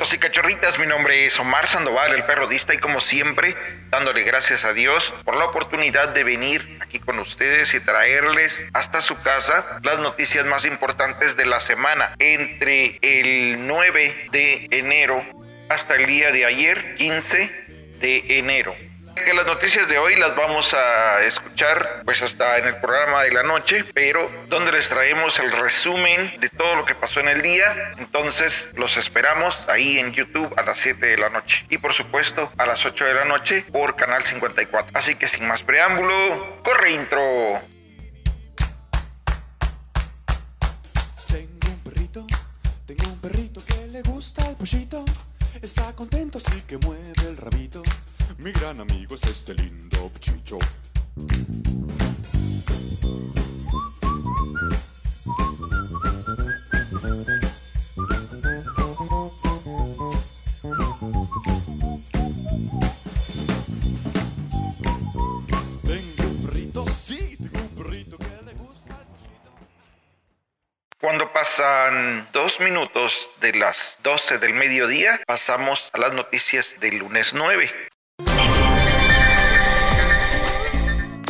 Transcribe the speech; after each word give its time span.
Y 0.00 0.18
cachorritas, 0.18 0.78
mi 0.80 0.86
nombre 0.86 1.24
es 1.24 1.38
Omar 1.38 1.68
Sandoval, 1.68 2.12
el 2.12 2.24
perrodista 2.24 2.74
y 2.74 2.78
como 2.78 3.00
siempre, 3.00 3.54
dándole 3.90 4.24
gracias 4.24 4.64
a 4.64 4.72
Dios 4.72 5.14
por 5.24 5.36
la 5.36 5.44
oportunidad 5.44 6.08
de 6.08 6.24
venir 6.24 6.78
aquí 6.80 6.98
con 6.98 7.20
ustedes 7.20 7.74
y 7.74 7.80
traerles 7.80 8.66
hasta 8.72 9.02
su 9.02 9.20
casa 9.22 9.78
las 9.84 10.00
noticias 10.00 10.44
más 10.46 10.64
importantes 10.64 11.36
de 11.36 11.46
la 11.46 11.60
semana. 11.60 12.16
Entre 12.18 12.98
el 13.02 13.68
9 13.68 14.28
de 14.32 14.68
enero 14.72 15.24
hasta 15.68 15.94
el 15.94 16.06
día 16.06 16.32
de 16.32 16.44
ayer, 16.44 16.96
15 16.96 17.98
de 18.00 18.38
enero 18.38 18.74
que 19.24 19.34
las 19.34 19.46
noticias 19.46 19.88
de 19.88 19.98
hoy 19.98 20.16
las 20.16 20.34
vamos 20.36 20.74
a 20.74 21.22
escuchar 21.24 22.02
pues 22.04 22.22
hasta 22.22 22.58
en 22.58 22.66
el 22.66 22.76
programa 22.76 23.22
de 23.22 23.32
la 23.32 23.42
noche, 23.42 23.84
pero 23.92 24.30
donde 24.48 24.72
les 24.72 24.88
traemos 24.88 25.38
el 25.38 25.50
resumen 25.50 26.38
de 26.40 26.48
todo 26.48 26.76
lo 26.76 26.84
que 26.84 26.94
pasó 26.94 27.20
en 27.20 27.28
el 27.28 27.42
día. 27.42 27.94
Entonces 27.98 28.70
los 28.76 28.96
esperamos 28.96 29.66
ahí 29.68 29.98
en 29.98 30.12
YouTube 30.12 30.54
a 30.56 30.62
las 30.62 30.78
7 30.78 31.04
de 31.04 31.16
la 31.18 31.28
noche 31.28 31.66
y 31.68 31.78
por 31.78 31.92
supuesto 31.92 32.52
a 32.58 32.66
las 32.66 32.84
8 32.86 33.04
de 33.04 33.14
la 33.14 33.24
noche 33.24 33.64
por 33.72 33.96
Canal 33.96 34.22
54. 34.22 34.92
Así 34.94 35.14
que 35.14 35.28
sin 35.28 35.46
más 35.46 35.62
preámbulo, 35.62 36.60
corre 36.62 36.92
intro. 36.92 37.20
Tengo 41.28 41.68
un 41.68 41.78
perrito, 41.84 42.26
tengo 42.86 43.08
un 43.08 43.20
perrito 43.20 43.64
que 43.66 43.86
le 43.88 44.02
gusta 44.02 44.48
el 44.48 44.56
pollito. 44.56 45.04
Está 45.60 45.92
contento 45.94 46.29
Mi 48.52 48.58
gran 48.58 48.80
amigo 48.80 49.14
es 49.14 49.22
este 49.30 49.54
lindo 49.54 50.10
chicho. 50.18 50.58
Cuando 71.00 71.32
pasan 71.32 72.28
dos 72.32 72.58
minutos 72.58 73.30
de 73.40 73.54
las 73.54 74.00
12 74.02 74.38
del 74.38 74.54
mediodía, 74.54 75.20
pasamos 75.24 75.88
a 75.92 75.98
las 75.98 76.12
noticias 76.14 76.74
del 76.80 76.96
lunes 76.96 77.32
9. 77.32 77.90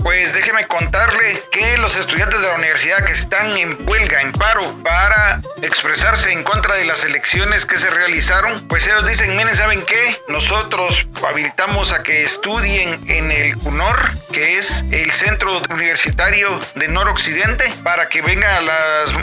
Pues 0.02 0.32
déjeme 0.32 0.66
contarle 0.66 1.42
que 1.50 1.76
los 1.78 1.96
estudiantes 1.96 2.40
de 2.40 2.46
la 2.46 2.54
universidad 2.54 3.04
que 3.04 3.12
están 3.12 3.56
en 3.56 3.76
huelga, 3.86 4.22
en 4.22 4.32
paro, 4.32 4.74
para 4.82 5.40
expresarse 5.62 6.32
en 6.32 6.42
contra 6.42 6.74
de 6.74 6.84
las 6.84 7.04
elecciones 7.04 7.66
que 7.66 7.78
se 7.78 7.90
realizaron, 7.90 8.66
pues 8.68 8.86
ellos 8.86 9.06
dicen, 9.06 9.36
miren, 9.36 9.54
¿saben 9.54 9.82
qué? 9.82 10.16
Nosotros 10.28 11.06
habilitamos 11.28 11.92
a 11.92 12.02
que 12.02 12.24
estudien 12.24 12.98
en 13.08 13.30
el 13.30 13.56
CUNOR, 13.58 14.12
que 14.33 14.58
es 14.58 14.84
el 14.90 15.10
Centro 15.10 15.60
Universitario 15.70 16.60
de 16.77 16.89
Noroccidente, 16.89 17.64
para 17.83 18.08
que 18.08 18.22
vengan 18.22 18.64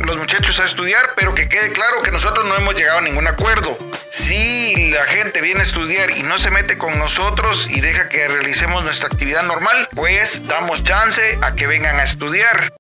los 0.04 0.18
muchachos 0.18 0.60
a 0.60 0.66
estudiar, 0.66 1.14
pero 1.16 1.34
que 1.34 1.50
quede 1.50 1.72
claro 1.72 2.04
que 2.04 2.12
nosotros 2.12 2.46
no 2.46 2.56
hemos 2.56 2.76
llegado 2.76 3.00
a 3.00 3.02
ningún 3.02 3.28
acuerdo. 3.28 3.78
Si 4.10 4.92
la 4.92 5.04
gente 5.06 5.42
viene 5.42 5.62
a 5.62 5.64
estudiar 5.64 6.12
y 6.12 6.24
no 6.24 6.40
se 6.40 6.52
mete 6.52 6.78
con 6.78 6.98
nosotros 6.98 7.68
y 7.70 7.82
deja 7.82 8.10
que 8.10 8.28
realicemos 8.28 8.84
nuestra 8.84 9.08
actividad 9.08 9.44
normal, 9.44 9.90
pues 9.94 10.48
damos 10.48 10.67
chance 10.76 11.40
a 11.42 11.56
que 11.56 11.68
vengan 11.68 12.00
a 12.00 12.04
estudiar. 12.04 12.74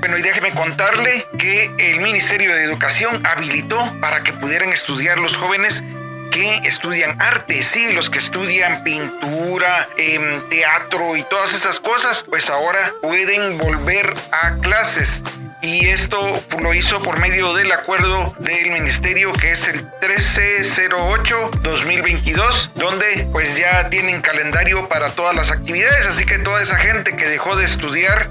Bueno, 0.00 0.18
y 0.18 0.22
déjeme 0.22 0.52
contarle 0.52 1.26
que 1.38 1.70
el 1.78 2.00
Ministerio 2.00 2.54
de 2.54 2.64
Educación 2.64 3.24
habilitó 3.26 3.78
para 4.00 4.22
que 4.22 4.32
pudieran 4.32 4.70
estudiar 4.70 5.18
los 5.18 5.36
jóvenes 5.36 5.82
que 6.30 6.56
estudian 6.64 7.20
arte, 7.20 7.62
sí, 7.62 7.92
los 7.92 8.08
que 8.08 8.18
estudian 8.18 8.82
pintura, 8.84 9.88
em, 9.98 10.48
teatro 10.48 11.16
y 11.16 11.22
todas 11.24 11.52
esas 11.52 11.78
cosas, 11.78 12.24
pues 12.28 12.48
ahora 12.48 12.80
pueden 13.02 13.58
volver 13.58 14.14
a 14.32 14.56
clases. 14.60 15.22
Y 15.62 15.88
esto 15.88 16.18
lo 16.60 16.74
hizo 16.74 17.00
por 17.02 17.20
medio 17.20 17.54
del 17.54 17.70
acuerdo 17.70 18.34
del 18.40 18.70
ministerio 18.72 19.32
que 19.32 19.52
es 19.52 19.68
el 19.68 19.88
1308-2022, 20.00 22.72
donde 22.74 23.28
pues 23.30 23.56
ya 23.56 23.88
tienen 23.88 24.20
calendario 24.20 24.88
para 24.88 25.10
todas 25.10 25.36
las 25.36 25.50
actividades, 25.52 26.06
así 26.06 26.24
que 26.24 26.38
toda 26.40 26.60
esa 26.62 26.76
gente 26.76 27.14
que 27.16 27.28
dejó 27.28 27.54
de 27.56 27.64
estudiar 27.64 28.28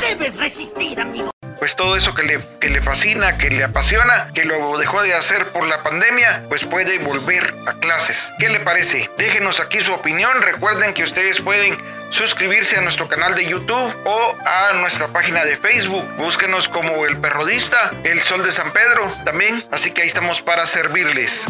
Debes 0.00 0.36
resistir, 0.38 0.98
amigo. 0.98 1.30
pues 1.58 1.76
todo 1.76 1.96
eso 1.96 2.14
que 2.14 2.22
le, 2.22 2.40
que 2.60 2.70
le 2.70 2.80
fascina, 2.82 3.36
que 3.38 3.50
le 3.50 3.62
apasiona, 3.62 4.28
que 4.34 4.44
lo 4.44 4.76
dejó 4.78 5.02
de 5.02 5.14
hacer 5.14 5.52
por 5.52 5.66
la 5.68 5.82
pandemia, 5.82 6.44
pues 6.48 6.64
puede 6.64 6.98
volver 6.98 7.54
a 7.66 7.74
clases. 7.74 8.32
¿Qué 8.38 8.48
le 8.48 8.60
parece? 8.60 9.10
Déjenos 9.18 9.60
aquí 9.60 9.80
su 9.80 9.92
opinión. 9.92 10.40
Recuerden 10.42 10.94
que 10.94 11.04
ustedes 11.04 11.40
pueden 11.40 11.76
suscribirse 12.12 12.76
a 12.76 12.82
nuestro 12.82 13.08
canal 13.08 13.34
de 13.34 13.46
YouTube 13.46 13.96
o 14.04 14.36
a 14.44 14.74
nuestra 14.74 15.08
página 15.08 15.44
de 15.44 15.56
Facebook. 15.56 16.06
Búsquenos 16.18 16.68
como 16.68 17.06
El 17.06 17.16
Perrodista, 17.18 17.94
El 18.04 18.20
Sol 18.20 18.44
de 18.44 18.52
San 18.52 18.72
Pedro 18.72 19.10
también. 19.24 19.64
Así 19.70 19.90
que 19.90 20.02
ahí 20.02 20.08
estamos 20.08 20.42
para 20.42 20.66
servirles. 20.66 21.46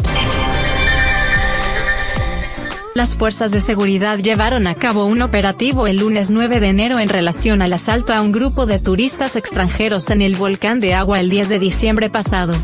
Las 2.95 3.17
fuerzas 3.17 3.51
de 3.51 3.59
seguridad 3.59 4.19
llevaron 4.19 4.67
a 4.67 4.75
cabo 4.75 5.05
un 5.05 5.21
operativo 5.21 5.87
el 5.87 5.97
lunes 5.97 6.29
9 6.29 6.59
de 6.59 6.67
enero 6.69 6.99
en 6.99 7.09
relación 7.09 7.61
al 7.61 7.73
asalto 7.73 8.13
a 8.13 8.21
un 8.21 8.31
grupo 8.31 8.65
de 8.65 8.79
turistas 8.79 9.35
extranjeros 9.35 10.11
en 10.11 10.21
el 10.21 10.35
volcán 10.35 10.79
de 10.79 10.93
agua 10.93 11.19
el 11.19 11.29
10 11.29 11.49
de 11.49 11.59
diciembre 11.59 12.09
pasado. 12.09 12.55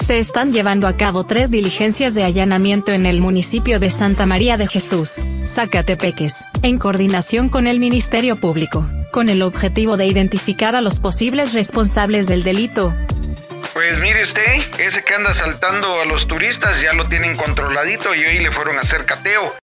Se 0.00 0.18
están 0.18 0.52
llevando 0.52 0.88
a 0.88 0.96
cabo 0.96 1.24
tres 1.24 1.50
diligencias 1.50 2.14
de 2.14 2.22
allanamiento 2.22 2.92
en 2.92 3.06
el 3.06 3.20
municipio 3.20 3.80
de 3.80 3.90
Santa 3.90 4.26
María 4.26 4.56
de 4.56 4.66
Jesús, 4.66 5.28
Zacatepeques, 5.46 6.44
en 6.62 6.78
coordinación 6.78 7.48
con 7.48 7.66
el 7.66 7.80
Ministerio 7.80 8.36
Público, 8.36 8.86
con 9.10 9.28
el 9.28 9.42
objetivo 9.42 9.96
de 9.96 10.06
identificar 10.06 10.76
a 10.76 10.80
los 10.80 11.00
posibles 11.00 11.54
responsables 11.54 12.26
del 12.26 12.42
delito. 12.42 12.94
Pues 13.72 14.00
mire 14.00 14.22
usted, 14.22 14.42
ese 14.78 15.02
que 15.02 15.14
anda 15.14 15.30
asaltando 15.30 16.00
a 16.00 16.04
los 16.04 16.28
turistas 16.28 16.80
ya 16.80 16.92
lo 16.92 17.08
tienen 17.08 17.36
controladito 17.36 18.14
y 18.14 18.24
hoy 18.24 18.38
le 18.38 18.50
fueron 18.50 18.78
a 18.78 18.82
hacer 18.82 19.06
cateo. 19.06 19.54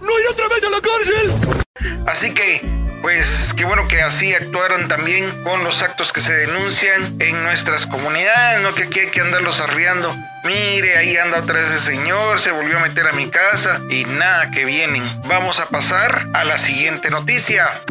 ¡No 0.00 0.20
ir 0.20 0.26
otra 0.30 0.48
vez 0.48 0.64
a 0.64 0.70
la 0.70 0.80
cárcel! 0.80 2.04
Así 2.06 2.32
que, 2.34 2.62
pues 3.02 3.54
qué 3.56 3.64
bueno 3.64 3.88
que 3.88 4.02
así 4.02 4.34
actuaran 4.34 4.88
también 4.88 5.42
con 5.44 5.64
los 5.64 5.82
actos 5.82 6.12
que 6.12 6.20
se 6.20 6.34
denuncian 6.34 7.16
en 7.20 7.42
nuestras 7.42 7.86
comunidades, 7.86 8.60
no 8.60 8.74
que 8.74 8.84
aquí 8.84 9.00
hay 9.00 9.08
que 9.08 9.20
andarlos 9.20 9.60
arriando. 9.60 10.14
Mire, 10.44 10.96
ahí 10.96 11.16
anda 11.16 11.40
otra 11.40 11.60
vez 11.60 11.70
ese 11.70 11.92
señor, 11.92 12.40
se 12.40 12.52
volvió 12.52 12.78
a 12.78 12.82
meter 12.82 13.06
a 13.06 13.12
mi 13.12 13.28
casa 13.28 13.80
y 13.90 14.04
nada 14.04 14.50
que 14.50 14.64
vienen. 14.64 15.20
Vamos 15.22 15.60
a 15.60 15.66
pasar 15.66 16.28
a 16.34 16.44
la 16.44 16.58
siguiente 16.58 17.10
noticia. 17.10 17.82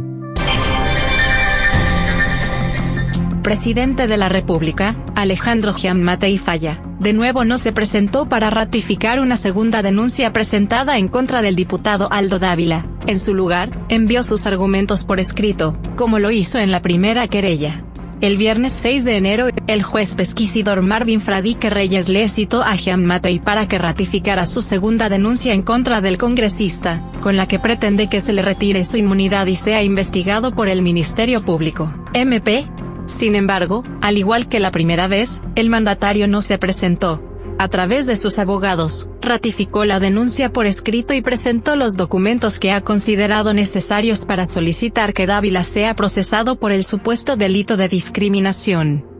Presidente 3.48 4.08
de 4.08 4.18
la 4.18 4.28
República, 4.28 4.98
Alejandro 5.16 5.74
Gianmatei 5.74 6.38
Falla, 6.38 6.82
de 7.00 7.14
nuevo 7.14 7.46
no 7.46 7.58
se 7.58 7.72
presentó 7.72 8.28
para 8.28 8.50
ratificar 8.50 9.22
una 9.22 9.38
segunda 9.38 9.82
denuncia 9.82 10.34
presentada 10.34 10.98
en 10.98 11.08
contra 11.08 11.42
del 11.42 11.56
diputado 11.56 12.10
Aldo 12.12 12.40
Dávila. 12.40 12.86
En 13.06 13.18
su 13.18 13.34
lugar, 13.34 13.70
envió 13.88 14.24
sus 14.24 14.48
argumentos 14.48 15.06
por 15.06 15.22
escrito, 15.22 15.78
como 15.96 16.20
lo 16.20 16.30
hizo 16.30 16.60
en 16.60 16.72
la 16.72 16.82
primera 16.82 17.30
querella. 17.30 17.86
El 18.20 18.36
viernes 18.36 18.74
6 18.74 19.06
de 19.06 19.16
enero, 19.16 19.48
el 19.68 19.82
juez 19.82 20.16
pesquisidor 20.16 20.82
Marvin 20.82 21.22
Fradique 21.22 21.70
Reyes 21.70 22.10
le 22.10 22.28
citó 22.28 22.64
a 22.64 22.76
Gianmatei 22.76 23.40
para 23.40 23.70
que 23.70 23.78
ratificara 23.78 24.46
su 24.46 24.62
segunda 24.62 25.08
denuncia 25.08 25.54
en 25.54 25.62
contra 25.62 26.02
del 26.02 26.18
congresista, 26.18 27.02
con 27.22 27.38
la 27.38 27.48
que 27.48 27.60
pretende 27.60 28.08
que 28.08 28.20
se 28.20 28.34
le 28.34 28.42
retire 28.42 28.84
su 28.84 28.98
inmunidad 28.98 29.48
y 29.48 29.56
sea 29.56 29.84
investigado 29.84 30.54
por 30.54 30.68
el 30.68 30.82
Ministerio 30.82 31.46
Público, 31.46 31.94
MP, 32.14 32.68
sin 33.08 33.36
embargo, 33.36 33.84
al 34.02 34.18
igual 34.18 34.50
que 34.50 34.60
la 34.60 34.72
primera 34.72 35.08
vez, 35.08 35.42
el 35.56 35.70
mandatario 35.70 36.28
no 36.28 36.42
se 36.42 36.58
presentó. 36.58 37.24
a 37.60 37.70
través 37.70 38.06
de 38.06 38.18
sus 38.18 38.38
abogados, 38.38 39.10
ratificó 39.20 39.84
la 39.84 40.00
denuncia 40.00 40.54
por 40.54 40.68
escrito 40.68 41.16
y 41.16 41.22
presentó 41.22 41.76
los 41.76 41.98
documentos 41.98 42.60
que 42.60 42.72
ha 42.72 42.82
considerado 42.82 43.52
necesarios 43.52 44.26
para 44.26 44.46
solicitar 44.46 45.12
que 45.12 45.26
Dávila 45.26 45.64
sea 45.64 45.96
procesado 45.96 46.60
por 46.60 46.72
el 46.72 46.86
supuesto 46.86 47.36
delito 47.36 47.76
de 47.76 47.90
discriminación. 47.90 49.18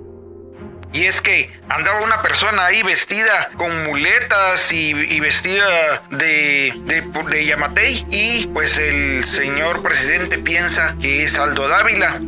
Y 0.94 1.06
es 1.06 1.22
que 1.22 1.50
andaba 1.70 2.02
una 2.02 2.22
persona 2.22 2.66
ahí 2.66 2.82
vestida 2.84 3.52
con 3.58 3.86
muletas 3.86 4.72
y, 4.72 5.20
vestida 5.20 6.04
de, 6.12 6.74
de, 6.86 7.02
de, 7.02 7.46
Yamatei. 7.46 8.06
Y 8.10 8.48
pues 8.48 8.78
el 8.78 9.26
señor 9.26 9.84
presidente 9.84 10.38
piensa 10.38 10.96
que 11.00 11.24
es 11.24 11.38
Aldo 11.38 11.68
Dávila. 11.68 12.22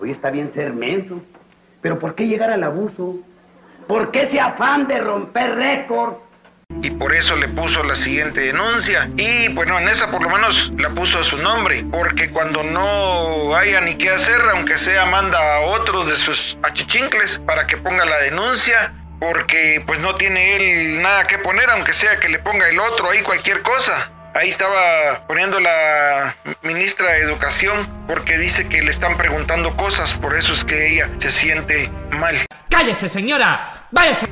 Hoy 0.00 0.10
está 0.10 0.30
bien 0.30 0.52
ser 0.52 0.72
menso. 0.72 1.22
Pero 1.80 1.98
¿por 1.98 2.14
qué 2.14 2.26
llegar 2.26 2.50
al 2.50 2.64
abuso? 2.64 3.16
¿Por 3.86 4.10
qué 4.10 4.22
ese 4.22 4.40
afán 4.40 4.86
de 4.86 4.98
romper 5.00 5.54
récords? 5.56 6.16
y 6.82 6.90
por 6.90 7.14
eso 7.14 7.36
le 7.36 7.48
puso 7.48 7.82
la 7.82 7.94
siguiente 7.96 8.40
denuncia. 8.40 9.10
Y 9.16 9.48
bueno, 9.48 9.78
en 9.78 9.88
esa 9.88 10.10
por 10.10 10.22
lo 10.22 10.30
menos 10.30 10.72
la 10.78 10.90
puso 10.90 11.18
a 11.18 11.24
su 11.24 11.36
nombre, 11.36 11.84
porque 11.90 12.30
cuando 12.30 12.62
no 12.62 13.54
haya 13.54 13.80
ni 13.80 13.96
qué 13.96 14.10
hacer, 14.10 14.40
aunque 14.52 14.78
sea 14.78 15.06
manda 15.06 15.38
a 15.56 15.60
otro 15.60 16.04
de 16.04 16.16
sus 16.16 16.56
achichincles 16.62 17.38
para 17.38 17.66
que 17.66 17.76
ponga 17.76 18.04
la 18.04 18.18
denuncia. 18.18 18.94
Porque 19.18 19.82
pues 19.84 20.00
no 20.00 20.14
tiene 20.14 20.56
él 20.56 21.02
nada 21.02 21.26
que 21.26 21.36
poner, 21.36 21.68
aunque 21.68 21.92
sea 21.92 22.18
que 22.18 22.30
le 22.30 22.38
ponga 22.38 22.66
el 22.70 22.80
otro 22.80 23.10
ahí 23.10 23.20
cualquier 23.20 23.60
cosa. 23.60 24.10
Ahí 24.32 24.48
estaba 24.48 25.26
poniendo 25.26 25.58
la 25.58 26.36
ministra 26.62 27.10
de 27.10 27.22
Educación 27.22 27.76
porque 28.06 28.38
dice 28.38 28.68
que 28.68 28.80
le 28.80 28.90
están 28.90 29.16
preguntando 29.16 29.76
cosas, 29.76 30.14
por 30.14 30.36
eso 30.36 30.54
es 30.54 30.64
que 30.64 30.92
ella 30.92 31.10
se 31.18 31.30
siente 31.30 31.90
mal. 32.12 32.36
¡Cállese, 32.68 33.08
señora! 33.08 33.88
¡Váyase! 33.90 34.28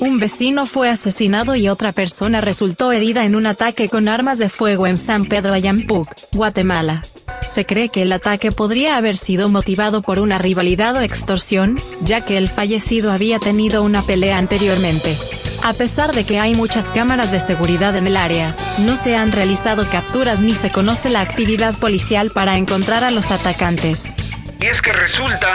Un 0.00 0.18
vecino 0.18 0.66
fue 0.66 0.90
asesinado 0.90 1.54
y 1.54 1.68
otra 1.68 1.92
persona 1.92 2.40
resultó 2.40 2.92
herida 2.92 3.24
en 3.24 3.34
un 3.34 3.46
ataque 3.46 3.88
con 3.88 4.08
armas 4.08 4.38
de 4.38 4.48
fuego 4.50 4.86
en 4.86 4.96
San 4.96 5.24
Pedro 5.24 5.54
Ayampuc, 5.54 6.08
Guatemala. 6.32 7.02
Se 7.40 7.64
cree 7.64 7.88
que 7.88 8.02
el 8.02 8.12
ataque 8.12 8.52
podría 8.52 8.96
haber 8.96 9.16
sido 9.16 9.48
motivado 9.48 10.02
por 10.02 10.18
una 10.18 10.38
rivalidad 10.38 10.96
o 10.96 11.00
extorsión, 11.00 11.78
ya 12.02 12.20
que 12.20 12.36
el 12.36 12.48
fallecido 12.48 13.10
había 13.10 13.38
tenido 13.38 13.82
una 13.82 14.02
pelea 14.02 14.38
anteriormente. 14.38 15.16
A 15.64 15.74
pesar 15.74 16.12
de 16.12 16.24
que 16.24 16.40
hay 16.40 16.56
muchas 16.56 16.90
cámaras 16.90 17.30
de 17.30 17.38
seguridad 17.38 17.94
en 17.96 18.08
el 18.08 18.16
área, 18.16 18.56
no 18.78 18.96
se 18.96 19.14
han 19.14 19.30
realizado 19.30 19.88
capturas 19.88 20.40
ni 20.40 20.56
se 20.56 20.72
conoce 20.72 21.08
la 21.08 21.20
actividad 21.20 21.74
policial 21.76 22.30
para 22.30 22.56
encontrar 22.56 23.04
a 23.04 23.12
los 23.12 23.30
atacantes. 23.30 24.12
Y 24.58 24.66
es 24.66 24.82
que 24.82 24.92
resulta 24.92 25.48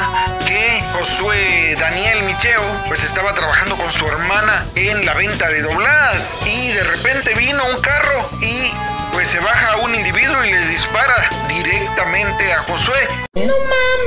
que 0.45 0.81
Josué 0.93 1.75
Daniel 1.77 2.23
Micheo 2.23 2.61
pues 2.87 3.03
estaba 3.03 3.33
trabajando 3.33 3.75
con 3.75 3.91
su 3.91 4.05
hermana 4.05 4.65
en 4.75 5.05
la 5.05 5.13
venta 5.13 5.49
de 5.49 5.61
dobladas 5.61 6.37
y 6.45 6.71
de 6.71 6.83
repente 6.85 7.33
vino 7.35 7.61
un 7.65 7.81
carro 7.81 8.29
y 8.41 8.71
pues 9.11 9.27
se 9.27 9.39
baja 9.39 9.77
un 9.77 9.93
individuo 9.93 10.41
y 10.45 10.51
le 10.51 10.67
dispara 10.67 11.15
directamente 11.49 12.53
a 12.53 12.63
Josué. 12.63 13.07
No 13.33 13.53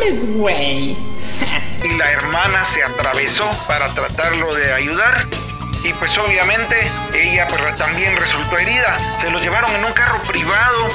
mames, 0.01 0.35
güey. 0.35 0.97
y 1.85 1.97
la 1.99 2.11
hermana 2.11 2.65
se 2.65 2.83
atravesó 2.85 3.45
para 3.67 3.89
tratarlo 3.93 4.55
de 4.55 4.73
ayudar 4.73 5.27
y 5.85 5.93
pues 5.95 6.17
obviamente 6.19 6.77
ella 7.15 7.47
pues, 7.49 7.75
también 7.77 8.17
resultó 8.17 8.59
herida. 8.59 8.99
Se 9.21 9.31
lo 9.31 9.39
llevaron 9.39 9.75
en 9.75 9.85
un 9.85 9.93
carro 9.93 10.21
privado 10.23 10.89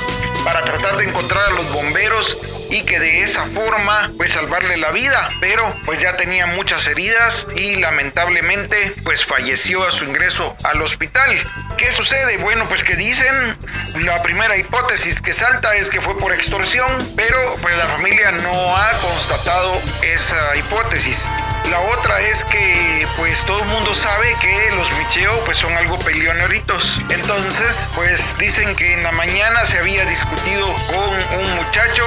para 0.44 0.64
tratar 0.64 0.98
de 0.98 1.06
encontrar 1.06 1.44
a 1.44 1.50
los 1.52 1.74
bomberos 1.74 2.38
y 2.70 2.84
que 2.84 3.00
de 3.00 3.22
esa 3.22 3.46
forma 3.48 4.12
pues 4.18 4.32
salvarle 4.32 4.78
la 4.78 4.92
vida, 4.92 5.30
pero 5.40 5.76
pues 5.86 6.00
ya 6.00 6.18
tenía 6.18 6.46
muchas 6.48 6.88
heridas 6.88 7.48
y 7.56 7.76
lamentablemente 7.78 8.94
pues 9.04 9.26
falleció 9.26 9.86
a 9.88 9.92
su 9.92 10.06
ingreso 10.06 10.56
al 10.64 10.82
hospital. 10.82 11.44
¿Qué 11.78 11.92
sucede? 11.92 12.38
Bueno, 12.38 12.66
pues 12.66 12.84
que 12.84 12.96
dicen, 12.96 13.58
la 14.04 14.22
primera 14.24 14.58
hipótesis 14.58 15.22
que 15.22 15.34
salta 15.34 15.76
es 15.76 15.90
que 15.90 16.02
fue 16.02 16.18
por 16.20 16.34
extorsión, 16.34 16.90
pero 17.16 17.38
pues 17.62 17.78
la 17.78 17.86
familia 17.86 18.32
no 18.32 18.78
ha 18.78 18.92
constatado 19.02 19.82
esa 20.02 20.56
hipótesis. 20.56 21.28
La 21.70 21.80
otra 21.80 22.20
es 22.22 22.46
que 22.46 23.08
pues 23.18 23.44
todo 23.46 23.60
el 23.60 23.68
mundo 23.68 23.94
sabe 23.96 24.36
que 24.40 24.72
los 24.76 24.90
Micheo 25.00 25.34
pues 25.46 25.58
son 25.58 25.74
algo 25.74 25.98
peleoneritos. 26.00 27.02
Entonces 27.10 27.88
pues 27.96 28.38
dicen 28.38 28.76
que 28.76 28.94
en 28.94 29.04
la 29.04 29.12
mañana 29.12 29.66
se 29.66 29.80
había 29.80 30.06
discutido 30.06 30.68
con 30.88 31.40
un 31.40 31.56
muchacho 31.56 32.06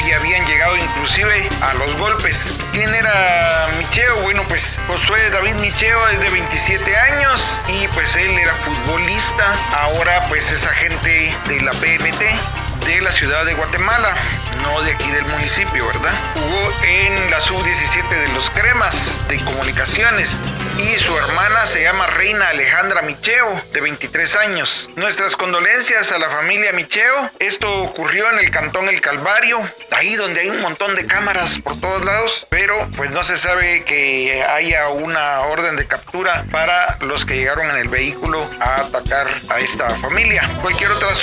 y 0.00 0.12
habían 0.12 0.44
llegado 0.46 0.76
inclusive 0.76 1.48
a 1.60 1.74
los 1.74 1.96
golpes. 1.96 2.52
¿Quién 2.72 2.94
era 2.94 3.68
Micheo? 3.78 4.16
Bueno, 4.22 4.42
pues 4.48 4.78
Josué 4.86 5.30
David 5.30 5.54
Micheo 5.56 6.08
es 6.08 6.20
de 6.20 6.30
27 6.30 6.96
años 6.96 7.60
y 7.68 7.88
pues 7.88 8.16
él 8.16 8.38
era 8.38 8.54
futbolista. 8.56 9.44
Ahora 9.72 10.22
pues 10.28 10.50
es 10.52 10.66
agente 10.66 11.34
de 11.48 11.60
la 11.60 11.72
PMT 11.72 12.61
de 12.84 13.00
la 13.00 13.12
ciudad 13.12 13.44
de 13.44 13.54
Guatemala, 13.54 14.16
no 14.62 14.82
de 14.82 14.92
aquí 14.92 15.10
del 15.10 15.24
municipio, 15.26 15.86
¿verdad? 15.86 16.12
Jugó 16.34 16.72
en 16.84 17.30
la 17.30 17.40
sub-17 17.40 18.08
de 18.08 18.28
los 18.34 18.50
Cremas 18.50 19.18
de 19.28 19.36
Comunicaciones 19.44 20.40
y 20.78 20.98
su 20.98 21.16
hermana 21.16 21.66
se 21.66 21.82
llama 21.82 22.06
Reina 22.06 22.48
Alejandra 22.48 23.02
Micheo, 23.02 23.62
de 23.72 23.80
23 23.80 24.36
años. 24.36 24.88
Nuestras 24.96 25.36
condolencias 25.36 26.12
a 26.12 26.18
la 26.18 26.30
familia 26.30 26.72
Micheo. 26.72 27.30
Esto 27.38 27.82
ocurrió 27.82 28.30
en 28.30 28.38
el 28.38 28.50
cantón 28.50 28.88
El 28.88 29.00
Calvario, 29.00 29.60
ahí 29.92 30.14
donde 30.16 30.40
hay 30.40 30.50
un 30.50 30.60
montón 30.60 30.94
de 30.96 31.06
cámaras 31.06 31.58
por 31.58 31.78
todos 31.80 32.04
lados, 32.04 32.46
pero 32.50 32.74
pues 32.96 33.10
no 33.10 33.22
se 33.22 33.38
sabe 33.38 33.84
que 33.84 34.42
haya 34.42 34.88
una 34.88 35.40
orden 35.42 35.76
de 35.76 35.86
captura 35.86 36.44
para 36.50 36.96
los 37.00 37.24
que 37.24 37.36
llegaron 37.36 37.70
en 37.70 37.76
el 37.76 37.88
vehículo 37.88 38.44
a 38.60 38.80
atacar 38.80 39.28
a 39.50 39.60
esta 39.60 39.88
familia. 39.96 40.48
Cualquier 40.62 40.90
otra 40.90 41.14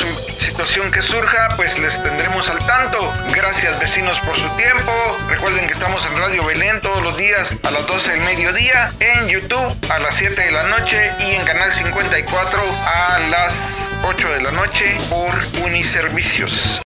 situación 0.60 0.92
que 0.92 1.02
surja, 1.02 1.48
pues 1.56 1.80
les 1.80 2.04
tendremos 2.04 2.50
al 2.50 2.60
tanto. 2.68 3.14
Gracias 3.34 3.80
vecinos 3.80 4.20
por 4.20 4.36
su 4.36 4.46
tiempo. 4.58 4.92
Recuerden 5.30 5.66
que 5.68 5.72
estamos 5.72 6.06
en 6.06 6.18
Radio 6.18 6.44
Belén 6.44 6.82
todos 6.82 7.02
los 7.02 7.16
días 7.16 7.56
a 7.64 7.72
las 7.72 7.88
12 7.88 8.12
del 8.12 8.20
mediodía, 8.24 8.94
en 9.00 9.30
YouTube 9.30 9.74
a 9.90 10.00
las 10.00 10.16
7 10.16 10.42
de 10.42 10.52
la 10.52 10.64
noche 10.64 11.14
y 11.20 11.36
en 11.36 11.46
Canal 11.46 11.72
54 11.72 12.62
a 12.86 13.20
las 13.30 13.96
8 14.04 14.32
de 14.34 14.42
la 14.42 14.52
noche 14.52 14.98
por 15.10 15.34
Uniservicios. 15.66 16.82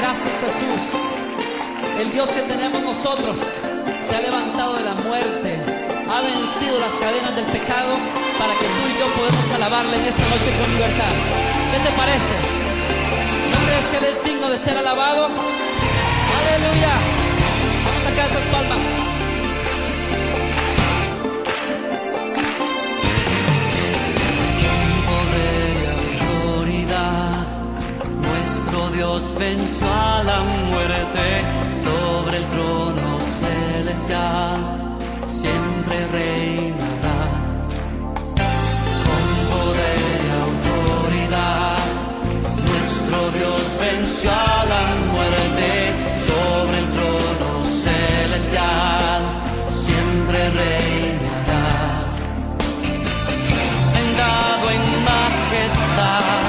Gracias 0.00 0.40
Jesús. 0.40 0.98
El 2.00 2.10
Dios 2.12 2.30
que 2.30 2.40
tenemos 2.40 2.80
nosotros 2.80 3.60
se 4.00 4.16
ha 4.16 4.20
levantado 4.22 4.76
de 4.78 4.84
la 4.84 4.94
muerte, 4.94 5.58
ha 6.10 6.20
vencido 6.20 6.80
las 6.80 6.92
cadenas 6.94 7.36
del 7.36 7.44
pecado 7.46 7.94
para 8.38 8.52
que 8.58 8.66
tú 8.66 8.82
y 8.88 8.98
yo 8.98 9.06
podamos 9.16 9.50
alabarle 9.52 9.96
en 9.96 10.06
esta 10.06 10.24
noche 10.24 10.50
con 10.58 10.72
libertad. 10.74 11.14
¿Qué 11.72 11.78
te 11.78 11.92
parece? 11.96 12.34
¿No 13.52 13.58
crees 13.66 13.86
que 13.90 13.96
Él 13.98 14.04
es 14.04 14.24
digno 14.24 14.50
de 14.50 14.58
ser 14.58 14.76
alabado? 14.78 15.26
Aleluya. 16.38 16.94
Vamos 17.84 18.02
a 18.02 18.08
sacar 18.08 18.26
esas 18.26 18.44
palmas. 18.46 19.08
Nuestro 28.20 28.90
Dios 28.90 29.34
venció 29.38 29.86
a 29.86 30.22
la 30.24 30.40
muerte 30.40 31.42
sobre 31.70 32.38
el 32.38 32.48
trono 32.48 33.20
celestial, 33.20 34.56
siempre 35.28 35.94
reinará 36.10 37.20
con 39.04 39.24
poder 39.52 40.18
y 40.24 40.30
autoridad. 40.48 41.76
Nuestro 42.66 43.18
Dios 43.38 43.62
venció 43.78 44.30
a 44.30 44.64
la 44.64 44.84
muerte 45.12 45.68
sobre 46.26 46.78
el 46.78 46.88
trono 46.96 47.62
celestial, 47.62 49.22
siempre 49.68 50.38
reinará. 50.50 51.66
Sentado 53.92 54.70
en 54.70 55.04
majestad 55.04 56.47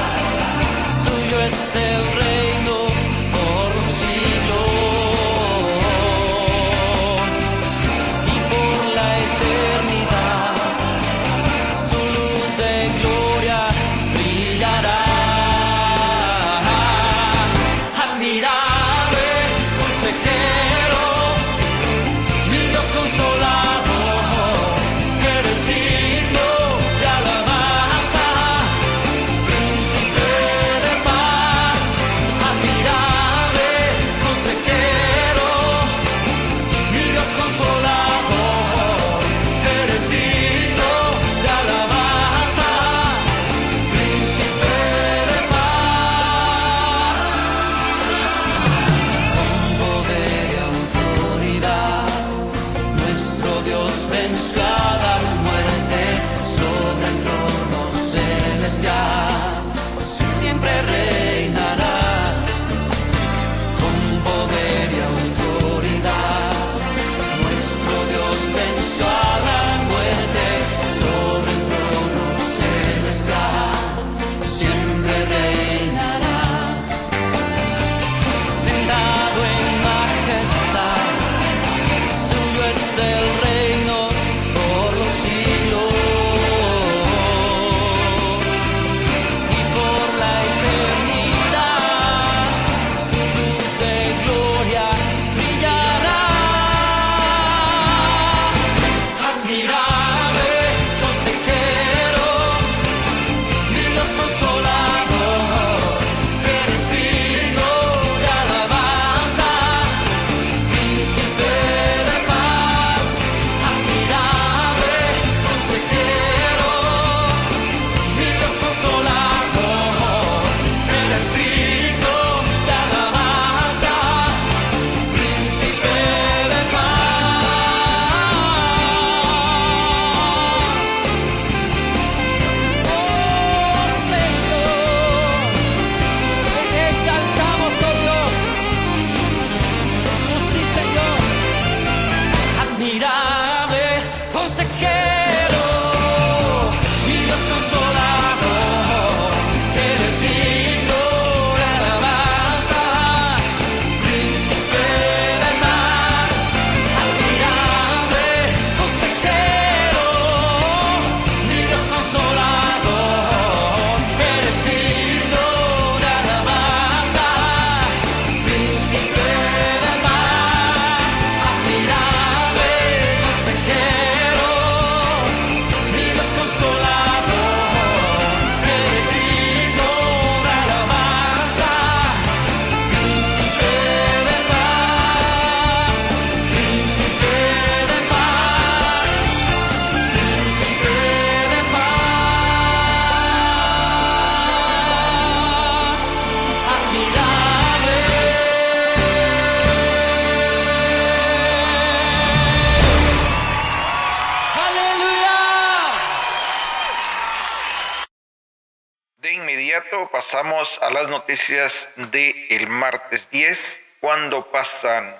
pasamos 210.39 210.79
a 210.81 210.89
las 210.91 211.09
noticias 211.09 211.89
del 211.97 212.33
el 212.49 212.67
martes 212.67 213.29
10, 213.29 213.97
cuando 213.99 214.49
pasan 214.49 215.13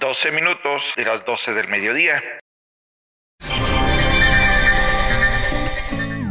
12 0.00 0.32
minutos 0.32 0.92
de 0.96 1.04
las 1.04 1.24
12 1.24 1.54
del 1.54 1.68
mediodía. 1.68 2.20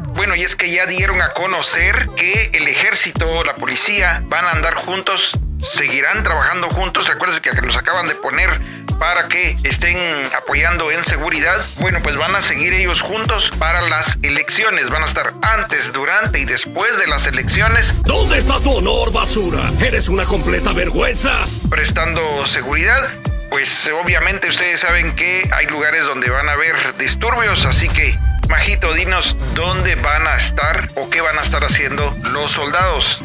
Bueno, 0.08 0.36
y 0.36 0.44
es 0.44 0.58
que 0.58 0.70
ya 0.70 0.86
dieron 0.88 1.22
a 1.22 1.32
conocer 1.36 2.10
que 2.18 2.50
el 2.54 2.68
ejército, 2.68 3.46
la 3.46 3.56
policía, 3.56 4.22
van 4.26 4.44
a 4.44 4.52
andar 4.52 4.74
juntos, 4.74 5.32
seguirán 5.60 6.24
trabajando 6.24 6.68
juntos. 6.70 7.08
Recuerden 7.08 7.42
que 7.42 7.54
los 7.62 7.78
acaban 7.78 8.08
de 8.08 8.16
poner 8.16 8.62
para 9.00 9.28
que 9.28 9.56
estén 9.64 9.98
apoyando 10.36 10.92
en 10.92 11.04
seguridad. 11.04 11.58
Bueno, 11.80 12.02
pues 12.02 12.16
van 12.16 12.36
a 12.36 12.42
seguir 12.42 12.74
ellos 12.74 13.02
juntos 13.02 13.52
para 13.60 13.82
las 13.82 14.18
elecciones. 14.24 14.90
Van 14.90 15.04
a 15.04 15.06
estar 15.06 15.34
antes, 15.42 15.94
durante 15.94 16.40
y 16.40 16.46
después 16.46 16.98
de 16.98 17.08
las 17.08 17.28
elecciones 17.28 17.94
¿Dónde 18.04 18.40
está 18.40 18.60
tu 18.60 18.72
honor, 18.72 19.12
basura? 19.12 19.72
Eres 19.80 20.10
una 20.10 20.26
completa 20.26 20.74
vergüenza. 20.74 21.46
prestando 21.70 22.22
seguridad. 22.48 23.08
Pues 23.50 23.90
obviamente 24.04 24.50
ustedes 24.50 24.82
saben 24.82 25.16
que 25.16 25.50
hay 25.54 25.66
lugares 25.68 26.04
donde 26.04 26.30
van 26.30 26.50
a 26.50 26.54
haber 26.54 26.98
disturbios, 26.98 27.66
así 27.66 27.88
que 27.88 28.18
Majito, 28.50 28.94
dinos 28.94 29.36
dónde 29.56 29.96
van 29.96 30.28
a 30.28 30.36
estar 30.36 30.90
o 30.96 31.10
qué 31.10 31.22
van 31.22 31.38
a 31.38 31.42
estar 31.42 31.64
haciendo 31.64 32.14
los 32.32 32.52
soldados. 32.52 33.22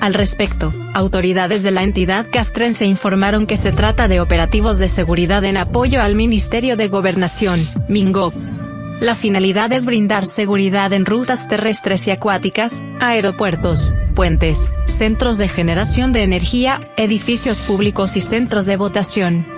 Al 0.00 0.14
respecto, 0.14 0.72
autoridades 0.94 1.64
de 1.64 1.72
la 1.72 1.82
entidad 1.82 2.26
castrense 2.30 2.86
informaron 2.86 3.46
que 3.46 3.56
se 3.56 3.72
trata 3.72 4.06
de 4.06 4.20
operativos 4.20 4.78
de 4.78 4.88
seguridad 4.88 5.44
en 5.44 5.56
apoyo 5.56 6.00
al 6.00 6.14
Ministerio 6.14 6.76
de 6.76 6.86
Gobernación, 6.88 7.60
MINGOP. 7.88 8.32
La 9.00 9.16
finalidad 9.16 9.72
es 9.72 9.86
brindar 9.86 10.24
seguridad 10.24 10.92
en 10.92 11.04
rutas 11.04 11.48
terrestres 11.48 12.06
y 12.06 12.12
acuáticas, 12.12 12.84
aeropuertos, 13.00 13.94
puentes, 14.14 14.70
centros 14.86 15.36
de 15.36 15.48
generación 15.48 16.12
de 16.12 16.22
energía, 16.22 16.92
edificios 16.96 17.60
públicos 17.60 18.16
y 18.16 18.20
centros 18.20 18.66
de 18.66 18.76
votación. 18.76 19.57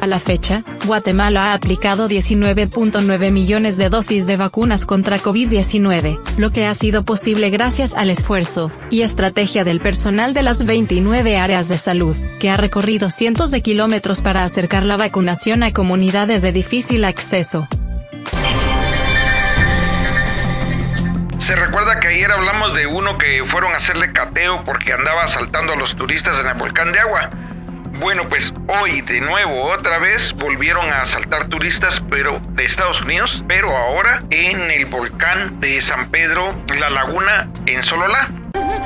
A 0.00 0.06
la 0.06 0.20
fecha, 0.20 0.62
Guatemala 0.86 1.46
ha 1.46 1.54
aplicado 1.54 2.08
19.9 2.08 3.32
millones 3.32 3.76
de 3.76 3.88
dosis 3.88 4.26
de 4.26 4.36
vacunas 4.36 4.86
contra 4.86 5.18
COVID-19, 5.18 6.20
lo 6.36 6.52
que 6.52 6.66
ha 6.66 6.74
sido 6.74 7.04
posible 7.04 7.50
gracias 7.50 7.96
al 7.96 8.10
esfuerzo 8.10 8.70
y 8.90 9.02
estrategia 9.02 9.64
del 9.64 9.80
personal 9.80 10.34
de 10.34 10.44
las 10.44 10.64
29 10.64 11.36
áreas 11.36 11.68
de 11.68 11.78
salud, 11.78 12.16
que 12.38 12.48
ha 12.48 12.56
recorrido 12.56 13.10
cientos 13.10 13.50
de 13.50 13.60
kilómetros 13.60 14.22
para 14.22 14.44
acercar 14.44 14.86
la 14.86 14.96
vacunación 14.96 15.64
a 15.64 15.72
comunidades 15.72 16.42
de 16.42 16.52
difícil 16.52 17.04
acceso. 17.04 17.66
Se 21.38 21.56
recuerda 21.56 21.98
que 21.98 22.08
ayer 22.08 22.30
hablamos 22.30 22.72
de 22.76 22.86
uno 22.86 23.18
que 23.18 23.42
fueron 23.44 23.72
a 23.72 23.78
hacerle 23.78 24.12
cateo 24.12 24.64
porque 24.64 24.92
andaba 24.92 25.24
asaltando 25.24 25.72
a 25.72 25.76
los 25.76 25.96
turistas 25.96 26.38
en 26.38 26.46
el 26.46 26.54
volcán 26.54 26.92
de 26.92 27.00
agua. 27.00 27.30
Bueno, 28.00 28.28
pues 28.28 28.54
hoy 28.80 29.00
de 29.00 29.20
nuevo 29.20 29.60
otra 29.72 29.98
vez 29.98 30.32
volvieron 30.34 30.88
a 30.88 31.02
asaltar 31.02 31.46
turistas, 31.46 32.00
pero 32.08 32.40
de 32.50 32.64
Estados 32.64 33.00
Unidos, 33.00 33.42
pero 33.48 33.76
ahora 33.76 34.22
en 34.30 34.70
el 34.70 34.86
volcán 34.86 35.58
de 35.58 35.80
San 35.80 36.08
Pedro, 36.10 36.54
la 36.78 36.90
laguna 36.90 37.50
en 37.66 37.82
Sololá. 37.82 38.30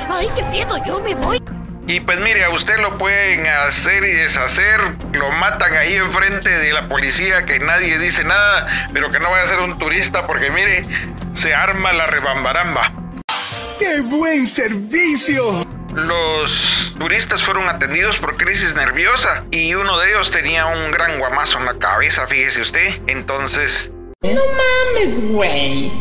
Ay, 0.09 0.29
qué 0.35 0.43
miedo, 0.45 0.75
yo 0.83 0.99
me 1.01 1.13
voy. 1.13 1.39
Y 1.85 1.99
pues 1.99 2.19
mire, 2.21 2.43
a 2.43 2.49
usted 2.49 2.79
lo 2.79 2.97
pueden 2.97 3.45
hacer 3.45 4.03
y 4.03 4.13
deshacer, 4.13 4.81
lo 5.11 5.29
matan 5.31 5.75
ahí 5.75 5.93
enfrente 5.93 6.49
de 6.49 6.73
la 6.73 6.87
policía, 6.87 7.45
que 7.45 7.59
nadie 7.59 7.99
dice 7.99 8.23
nada, 8.23 8.89
pero 8.93 9.11
que 9.11 9.19
no 9.19 9.29
vaya 9.29 9.43
a 9.43 9.47
ser 9.47 9.59
un 9.59 9.77
turista 9.77 10.25
porque 10.25 10.49
mire, 10.49 10.87
se 11.35 11.53
arma 11.53 11.93
la 11.93 12.07
rebambaramba. 12.07 12.91
¡Qué 13.77 14.01
buen 14.01 14.47
servicio! 14.47 15.82
Los 15.95 16.93
turistas 16.97 17.43
fueron 17.43 17.69
atendidos 17.69 18.17
por 18.17 18.37
crisis 18.37 18.73
nerviosa 18.73 19.45
y 19.51 19.75
uno 19.75 19.99
de 19.99 20.09
ellos 20.09 20.31
tenía 20.31 20.65
un 20.65 20.91
gran 20.91 21.19
guamazo 21.19 21.59
en 21.59 21.65
la 21.65 21.77
cabeza, 21.77 22.27
fíjese 22.27 22.61
usted. 22.61 23.01
Entonces... 23.07 23.91
No 24.21 24.41
mames, 24.95 25.31
güey. 25.31 25.91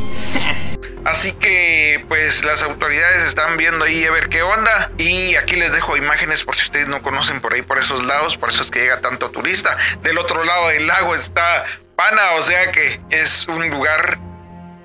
Así 1.04 1.32
que 1.32 2.04
pues 2.08 2.44
las 2.44 2.62
autoridades 2.62 3.26
están 3.26 3.56
viendo 3.56 3.84
ahí 3.84 4.04
a 4.04 4.12
ver 4.12 4.28
qué 4.28 4.42
onda 4.42 4.92
y 4.98 5.34
aquí 5.34 5.56
les 5.56 5.72
dejo 5.72 5.96
imágenes 5.96 6.44
por 6.44 6.56
si 6.56 6.64
ustedes 6.64 6.86
no 6.86 7.02
conocen 7.02 7.40
por 7.40 7.54
ahí 7.54 7.62
por 7.62 7.78
esos 7.78 8.04
lados, 8.04 8.36
por 8.36 8.50
eso 8.50 8.62
es 8.62 8.70
que 8.70 8.80
llega 8.80 9.00
tanto 9.00 9.30
turista. 9.30 9.76
Del 10.02 10.18
otro 10.18 10.44
lado 10.44 10.68
del 10.68 10.86
lago 10.86 11.16
está 11.16 11.64
Pana, 11.96 12.32
o 12.38 12.42
sea 12.42 12.70
que 12.70 13.00
es 13.10 13.46
un 13.48 13.68
lugar 13.68 14.18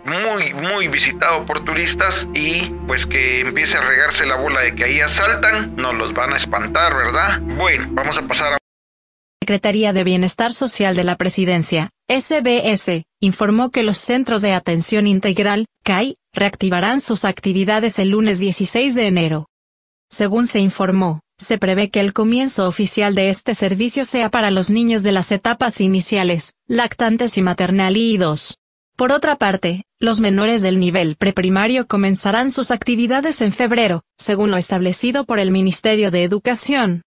muy 0.08 0.54
muy 0.54 0.88
visitado 0.88 1.46
por 1.46 1.64
turistas 1.64 2.28
y 2.34 2.72
pues 2.88 3.06
que 3.06 3.42
empiece 3.42 3.78
a 3.78 3.82
regarse 3.82 4.26
la 4.26 4.36
bola 4.36 4.62
de 4.62 4.76
que 4.76 4.86
ahí 4.86 5.02
asaltan, 5.02 5.76
nos 5.76 5.94
los 5.94 6.14
van 6.14 6.34
a 6.34 6.38
espantar, 6.38 6.96
¿verdad? 6.96 7.42
Bueno, 7.42 7.88
vamos 7.92 8.18
a 8.18 8.28
pasar 8.28 8.54
a 8.54 8.58
Secretaría 9.42 9.94
de 9.94 10.04
Bienestar 10.04 10.52
Social 10.52 10.96
de 10.96 11.06
la 11.06 11.16
Presidencia, 11.16 11.92
SBS, 12.10 13.04
informó 13.22 13.72
que 13.72 13.84
los 13.84 13.98
Centros 13.98 14.42
de 14.42 14.52
Atención 14.52 15.08
Integral, 15.08 15.68
CAI, 15.84 16.18
reactivarán 16.34 17.00
sus 17.00 17.24
actividades 17.24 17.98
el 18.00 18.10
lunes 18.10 18.40
16 18.40 18.96
de 18.96 19.08
enero. 19.08 19.48
Según 20.10 20.48
se 20.48 20.60
informó, 20.60 21.22
se 21.38 21.58
prevé 21.58 21.90
que 21.90 22.00
el 22.00 22.14
comienzo 22.14 22.68
oficial 22.68 23.16
de 23.16 23.30
este 23.30 23.56
servicio 23.56 24.06
sea 24.06 24.30
para 24.30 24.52
los 24.52 24.70
niños 24.70 25.04
de 25.04 25.12
las 25.12 25.32
etapas 25.32 25.82
iniciales, 25.82 26.54
lactantes 26.68 27.38
y 27.38 27.42
maternal 27.42 27.96
y 27.96 28.18
2. 28.18 28.56
Por 28.98 29.12
otra 29.12 29.36
parte, 29.36 29.84
los 30.00 30.20
menores 30.20 30.64
del 30.64 30.80
nivel 30.80 31.18
preprimario 31.18 31.88
comenzarán 31.88 32.50
sus 32.50 32.72
actividades 32.72 33.42
en 33.42 33.52
febrero, 33.54 34.02
según 34.18 34.50
lo 34.50 34.58
establecido 34.58 35.24
por 35.24 35.38
el 35.38 35.52
Ministerio 35.52 36.10
de 36.10 36.24
Educación. 36.24 37.04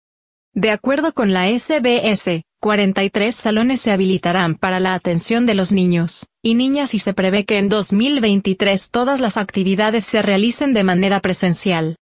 De 0.51 0.71
acuerdo 0.71 1.13
con 1.13 1.31
la 1.31 1.47
SBS, 1.47 2.41
43 2.59 3.35
salones 3.35 3.81
se 3.81 3.91
habilitarán 3.91 4.55
para 4.55 4.79
la 4.79 4.95
atención 4.95 5.45
de 5.45 5.53
los 5.53 5.71
niños 5.71 6.25
y 6.41 6.55
niñas 6.55 6.95
y 6.95 6.99
se 6.99 7.13
prevé 7.13 7.45
que 7.45 7.59
en 7.59 7.69
2023 7.69 8.89
todas 8.89 9.19
las 9.19 9.37
actividades 9.37 10.05
se 10.05 10.23
realicen 10.23 10.73
de 10.73 10.83
manera 10.83 11.19
presencial. 11.19 11.97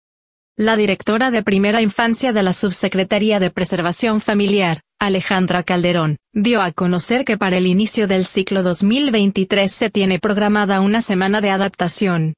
La 0.56 0.76
directora 0.76 1.32
de 1.32 1.42
Primera 1.42 1.82
Infancia 1.82 2.32
de 2.32 2.44
la 2.44 2.52
Subsecretaría 2.52 3.40
de 3.40 3.50
Preservación 3.50 4.20
Familiar, 4.20 4.82
Alejandra 5.02 5.64
Calderón, 5.64 6.18
dio 6.32 6.62
a 6.62 6.70
conocer 6.70 7.24
que 7.24 7.36
para 7.36 7.56
el 7.56 7.66
inicio 7.66 8.06
del 8.06 8.24
ciclo 8.24 8.62
2023 8.62 9.72
se 9.72 9.90
tiene 9.90 10.20
programada 10.20 10.80
una 10.80 11.02
semana 11.02 11.40
de 11.40 11.50
adaptación. 11.50 12.34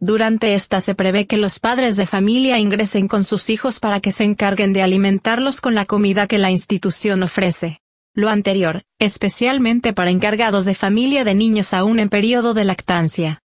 Durante 0.00 0.52
esta 0.52 0.82
se 0.82 0.94
prevé 0.94 1.26
que 1.26 1.38
los 1.38 1.60
padres 1.60 1.96
de 1.96 2.04
familia 2.04 2.58
ingresen 2.58 3.08
con 3.08 3.24
sus 3.24 3.48
hijos 3.48 3.80
para 3.80 4.00
que 4.00 4.12
se 4.12 4.24
encarguen 4.24 4.74
de 4.74 4.82
alimentarlos 4.82 5.62
con 5.62 5.74
la 5.74 5.86
comida 5.86 6.26
que 6.26 6.36
la 6.36 6.50
institución 6.50 7.22
ofrece. 7.22 7.80
Lo 8.12 8.28
anterior, 8.28 8.82
especialmente 8.98 9.94
para 9.94 10.10
encargados 10.10 10.66
de 10.66 10.74
familia 10.74 11.24
de 11.24 11.34
niños 11.34 11.72
aún 11.72 11.98
en 12.00 12.10
periodo 12.10 12.52
de 12.52 12.64
lactancia. 12.66 13.40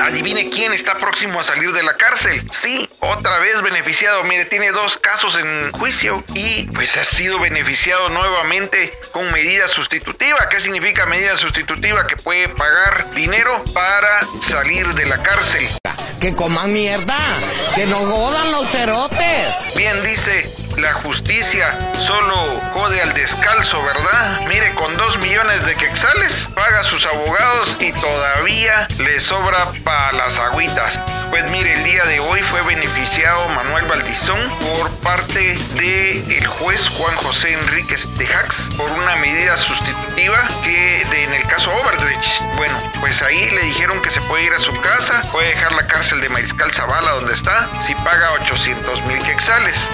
Adivine 0.00 0.50
quién 0.50 0.72
está 0.72 0.98
próximo 0.98 1.40
a 1.40 1.42
salir 1.42 1.72
de 1.72 1.82
la 1.82 1.94
cárcel. 1.94 2.42
Sí, 2.52 2.88
otra 3.00 3.38
vez 3.38 3.60
beneficiado. 3.62 4.24
Mire, 4.24 4.44
tiene 4.44 4.70
dos 4.70 4.98
casos 4.98 5.36
en 5.36 5.72
juicio 5.72 6.22
y 6.34 6.64
pues 6.64 6.96
ha 6.96 7.04
sido 7.04 7.38
beneficiado 7.38 8.08
nuevamente 8.08 8.92
con 9.12 9.30
medida 9.32 9.68
sustitutiva. 9.68 10.48
¿Qué 10.50 10.60
significa 10.60 11.06
medida 11.06 11.36
sustitutiva? 11.36 12.06
Que 12.06 12.16
puede 12.16 12.48
pagar 12.48 13.10
dinero 13.14 13.64
para 13.74 14.26
salir 14.42 14.86
de 14.94 15.06
la 15.06 15.22
cárcel. 15.22 15.68
Que 16.20 16.34
coman 16.34 16.72
mierda, 16.72 17.18
que 17.74 17.86
no 17.86 17.98
jodan 17.98 18.52
los 18.52 18.68
cerotes. 18.68 19.74
Bien 19.74 20.02
dice 20.02 20.55
la 20.76 20.92
justicia 20.92 21.76
solo 21.98 22.34
jode 22.72 23.00
al 23.00 23.12
descalzo, 23.14 23.82
¿verdad? 23.82 24.40
Mire, 24.48 24.72
con 24.74 24.94
dos 24.96 25.18
millones 25.18 25.64
de 25.64 25.74
quexales 25.74 26.48
paga 26.54 26.80
a 26.80 26.84
sus 26.84 27.06
abogados 27.06 27.76
y 27.80 27.92
todavía 27.92 28.86
le 28.98 29.20
sobra 29.20 29.72
para 29.84 30.12
las 30.12 30.38
agüitas. 30.38 31.00
Pues 31.30 31.50
mire, 31.50 31.74
el 31.74 31.84
día 31.84 32.04
de 32.04 32.20
hoy 32.20 32.40
fue 32.40 32.62
beneficiado 32.62 33.48
Manuel 33.50 33.86
Valdizón 33.86 34.38
por 34.60 34.90
parte 34.96 35.58
del 35.74 36.30
el 36.30 36.46
juez 36.46 36.88
Juan 36.88 37.14
José 37.16 37.54
Enríquez 37.54 38.06
de 38.18 38.26
Jax 38.26 38.68
por 38.76 38.90
una 38.90 39.16
medida 39.16 39.56
sustitutiva 39.56 40.38
que 40.62 41.06
de, 41.10 41.24
en 41.24 41.32
el 41.32 41.46
caso 41.46 41.70
Overdrich. 41.72 42.42
Bueno, 42.56 42.74
pues 43.00 43.22
ahí 43.22 43.50
le 43.50 43.62
dijeron 43.62 44.00
que 44.02 44.10
se 44.10 44.20
puede 44.22 44.44
ir 44.44 44.52
a 44.52 44.58
su 44.58 44.78
casa, 44.80 45.22
puede 45.32 45.48
dejar 45.48 45.72
la 45.72 45.86
cárcel 45.86 46.20
de 46.20 46.28
Mariscal 46.28 46.72
Zavala 46.72 47.12
donde 47.12 47.32
está, 47.32 47.68
si 47.80 47.94
paga 47.96 48.32
800 48.32 49.04
mil 49.06 49.18
quexales 49.22 49.88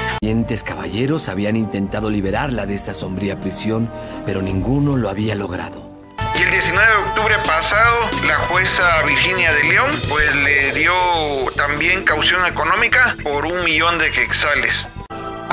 caballeros 0.73 1.29
habían 1.29 1.55
intentado 1.57 2.09
liberarla 2.09 2.65
de 2.65 2.75
esta 2.75 2.95
sombría 2.95 3.39
prisión, 3.39 3.93
pero 4.25 4.41
ninguno 4.41 4.97
lo 4.97 5.11
había 5.11 5.35
logrado. 5.35 5.93
Y 6.35 6.41
el 6.41 6.51
19 6.51 6.89
de 6.91 6.97
octubre 7.11 7.35
pasado, 7.45 7.95
la 8.27 8.37
jueza 8.37 9.03
Virginia 9.03 9.53
de 9.53 9.65
León, 9.65 9.91
pues 10.09 10.35
le 10.35 10.73
dio 10.73 10.95
también 11.57 12.05
caución 12.05 12.47
económica 12.47 13.15
por 13.23 13.45
un 13.45 13.63
millón 13.65 13.99
de 13.99 14.13
quexales. 14.13 14.89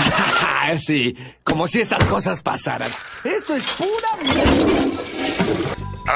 sí, 0.86 1.18
como 1.44 1.68
si 1.68 1.82
estas 1.82 2.06
cosas 2.06 2.42
pasaran. 2.42 2.94
Esto 3.26 3.56
es 3.56 3.66
pura 3.72 4.24
mierda. 4.24 4.54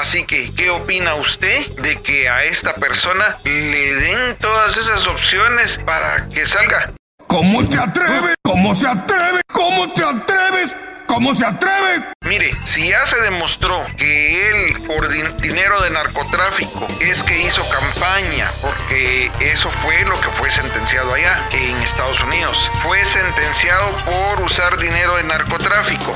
Así 0.00 0.24
que, 0.24 0.50
¿qué 0.54 0.70
opina 0.70 1.14
usted 1.16 1.66
de 1.82 2.00
que 2.00 2.30
a 2.30 2.44
esta 2.44 2.72
persona 2.76 3.36
le 3.44 3.94
den 3.96 4.38
todas 4.38 4.78
esas 4.78 5.06
opciones 5.06 5.78
para 5.84 6.26
que 6.30 6.46
salga? 6.46 6.94
¿Cómo 7.26 7.66
te 7.68 7.78
atreves? 7.78 8.34
¿Cómo 8.42 8.74
se 8.74 8.86
atreve? 8.86 9.40
¿Cómo 9.52 9.92
te 9.92 10.04
atreves? 10.04 10.74
¿Cómo 11.06 11.34
se 11.34 11.44
atreve? 11.44 12.04
Mire, 12.22 12.56
si 12.64 12.88
ya 12.88 13.06
se 13.06 13.20
demostró 13.22 13.84
que 13.96 14.48
él 14.50 14.74
por 14.86 15.08
dinero 15.40 15.80
de 15.82 15.90
narcotráfico 15.90 16.86
es 17.00 17.22
que 17.22 17.42
hizo 17.42 17.62
campaña, 17.68 18.50
porque 18.60 19.30
eso 19.40 19.70
fue 19.70 20.04
lo 20.04 20.20
que 20.20 20.28
fue 20.28 20.50
sentenciado 20.50 21.12
allá 21.12 21.38
en 21.52 21.76
Estados 21.82 22.20
Unidos. 22.22 22.70
Fue 22.82 23.04
sentenciado 23.04 23.86
por 24.04 24.44
usar 24.44 24.78
dinero 24.78 25.16
de 25.16 25.24
narcotráfico. 25.24 26.14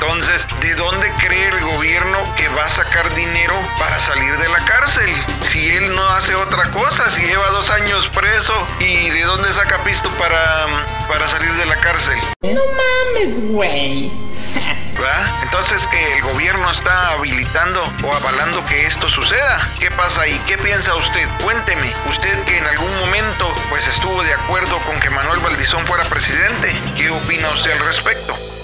Entonces, 0.00 0.46
¿de 0.60 0.76
dónde 0.76 1.10
cree 1.18 1.48
el 1.48 1.60
gobierno 1.60 2.18
que 2.36 2.46
va 2.50 2.64
a 2.64 2.68
sacar 2.68 3.12
dinero 3.16 3.52
para 3.80 3.98
salir 3.98 4.38
de 4.38 4.48
la 4.48 4.64
cárcel? 4.64 5.10
Si 5.42 5.70
él 5.70 5.92
no 5.92 6.08
hace 6.10 6.36
otra 6.36 6.70
cosa, 6.70 7.10
si 7.10 7.22
lleva 7.22 7.44
dos 7.48 7.68
años 7.70 8.08
preso, 8.10 8.54
¿y 8.78 9.10
de 9.10 9.22
dónde 9.22 9.52
saca 9.52 9.76
pisto 9.78 10.08
para, 10.10 10.38
para 11.08 11.26
salir 11.26 11.50
de 11.52 11.66
la 11.66 11.80
cárcel? 11.80 12.16
No 12.42 12.60
mames, 12.76 13.40
güey. 13.50 14.12
Entonces 15.42 15.84
que 15.88 16.12
el 16.14 16.22
gobierno 16.22 16.70
está 16.70 17.14
habilitando 17.14 17.82
o 18.04 18.14
avalando 18.14 18.64
que 18.66 18.86
esto 18.86 19.08
suceda. 19.08 19.60
¿Qué 19.80 19.90
pasa 19.90 20.22
ahí? 20.22 20.40
¿Qué 20.46 20.58
piensa 20.58 20.94
usted? 20.94 21.26
Cuénteme. 21.42 21.92
Usted 22.08 22.44
que 22.44 22.58
en 22.58 22.66
algún 22.66 22.98
momento 23.00 23.52
pues 23.68 23.88
estuvo 23.88 24.22
de 24.22 24.32
acuerdo 24.34 24.78
con 24.86 25.00
que 25.00 25.10
Manuel 25.10 25.40
Valdizón 25.40 25.84
fuera 25.86 26.04
presidente. 26.04 26.72
¿Qué 26.96 27.10
opina 27.10 27.48
usted 27.48 27.72
al 27.72 27.84
respecto? 27.86 28.57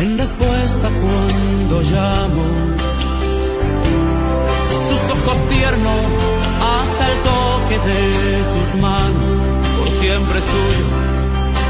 en 0.00 0.16
respuesta 0.16 0.88
cuando 0.88 1.80
llamo. 1.82 2.44
Sus 4.88 5.02
ojos 5.16 5.48
tiernos 5.50 6.02
hasta 6.72 7.12
el 7.12 7.18
toque 7.30 7.76
de 7.88 8.00
sus 8.52 8.80
manos, 8.80 9.66
por 9.78 9.88
siempre 10.00 10.38
suyo, 10.52 10.86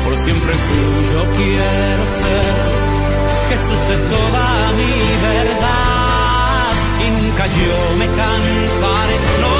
por 0.04 0.16
siempre 0.16 0.52
suyo 0.68 1.20
quiero 1.36 2.04
ser. 2.20 2.90
Jesús 3.50 3.82
es 3.96 4.02
toda 4.14 4.72
mi 4.78 4.94
verdad 5.28 6.72
y 7.04 7.10
nunca 7.10 7.46
yo 7.46 7.96
me 7.98 8.06
cansaré, 8.06 9.16
no, 9.42 9.56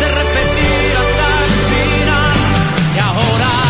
de 0.00 0.08
repetir 0.20 0.88
hasta 1.02 1.26
el 1.44 1.52
final 1.70 2.36
que 2.94 3.00
ahora. 3.00 3.63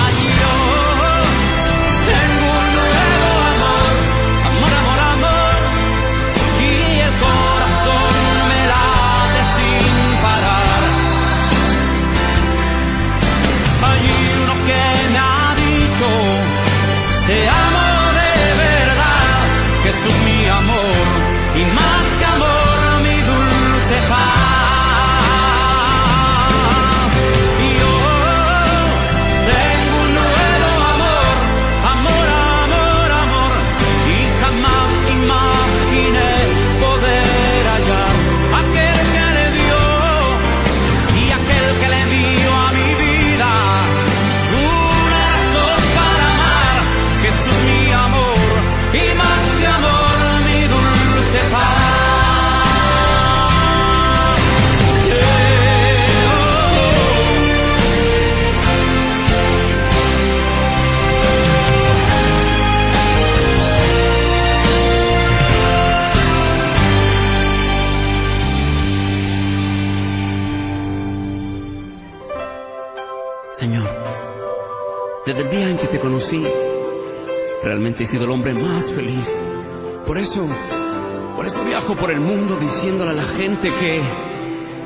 Seguramente 77.94 78.04
he 78.04 78.06
sido 78.06 78.24
el 78.24 78.30
hombre 78.30 78.54
más 78.54 78.90
feliz. 78.90 79.24
Por 80.04 80.18
eso, 80.18 80.48
por 81.36 81.46
eso 81.46 81.64
viajo 81.64 81.94
por 81.96 82.10
el 82.10 82.18
mundo 82.18 82.56
diciéndole 82.56 83.12
a 83.12 83.14
la 83.14 83.22
gente 83.22 83.68
que 83.68 84.00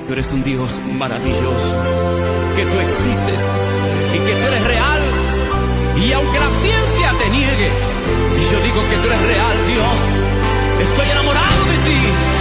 tú 0.07 0.12
eres 0.12 0.31
un 0.31 0.42
Dios 0.42 0.68
maravilloso, 0.99 1.75
que 2.55 2.64
tú 2.66 2.79
existes 2.79 3.40
y 4.14 4.18
que 4.18 4.33
tú 4.33 4.47
eres 4.47 4.64
real. 4.64 5.03
Y 6.05 6.12
aunque 6.12 6.38
la 6.38 6.51
ciencia 6.61 7.14
te 7.18 7.31
niegue, 7.31 7.71
y 8.37 8.53
yo 8.53 8.61
digo 8.62 8.81
que 8.90 8.97
tú 8.97 9.07
eres 9.07 9.23
real, 9.23 9.57
Dios, 9.66 10.90
estoy 10.90 11.11
enamorado 11.11 11.64
de 11.64 11.77
ti. 11.88 12.38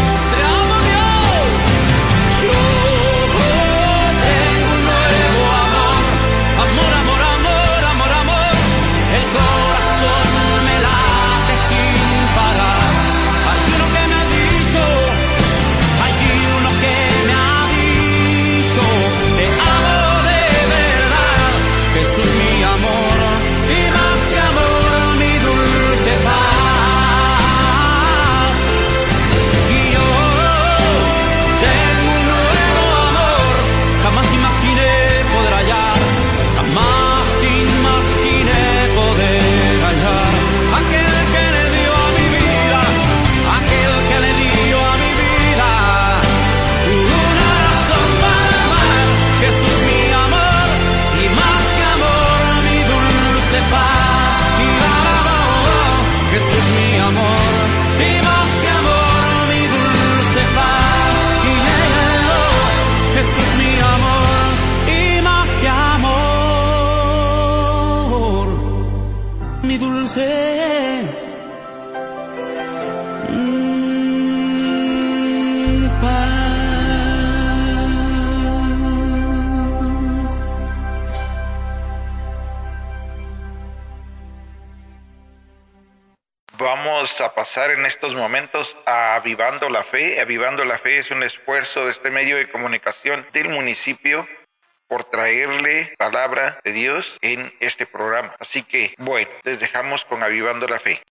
Estos 87.88 88.15
momentos 88.15 88.78
a 88.86 89.15
Avivando 89.15 89.69
la 89.69 89.82
Fe. 89.82 90.19
Avivando 90.19 90.65
la 90.65 90.78
Fe 90.78 90.97
es 90.97 91.10
un 91.10 91.23
esfuerzo 91.23 91.86
de 91.86 91.91
este 91.91 92.12
medio 92.12 92.36
de 92.36 92.50
comunicación 92.50 93.26
del 93.32 93.47
municipio 93.50 94.28
por 94.89 95.06
traerle 95.06 95.93
palabra 95.97 96.60
de 96.65 96.73
Dios 96.73 97.17
en 97.21 97.54
este 97.62 97.86
programa. 97.86 98.36
Así 98.39 98.62
que, 98.62 98.93
bueno, 98.97 99.30
les 99.43 99.60
dejamos 99.60 100.04
con 100.04 100.21
Avivando 100.21 100.67
la 100.67 100.80
Fe. 100.80 101.02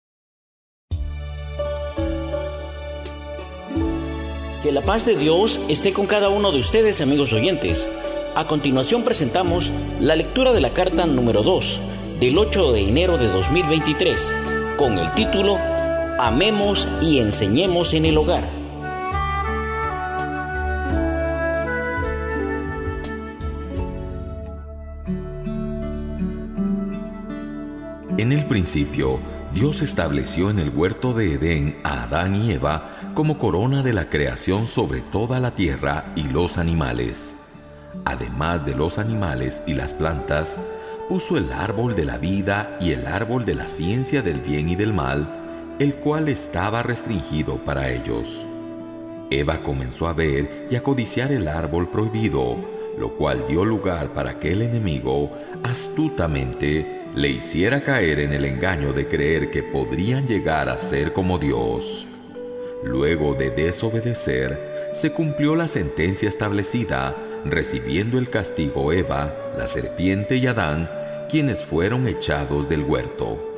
Que 4.62 4.72
la 4.72 4.82
paz 4.82 5.06
de 5.06 5.16
Dios 5.16 5.60
esté 5.68 5.94
con 5.94 6.06
cada 6.06 6.28
uno 6.28 6.52
de 6.52 6.60
ustedes, 6.60 7.00
amigos 7.00 7.32
oyentes. 7.32 7.90
A 8.34 8.46
continuación 8.46 9.02
presentamos 9.02 9.70
la 9.98 10.14
lectura 10.14 10.52
de 10.52 10.60
la 10.60 10.74
carta 10.74 11.06
número 11.06 11.42
2 11.42 11.80
del 12.20 12.36
8 12.36 12.72
de 12.72 12.80
enero 12.82 13.16
de 13.16 13.28
2023 13.28 14.34
con 14.76 14.98
el 14.98 15.10
título 15.14 15.58
Amemos 16.18 16.88
y 17.02 17.18
enseñemos 17.18 17.92
en 17.92 18.06
el 18.06 18.16
hogar. 18.16 18.48
En 28.16 28.32
el 28.32 28.46
principio, 28.46 29.18
Dios 29.52 29.82
estableció 29.82 30.48
en 30.48 30.58
el 30.58 30.70
huerto 30.70 31.12
de 31.12 31.34
Edén 31.34 31.80
a 31.84 32.04
Adán 32.04 32.34
y 32.34 32.52
Eva 32.52 32.88
como 33.12 33.36
corona 33.36 33.82
de 33.82 33.92
la 33.92 34.08
creación 34.08 34.66
sobre 34.66 35.02
toda 35.02 35.38
la 35.38 35.50
tierra 35.50 36.06
y 36.16 36.22
los 36.28 36.56
animales. 36.56 37.36
Además 38.06 38.64
de 38.64 38.74
los 38.74 38.96
animales 38.98 39.62
y 39.66 39.74
las 39.74 39.92
plantas, 39.92 40.62
puso 41.10 41.36
el 41.36 41.52
árbol 41.52 41.94
de 41.94 42.06
la 42.06 42.16
vida 42.16 42.78
y 42.80 42.92
el 42.92 43.06
árbol 43.06 43.44
de 43.44 43.54
la 43.54 43.68
ciencia 43.68 44.22
del 44.22 44.40
bien 44.40 44.70
y 44.70 44.76
del 44.76 44.94
mal, 44.94 45.45
el 45.78 45.94
cual 45.96 46.28
estaba 46.28 46.82
restringido 46.82 47.56
para 47.64 47.90
ellos. 47.90 48.46
Eva 49.30 49.62
comenzó 49.62 50.06
a 50.06 50.12
ver 50.12 50.68
y 50.70 50.76
a 50.76 50.82
codiciar 50.82 51.32
el 51.32 51.48
árbol 51.48 51.88
prohibido, 51.88 52.56
lo 52.98 53.14
cual 53.14 53.44
dio 53.46 53.64
lugar 53.64 54.14
para 54.14 54.38
que 54.38 54.52
el 54.52 54.62
enemigo, 54.62 55.30
astutamente, 55.62 57.02
le 57.14 57.28
hiciera 57.28 57.82
caer 57.82 58.20
en 58.20 58.32
el 58.32 58.44
engaño 58.44 58.92
de 58.92 59.08
creer 59.08 59.50
que 59.50 59.62
podrían 59.62 60.26
llegar 60.26 60.68
a 60.68 60.78
ser 60.78 61.12
como 61.12 61.38
Dios. 61.38 62.06
Luego 62.84 63.34
de 63.34 63.50
desobedecer, 63.50 64.58
se 64.92 65.12
cumplió 65.12 65.56
la 65.56 65.68
sentencia 65.68 66.28
establecida, 66.28 67.14
recibiendo 67.44 68.18
el 68.18 68.30
castigo 68.30 68.92
Eva, 68.92 69.34
la 69.58 69.66
serpiente 69.66 70.36
y 70.36 70.46
Adán, 70.46 70.88
quienes 71.28 71.64
fueron 71.64 72.06
echados 72.06 72.68
del 72.68 72.82
huerto. 72.82 73.55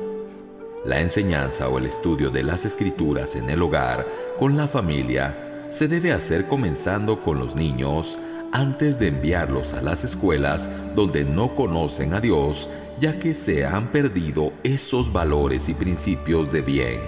La 0.85 1.01
enseñanza 1.01 1.67
o 1.67 1.77
el 1.77 1.85
estudio 1.85 2.29
de 2.29 2.43
las 2.43 2.63
escrituras 2.63 3.35
en 3.35 3.49
el 3.49 3.61
hogar, 3.61 4.07
con 4.37 4.55
la 4.55 4.65
familia, 4.65 5.67
se 5.69 5.87
debe 5.87 6.11
hacer 6.11 6.45
comenzando 6.45 7.21
con 7.21 7.37
los 7.37 7.55
niños 7.55 8.17
antes 8.51 8.97
de 8.97 9.09
enviarlos 9.09 9.73
a 9.73 9.81
las 9.81 10.03
escuelas 10.03 10.69
donde 10.95 11.25
no 11.25 11.53
conocen 11.53 12.13
a 12.13 12.21
Dios, 12.21 12.69
ya 12.99 13.19
que 13.19 13.33
se 13.33 13.65
han 13.65 13.91
perdido 13.91 14.53
esos 14.63 15.11
valores 15.11 15.69
y 15.69 15.73
principios 15.73 16.51
de 16.51 16.61
bien. 16.61 16.99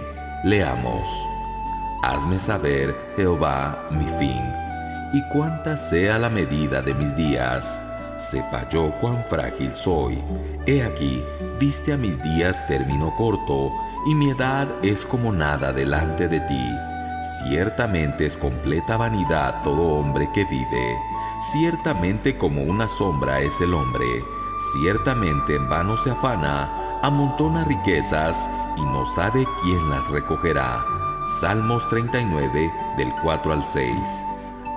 Leamos. 0.43 1.07
Hazme 2.03 2.39
saber, 2.39 2.95
Jehová, 3.15 3.87
mi 3.91 4.05
fin, 4.19 4.41
y 5.13 5.21
cuánta 5.31 5.77
sea 5.77 6.19
la 6.19 6.29
medida 6.29 6.81
de 6.81 6.93
mis 6.93 7.15
días. 7.15 7.79
Sepa 8.21 8.69
yo 8.69 8.91
cuán 9.01 9.25
frágil 9.27 9.73
soy. 9.73 10.23
He 10.67 10.83
aquí, 10.83 11.23
viste 11.59 11.91
a 11.91 11.97
mis 11.97 12.21
días 12.21 12.65
término 12.67 13.15
corto, 13.15 13.71
y 14.05 14.13
mi 14.13 14.29
edad 14.29 14.67
es 14.83 15.05
como 15.05 15.31
nada 15.31 15.73
delante 15.73 16.27
de 16.27 16.39
ti. 16.41 16.71
Ciertamente 17.39 18.27
es 18.27 18.37
completa 18.37 18.95
vanidad 18.97 19.63
todo 19.63 19.97
hombre 19.97 20.29
que 20.35 20.45
vive. 20.45 20.97
Ciertamente 21.51 22.37
como 22.37 22.61
una 22.61 22.87
sombra 22.87 23.39
es 23.41 23.59
el 23.59 23.73
hombre. 23.73 24.05
Ciertamente 24.73 25.55
en 25.55 25.67
vano 25.67 25.97
se 25.97 26.11
afana, 26.11 26.99
amontona 27.01 27.63
riquezas 27.63 28.47
y 28.77 28.81
no 28.81 29.07
sabe 29.07 29.47
quién 29.63 29.89
las 29.89 30.09
recogerá. 30.09 30.85
Salmos 31.39 31.87
39 31.89 32.71
del 32.97 33.11
4 33.23 33.53
al 33.53 33.65
6. 33.65 34.25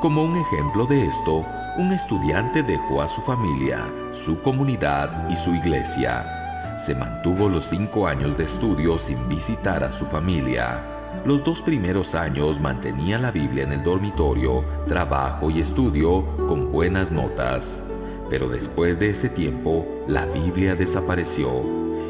Como 0.01 0.23
un 0.23 0.37
ejemplo 0.37 0.87
de 0.87 1.07
esto, 1.07 1.45
un 1.77 1.91
estudiante 1.91 2.63
dejó 2.63 3.03
a 3.03 3.09
su 3.09 3.21
familia, 3.21 3.91
su 4.13 4.41
comunidad 4.41 5.29
y 5.29 5.35
su 5.35 5.55
iglesia. 5.55 6.75
Se 6.79 6.95
mantuvo 6.95 7.49
los 7.49 7.67
cinco 7.67 8.07
años 8.07 8.37
de 8.37 8.45
estudio 8.45 8.97
sin 8.97 9.29
visitar 9.29 9.83
a 9.83 9.91
su 9.91 10.07
familia. 10.07 10.85
Los 11.25 11.43
dos 11.43 11.63
primeros 11.63 12.15
años 12.15 12.61
mantenía 12.61 13.19
la 13.19 13.33
Biblia 13.33 13.65
en 13.65 13.73
el 13.73 13.83
dormitorio, 13.83 14.65
trabajo 14.87 15.51
y 15.51 15.61
estudio 15.61 16.25
con 16.47 16.71
buenas 16.71 17.11
notas. 17.11 17.83
Pero 18.31 18.49
después 18.49 19.01
de 19.01 19.11
ese 19.11 19.29
tiempo, 19.29 19.85
la 20.07 20.27
Biblia 20.27 20.77
desapareció 20.77 21.49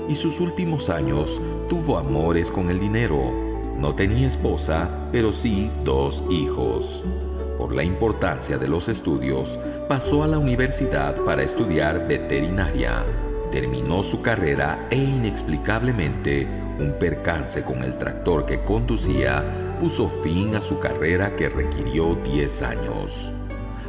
y 0.08 0.14
sus 0.14 0.40
últimos 0.40 0.90
años 0.90 1.40
tuvo 1.70 1.96
amores 1.96 2.50
con 2.50 2.68
el 2.68 2.78
dinero. 2.78 3.32
No 3.78 3.94
tenía 3.94 4.26
esposa, 4.26 5.08
pero 5.10 5.32
sí 5.32 5.70
dos 5.84 6.22
hijos. 6.30 7.02
Por 7.58 7.74
la 7.74 7.84
importancia 7.84 8.58
de 8.58 8.68
los 8.68 8.88
estudios, 8.88 9.58
pasó 9.88 10.24
a 10.24 10.26
la 10.26 10.38
universidad 10.38 11.16
para 11.24 11.42
estudiar 11.42 12.08
veterinaria. 12.08 13.04
Terminó 13.52 14.02
su 14.02 14.20
carrera 14.22 14.86
e 14.90 14.96
inexplicablemente 14.96 16.48
un 16.78 16.94
percance 16.98 17.62
con 17.62 17.82
el 17.82 17.96
tractor 17.96 18.44
que 18.44 18.64
conducía 18.64 19.76
puso 19.80 20.08
fin 20.08 20.56
a 20.56 20.60
su 20.60 20.78
carrera 20.78 21.36
que 21.36 21.48
requirió 21.48 22.16
10 22.16 22.62
años. 22.62 23.32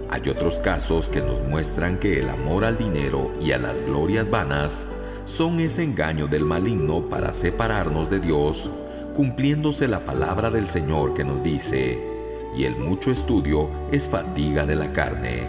Hay 0.10 0.30
otros 0.30 0.60
casos 0.60 1.10
que 1.10 1.22
nos 1.22 1.42
muestran 1.42 1.98
que 1.98 2.20
el 2.20 2.30
amor 2.30 2.64
al 2.64 2.78
dinero 2.78 3.32
y 3.42 3.52
a 3.52 3.58
las 3.58 3.82
glorias 3.82 4.30
vanas 4.30 4.86
son 5.26 5.60
ese 5.60 5.84
engaño 5.84 6.28
del 6.28 6.46
maligno 6.46 7.10
para 7.10 7.34
separarnos 7.34 8.12
de 8.12 8.20
Dios, 8.20 8.70
cumpliéndose 9.16 9.88
la 9.88 10.02
palabra 10.02 10.52
del 10.52 10.68
Señor 10.68 11.16
que 11.16 11.24
nos 11.24 11.42
dice, 11.42 12.15
y 12.58 12.66
el 12.66 12.76
mucho 12.78 13.12
estudio 13.12 13.70
es 13.92 14.08
fatiga 14.08 14.66
de 14.66 14.76
la 14.76 14.94
carne. 14.94 15.48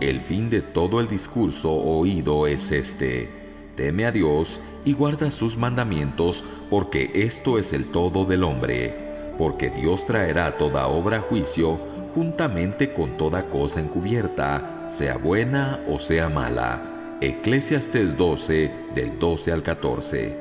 El 0.00 0.20
fin 0.20 0.50
de 0.50 0.62
todo 0.62 1.00
el 1.00 1.08
discurso 1.08 1.72
oído 1.72 2.46
es 2.46 2.72
este, 2.72 3.28
teme 3.76 4.06
a 4.06 4.12
Dios 4.12 4.60
y 4.84 4.92
guarda 4.92 5.30
sus 5.30 5.56
mandamientos, 5.56 6.44
porque 6.70 7.10
esto 7.14 7.58
es 7.58 7.72
el 7.72 7.86
todo 7.86 8.24
del 8.24 8.44
hombre, 8.44 8.94
porque 9.38 9.70
Dios 9.70 10.06
traerá 10.06 10.56
toda 10.56 10.88
obra 10.88 11.18
a 11.18 11.20
juicio, 11.20 11.78
juntamente 12.14 12.92
con 12.92 13.16
toda 13.16 13.48
cosa 13.48 13.80
encubierta, 13.80 14.86
sea 14.90 15.16
buena 15.16 15.80
o 15.88 15.98
sea 15.98 16.28
mala. 16.28 17.18
Eclesiastes 17.20 18.16
12, 18.16 18.70
del 18.94 19.18
12 19.18 19.52
al 19.52 19.62
14. 19.62 20.36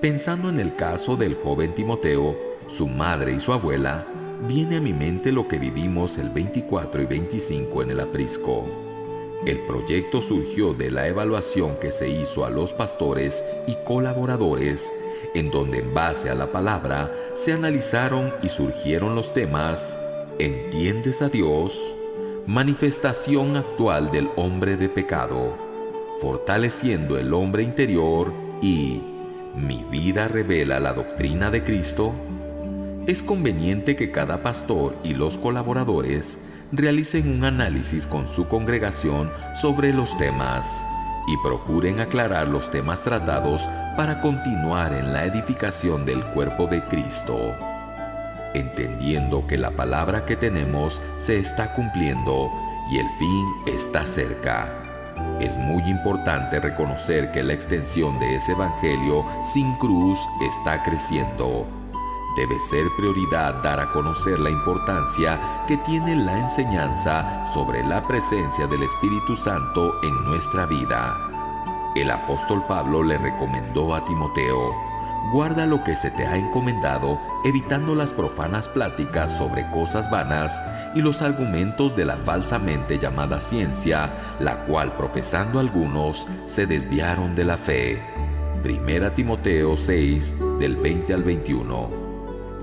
Pensando 0.00 0.48
en 0.48 0.60
el 0.60 0.76
caso 0.76 1.16
del 1.16 1.34
joven 1.34 1.74
Timoteo, 1.74 2.36
su 2.68 2.86
madre 2.86 3.34
y 3.34 3.40
su 3.40 3.52
abuela, 3.52 4.06
viene 4.46 4.76
a 4.76 4.80
mi 4.80 4.92
mente 4.92 5.32
lo 5.32 5.46
que 5.46 5.58
vivimos 5.58 6.18
el 6.18 6.30
24 6.30 7.02
y 7.02 7.06
25 7.06 7.82
en 7.82 7.90
el 7.90 8.00
aprisco. 8.00 8.64
El 9.46 9.60
proyecto 9.60 10.20
surgió 10.20 10.74
de 10.74 10.90
la 10.90 11.08
evaluación 11.08 11.76
que 11.80 11.92
se 11.92 12.08
hizo 12.08 12.44
a 12.44 12.50
los 12.50 12.72
pastores 12.72 13.44
y 13.66 13.74
colaboradores, 13.84 14.92
en 15.34 15.50
donde 15.50 15.78
en 15.78 15.94
base 15.94 16.28
a 16.28 16.34
la 16.34 16.52
palabra 16.52 17.10
se 17.34 17.52
analizaron 17.52 18.32
y 18.42 18.48
surgieron 18.48 19.14
los 19.14 19.32
temas 19.32 19.96
¿Entiendes 20.38 21.20
a 21.20 21.28
Dios? 21.28 21.94
Manifestación 22.46 23.56
actual 23.56 24.10
del 24.10 24.30
hombre 24.36 24.76
de 24.78 24.88
pecado, 24.88 25.54
fortaleciendo 26.18 27.18
el 27.18 27.34
hombre 27.34 27.62
interior 27.62 28.32
y 28.62 29.02
¿Mi 29.54 29.84
vida 29.90 30.28
revela 30.28 30.78
la 30.80 30.92
doctrina 30.92 31.50
de 31.50 31.64
Cristo? 31.64 32.14
Es 33.06 33.22
conveniente 33.22 33.96
que 33.96 34.10
cada 34.10 34.42
pastor 34.42 34.96
y 35.02 35.14
los 35.14 35.38
colaboradores 35.38 36.38
realicen 36.72 37.30
un 37.30 37.44
análisis 37.44 38.06
con 38.06 38.28
su 38.28 38.46
congregación 38.46 39.30
sobre 39.54 39.92
los 39.92 40.16
temas 40.16 40.84
y 41.26 41.36
procuren 41.46 42.00
aclarar 42.00 42.48
los 42.48 42.70
temas 42.70 43.02
tratados 43.02 43.68
para 43.96 44.20
continuar 44.20 44.92
en 44.92 45.12
la 45.12 45.24
edificación 45.24 46.04
del 46.06 46.24
cuerpo 46.26 46.66
de 46.66 46.82
Cristo 46.84 47.54
entendiendo 48.54 49.46
que 49.46 49.58
la 49.58 49.70
palabra 49.70 50.24
que 50.24 50.36
tenemos 50.36 51.02
se 51.18 51.38
está 51.38 51.72
cumpliendo 51.74 52.50
y 52.90 52.98
el 52.98 53.08
fin 53.18 53.46
está 53.66 54.06
cerca. 54.06 54.68
Es 55.40 55.56
muy 55.56 55.82
importante 55.84 56.60
reconocer 56.60 57.30
que 57.32 57.42
la 57.42 57.52
extensión 57.52 58.18
de 58.18 58.36
ese 58.36 58.52
Evangelio 58.52 59.24
sin 59.42 59.74
cruz 59.74 60.18
está 60.40 60.82
creciendo. 60.82 61.79
Debe 62.36 62.58
ser 62.58 62.86
prioridad 62.96 63.62
dar 63.62 63.80
a 63.80 63.90
conocer 63.90 64.38
la 64.38 64.50
importancia 64.50 65.64
que 65.66 65.76
tiene 65.78 66.14
la 66.14 66.38
enseñanza 66.38 67.44
sobre 67.52 67.84
la 67.84 68.06
presencia 68.06 68.66
del 68.66 68.84
Espíritu 68.84 69.36
Santo 69.36 70.00
en 70.02 70.24
nuestra 70.24 70.66
vida. 70.66 71.16
El 71.96 72.10
apóstol 72.10 72.64
Pablo 72.68 73.02
le 73.02 73.18
recomendó 73.18 73.94
a 73.94 74.04
Timoteo, 74.04 74.72
guarda 75.32 75.66
lo 75.66 75.82
que 75.82 75.96
se 75.96 76.12
te 76.12 76.24
ha 76.24 76.36
encomendado, 76.36 77.20
evitando 77.44 77.96
las 77.96 78.12
profanas 78.12 78.68
pláticas 78.68 79.36
sobre 79.36 79.68
cosas 79.70 80.08
vanas 80.08 80.62
y 80.94 81.02
los 81.02 81.22
argumentos 81.22 81.96
de 81.96 82.04
la 82.04 82.16
falsamente 82.16 82.98
llamada 82.98 83.40
ciencia, 83.40 84.10
la 84.38 84.64
cual 84.64 84.92
profesando 84.96 85.58
algunos 85.58 86.28
se 86.46 86.66
desviaron 86.66 87.34
de 87.34 87.44
la 87.44 87.56
fe. 87.56 88.00
Primera 88.62 89.12
Timoteo 89.12 89.76
6 89.76 90.58
del 90.58 90.76
20 90.76 91.14
al 91.14 91.24
21. 91.24 91.99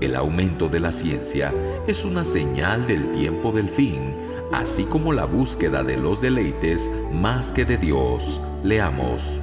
El 0.00 0.14
aumento 0.14 0.68
de 0.68 0.78
la 0.78 0.92
ciencia 0.92 1.52
es 1.88 2.04
una 2.04 2.24
señal 2.24 2.86
del 2.86 3.10
tiempo 3.10 3.50
del 3.50 3.68
fin, 3.68 4.14
así 4.52 4.84
como 4.84 5.12
la 5.12 5.24
búsqueda 5.24 5.82
de 5.82 5.96
los 5.96 6.20
deleites 6.20 6.88
más 7.12 7.50
que 7.50 7.64
de 7.64 7.78
Dios. 7.78 8.40
Leamos. 8.62 9.40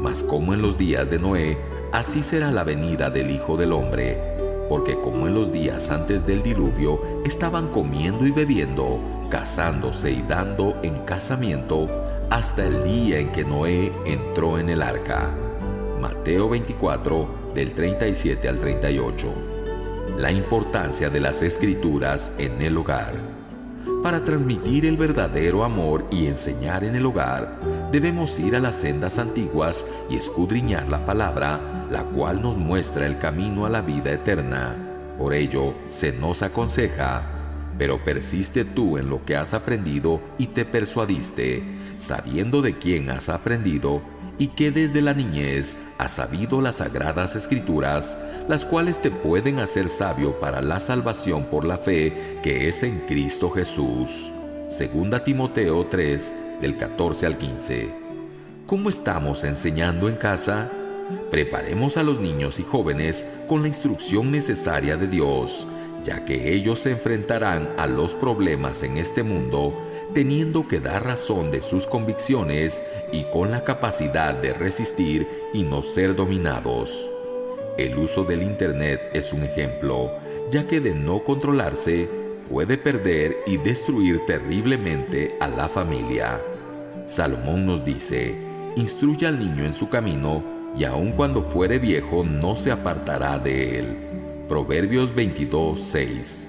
Mas 0.00 0.22
como 0.22 0.54
en 0.54 0.62
los 0.62 0.78
días 0.78 1.10
de 1.10 1.18
Noé, 1.18 1.58
así 1.92 2.22
será 2.22 2.52
la 2.52 2.62
venida 2.62 3.10
del 3.10 3.32
Hijo 3.32 3.56
del 3.56 3.72
Hombre. 3.72 4.20
Porque 4.68 4.94
como 4.94 5.26
en 5.26 5.34
los 5.34 5.50
días 5.50 5.90
antes 5.90 6.24
del 6.24 6.44
diluvio 6.44 7.00
estaban 7.24 7.68
comiendo 7.72 8.26
y 8.26 8.30
bebiendo, 8.30 9.00
casándose 9.28 10.12
y 10.12 10.22
dando 10.22 10.76
en 10.84 11.00
casamiento, 11.00 11.88
hasta 12.30 12.64
el 12.64 12.84
día 12.84 13.18
en 13.18 13.32
que 13.32 13.44
Noé 13.44 13.92
entró 14.04 14.60
en 14.60 14.68
el 14.68 14.82
arca. 14.82 15.30
Mateo 16.00 16.48
24, 16.48 17.26
del 17.54 17.74
37 17.74 18.48
al 18.48 18.60
38. 18.60 19.55
La 20.18 20.32
importancia 20.32 21.10
de 21.10 21.20
las 21.20 21.42
escrituras 21.42 22.32
en 22.38 22.62
el 22.62 22.78
hogar. 22.78 23.12
Para 24.02 24.24
transmitir 24.24 24.86
el 24.86 24.96
verdadero 24.96 25.62
amor 25.62 26.06
y 26.10 26.26
enseñar 26.26 26.84
en 26.84 26.96
el 26.96 27.04
hogar, 27.04 27.60
debemos 27.92 28.38
ir 28.38 28.56
a 28.56 28.60
las 28.60 28.76
sendas 28.76 29.18
antiguas 29.18 29.84
y 30.08 30.16
escudriñar 30.16 30.88
la 30.88 31.04
palabra, 31.04 31.86
la 31.90 32.04
cual 32.04 32.40
nos 32.40 32.56
muestra 32.56 33.04
el 33.04 33.18
camino 33.18 33.66
a 33.66 33.68
la 33.68 33.82
vida 33.82 34.10
eterna. 34.10 34.74
Por 35.18 35.34
ello, 35.34 35.74
se 35.90 36.12
nos 36.12 36.40
aconseja, 36.40 37.22
pero 37.76 38.02
persiste 38.02 38.64
tú 38.64 38.96
en 38.96 39.10
lo 39.10 39.22
que 39.22 39.36
has 39.36 39.52
aprendido 39.52 40.22
y 40.38 40.46
te 40.46 40.64
persuadiste, 40.64 41.62
sabiendo 41.98 42.62
de 42.62 42.78
quién 42.78 43.10
has 43.10 43.28
aprendido 43.28 44.00
y 44.38 44.48
que 44.48 44.70
desde 44.70 45.00
la 45.00 45.14
niñez 45.14 45.78
has 45.98 46.12
sabido 46.12 46.60
las 46.60 46.76
sagradas 46.76 47.36
escrituras, 47.36 48.18
las 48.48 48.64
cuales 48.64 49.00
te 49.00 49.10
pueden 49.10 49.58
hacer 49.58 49.88
sabio 49.88 50.38
para 50.38 50.62
la 50.62 50.80
salvación 50.80 51.44
por 51.44 51.64
la 51.64 51.78
fe 51.78 52.40
que 52.42 52.68
es 52.68 52.82
en 52.82 53.00
Cristo 53.00 53.50
Jesús. 53.50 54.30
Segunda 54.68 55.24
Timoteo 55.24 55.86
3, 55.86 56.32
del 56.60 56.76
14 56.76 57.26
al 57.26 57.38
15. 57.38 57.94
¿Cómo 58.66 58.90
estamos 58.90 59.44
enseñando 59.44 60.08
en 60.08 60.16
casa? 60.16 60.70
Preparemos 61.30 61.96
a 61.96 62.02
los 62.02 62.20
niños 62.20 62.58
y 62.58 62.62
jóvenes 62.62 63.26
con 63.46 63.62
la 63.62 63.68
instrucción 63.68 64.32
necesaria 64.32 64.96
de 64.96 65.06
Dios, 65.06 65.66
ya 66.04 66.24
que 66.24 66.52
ellos 66.52 66.80
se 66.80 66.90
enfrentarán 66.90 67.68
a 67.78 67.86
los 67.86 68.14
problemas 68.14 68.82
en 68.82 68.96
este 68.96 69.22
mundo 69.22 69.85
teniendo 70.14 70.66
que 70.68 70.80
dar 70.80 71.04
razón 71.04 71.50
de 71.50 71.60
sus 71.60 71.86
convicciones 71.86 72.82
y 73.12 73.24
con 73.24 73.50
la 73.50 73.64
capacidad 73.64 74.34
de 74.34 74.52
resistir 74.52 75.26
y 75.52 75.62
no 75.62 75.82
ser 75.82 76.14
dominados. 76.14 77.10
El 77.78 77.98
uso 77.98 78.24
del 78.24 78.42
Internet 78.42 79.00
es 79.12 79.32
un 79.32 79.42
ejemplo, 79.42 80.10
ya 80.50 80.66
que 80.66 80.80
de 80.80 80.94
no 80.94 81.22
controlarse 81.22 82.08
puede 82.48 82.78
perder 82.78 83.36
y 83.46 83.58
destruir 83.58 84.24
terriblemente 84.26 85.36
a 85.40 85.48
la 85.48 85.68
familia. 85.68 86.40
Salomón 87.06 87.66
nos 87.66 87.84
dice, 87.84 88.34
instruye 88.76 89.26
al 89.26 89.38
niño 89.38 89.64
en 89.64 89.72
su 89.72 89.88
camino 89.88 90.42
y 90.76 90.84
aun 90.84 91.12
cuando 91.12 91.42
fuere 91.42 91.78
viejo 91.78 92.24
no 92.24 92.56
se 92.56 92.70
apartará 92.70 93.38
de 93.38 93.78
él. 93.78 93.96
Proverbios 94.48 95.14
22, 95.14 95.80
6. 95.80 96.48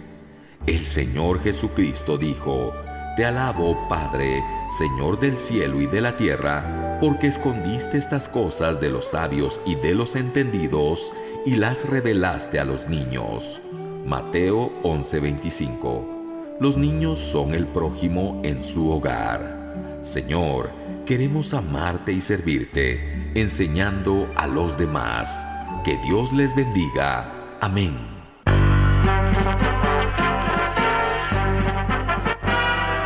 El 0.65 0.79
Señor 0.79 1.41
Jesucristo 1.41 2.17
dijo, 2.17 2.73
te 3.17 3.25
alabo, 3.25 3.75
Padre, 3.89 4.43
Señor 4.69 5.19
del 5.19 5.37
cielo 5.37 5.81
y 5.81 5.87
de 5.87 6.01
la 6.01 6.15
tierra, 6.15 6.99
porque 7.01 7.25
escondiste 7.25 7.97
estas 7.97 8.29
cosas 8.29 8.79
de 8.79 8.91
los 8.91 9.09
sabios 9.09 9.59
y 9.65 9.73
de 9.73 9.95
los 9.95 10.15
entendidos 10.15 11.11
y 11.43 11.55
las 11.55 11.89
revelaste 11.89 12.59
a 12.59 12.63
los 12.63 12.87
niños. 12.87 13.59
Mateo 14.05 14.71
11:25. 14.83 16.57
Los 16.59 16.77
niños 16.77 17.17
son 17.17 17.55
el 17.55 17.65
prójimo 17.65 18.39
en 18.43 18.63
su 18.63 18.91
hogar. 18.91 19.97
Señor, 20.03 20.69
queremos 21.07 21.55
amarte 21.55 22.11
y 22.11 22.21
servirte, 22.21 23.31
enseñando 23.33 24.31
a 24.35 24.45
los 24.45 24.77
demás. 24.77 25.43
Que 25.83 25.97
Dios 26.05 26.33
les 26.33 26.55
bendiga. 26.55 27.57
Amén. 27.61 28.16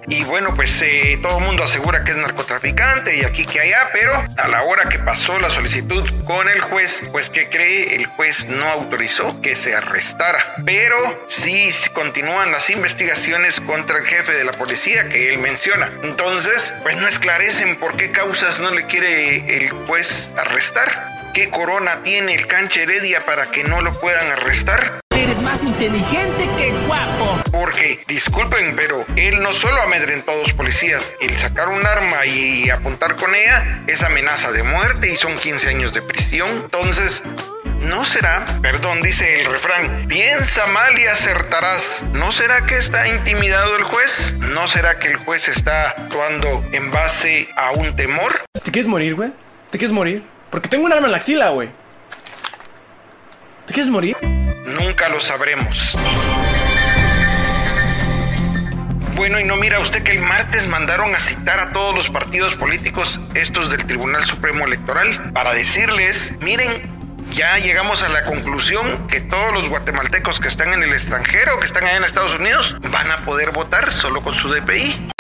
Y 0.08 0.24
bueno, 0.24 0.54
pues 0.54 0.82
eh, 0.82 1.18
todo 1.22 1.39
el 1.39 1.45
mundo 1.45 1.64
asegura 1.64 2.04
que 2.04 2.12
es 2.12 2.18
narcotraficante 2.18 3.16
y 3.18 3.24
aquí 3.24 3.45
que 3.45 3.60
allá, 3.60 3.89
pero 3.93 4.12
a 4.38 4.47
la 4.47 4.64
hora 4.64 4.89
que 4.89 4.99
pasó 4.99 5.39
la 5.39 5.49
solicitud 5.49 6.10
con 6.26 6.49
el 6.49 6.60
juez, 6.62 7.06
pues 7.12 7.30
que 7.30 7.49
cree, 7.49 7.95
el 7.95 8.06
juez 8.06 8.47
no 8.47 8.70
autorizó 8.70 9.41
que 9.41 9.56
se 9.56 9.76
arrestara. 9.76 10.39
Pero 10.66 10.97
sí 11.28 11.70
continúan 11.93 12.51
las 12.51 12.70
investigaciones 12.70 13.62
contra 13.62 13.99
el 13.99 14.06
jefe 14.06 14.34
de 14.34 14.43
la 14.43 14.51
policía 14.54 15.10
que 15.10 15.30
él 15.30 15.39
menciona. 15.39 15.91
Entonces, 16.04 16.74
pues 16.84 16.97
no 16.97 17.08
esclarecen 17.08 17.78
por 17.78 17.95
qué 17.95 18.12
causas 18.12 18.60
no 18.60 18.72
le 18.72 18.86
quiere 18.86 19.58
el 19.58 19.70
juez 19.70 20.32
arrestar. 20.38 21.14
¿Qué 21.34 21.49
corona 21.49 22.04
tiene 22.04 22.36
el 22.36 22.45
canche 22.45 22.84
Heredia 22.84 23.26
para 23.26 23.47
que 23.47 23.64
no 23.64 23.82
lo 23.82 23.99
puedan 23.99 24.32
arrestar? 24.32 25.03
Más 25.44 25.64
inteligente 25.64 26.50
que 26.58 26.72
guapo. 26.88 27.39
Porque, 27.52 28.00
disculpen, 28.08 28.76
pero 28.76 29.06
él 29.16 29.41
no 29.41 29.54
solo 29.54 29.82
amedrentó 29.82 30.32
a 30.32 30.36
dos 30.36 30.54
policías, 30.54 31.14
el 31.22 31.36
sacar 31.38 31.70
un 31.70 31.86
arma 31.86 32.26
y 32.26 32.70
apuntar 32.70 33.16
con 33.16 33.36
ella 33.36 33.84
es 33.88 34.04
amenaza 34.04 34.52
de 34.52 34.64
muerte 34.64 35.12
y 35.12 35.16
son 35.16 35.38
15 35.38 35.70
años 35.70 35.94
de 35.94 36.02
prisión. 36.02 36.50
Entonces, 36.50 37.24
¿No 37.88 38.06
será, 38.06 38.46
perdón, 38.62 39.02
dice 39.02 39.41
el 39.41 39.52
refrán, 39.52 40.08
piensa 40.08 40.66
mal 40.68 40.98
y 40.98 41.06
acertarás? 41.06 42.06
¿No 42.14 42.32
será 42.32 42.66
que 42.66 42.78
está 42.78 43.10
intimidado 43.10 43.76
el 43.76 43.84
juez? 43.84 44.38
¿No 44.39 44.70
será 44.70 45.00
que 45.00 45.10
el 45.10 45.18
juez 45.18 45.50
está 45.50 45.89
actuando 45.89 46.64
en 46.72 46.91
base 46.91 47.50
a 47.58 47.72
un 47.72 47.94
temor? 47.98 48.46
¿Te 48.54 48.72
quieres 48.72 48.88
morir, 48.88 49.16
güey? 49.16 49.34
¿Te 49.70 49.78
quieres 49.78 49.91
morir? 49.91 50.24
Porque 50.50 50.70
tengo 50.70 50.86
un 50.86 50.94
arma 50.94 51.08
en 51.08 51.12
la 51.12 51.18
axila, 51.18 51.50
güey. 51.50 51.70
¿Te 53.66 53.74
quieres 53.74 53.91
morir? 53.91 54.16
Nunca 54.66 55.09
lo 55.09 55.20
sabremos. 55.20 55.93
Bueno, 59.16 59.39
y 59.39 59.43
no 59.43 59.57
mira 59.57 59.80
usted 59.80 60.03
que 60.03 60.11
el 60.11 60.22
martes 60.22 60.68
mandaron 60.68 61.14
a 61.14 61.20
citar 61.20 61.59
a 61.59 61.72
todos 61.72 61.93
los 61.93 62.09
partidos 62.09 62.55
políticos, 62.55 63.20
estos 63.36 63.70
del 63.70 63.86
Tribunal 63.86 64.26
Supremo 64.26 64.66
Electoral, 64.66 65.32
para 65.34 65.53
decirles, 65.53 66.34
miren, 66.41 66.72
ya 67.32 67.57
llegamos 67.57 68.03
a 68.03 68.09
la 68.09 68.24
conclusión 68.24 69.07
que 69.07 69.22
todos 69.22 69.53
los 69.53 69.70
guatemaltecos 69.70 70.39
que 70.39 70.47
están 70.47 70.74
en 70.74 70.84
el 70.84 70.93
extranjero, 70.93 71.59
que 71.59 71.66
están 71.66 71.84
allá 71.84 71.97
en 71.97 72.03
Estados 72.03 72.34
Unidos, 72.34 72.78
van 72.91 73.11
a 73.11 73.26
poder 73.26 73.51
votar 73.51 73.91
solo 73.91 74.22
con 74.22 74.34
su 74.34 74.49
DPI. 74.49 75.11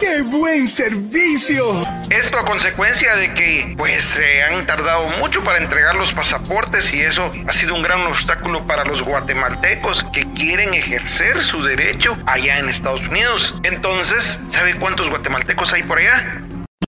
¡Qué 0.00 0.22
buen 0.22 0.68
servicio! 0.68 1.82
Esto 2.10 2.38
a 2.38 2.44
consecuencia 2.44 3.14
de 3.16 3.32
que 3.34 3.74
pues 3.76 4.02
se 4.02 4.42
han 4.42 4.66
tardado 4.66 5.08
mucho 5.20 5.42
para 5.42 5.58
entregar 5.58 5.94
los 5.94 6.12
pasaportes 6.12 6.92
y 6.94 7.00
eso 7.00 7.32
ha 7.46 7.52
sido 7.52 7.74
un 7.74 7.82
gran 7.82 8.00
obstáculo 8.06 8.66
para 8.66 8.84
los 8.84 9.02
guatemaltecos 9.02 10.04
que 10.12 10.30
quieren 10.32 10.74
ejercer 10.74 11.42
su 11.42 11.62
derecho 11.62 12.16
allá 12.26 12.58
en 12.58 12.68
Estados 12.68 13.06
Unidos. 13.08 13.56
Entonces, 13.62 14.40
¿sabe 14.50 14.76
cuántos 14.76 15.08
guatemaltecos 15.10 15.72
hay 15.72 15.82
por 15.82 15.98
allá? 15.98 16.42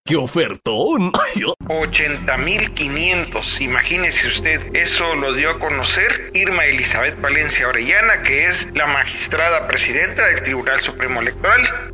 ¡Qué 0.04 0.16
ofertón! 0.16 1.12
80.500. 1.66 3.61
Imagínese 3.61 4.28
usted, 4.28 4.74
eso 4.74 5.16
lo 5.16 5.32
dio 5.32 5.50
a 5.50 5.59
conocer 5.59 6.30
Irma 6.34 6.64
Elizabeth 6.66 7.20
Valencia 7.20 7.66
Orellana, 7.68 8.22
que 8.22 8.46
es 8.46 8.68
la 8.74 8.86
magistrada 8.86 9.66
presidenta 9.66 10.26
del 10.28 10.42
Tribunal 10.44 10.80
Supremo 10.80 11.20
Electoral. 11.20 11.92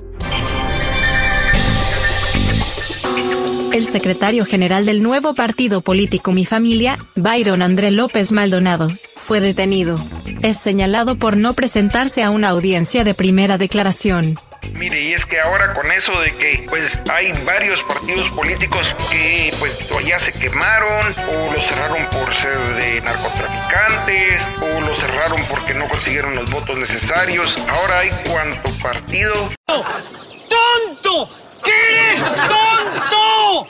El 3.73 3.87
secretario 3.87 4.45
general 4.45 4.85
del 4.85 5.03
nuevo 5.03 5.35
partido 5.35 5.81
político 5.81 6.33
Mi 6.33 6.45
Familia, 6.45 6.99
Byron 7.17 7.63
André 7.63 7.91
López 7.91 8.31
Maldonado, 8.31 8.91
fue 9.17 9.41
detenido. 9.41 9.97
Es 10.43 10.59
señalado 10.59 11.17
por 11.17 11.37
no 11.37 11.53
presentarse 11.55 12.23
a 12.23 12.31
una 12.31 12.51
audiencia 12.51 13.03
de 13.03 13.15
primera 13.15 13.57
declaración. 13.57 14.37
Mire, 14.75 15.01
y 15.01 15.13
es 15.13 15.27
que 15.27 15.41
ahora 15.41 15.73
con 15.73 15.91
eso 15.91 16.19
de 16.21 16.33
que 16.33 16.67
pues 16.69 16.99
hay 17.11 17.33
varios 17.45 17.83
partidos 17.83 18.29
políticos 18.31 18.95
que 19.11 19.53
pues 19.59 20.07
ya 20.07 20.19
se 20.19 20.33
quemaron 20.33 21.07
o 21.29 21.53
los 21.53 21.65
cerraron 21.65 22.07
por 22.11 22.33
ser 22.33 22.59
de 22.77 23.01
narcotraficantes 23.01 24.49
o 24.61 24.81
los 24.81 24.97
cerraron 24.97 25.43
porque 25.49 25.75
no 25.75 25.89
consiguieron 25.89 26.35
los 26.35 26.51
votos 26.51 26.79
necesarios. 26.79 27.59
Ahora 27.69 28.01
hay 28.01 28.11
cuánto 28.29 28.71
partido. 28.83 29.53
¡Tonto! 29.67 31.29
¿Qué 31.63 31.71
eres 31.71 32.25
tonto? 32.25 33.67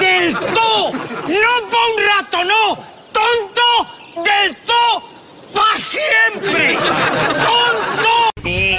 ¡Del 0.00 0.34
to! 0.34 0.92
¡No 0.92 1.70
pa' 1.70 1.86
un 1.94 2.04
rato, 2.06 2.44
no! 2.44 2.76
¡Tonto! 3.12 4.22
¡Del 4.22 4.56
to! 4.56 5.08
¡Pa' 5.54 5.78
siempre! 5.78 6.76
¡Tonto! 6.76 8.30
Y 8.44 8.78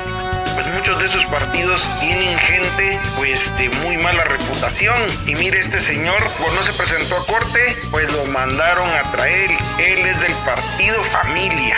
pues 0.53 0.67
muchos 0.73 0.99
de 0.99 1.05
esos 1.05 1.25
partidos 1.25 1.81
tienen 1.99 2.37
gente 2.39 2.99
pues 3.17 3.55
de 3.57 3.69
muy 3.69 3.97
mala 3.97 4.23
reputación. 4.23 5.01
Y 5.25 5.35
mire, 5.35 5.59
este 5.59 5.81
señor, 5.81 6.21
cuando 6.39 6.61
no 6.61 6.63
se 6.65 6.73
presentó 6.73 7.17
a 7.17 7.25
corte, 7.25 7.77
pues 7.91 8.11
lo 8.11 8.25
mandaron 8.25 8.89
a 8.89 9.11
traer. 9.11 9.51
Él 9.77 9.99
es 9.99 10.19
del 10.21 10.33
partido 10.45 11.03
Familia. 11.05 11.77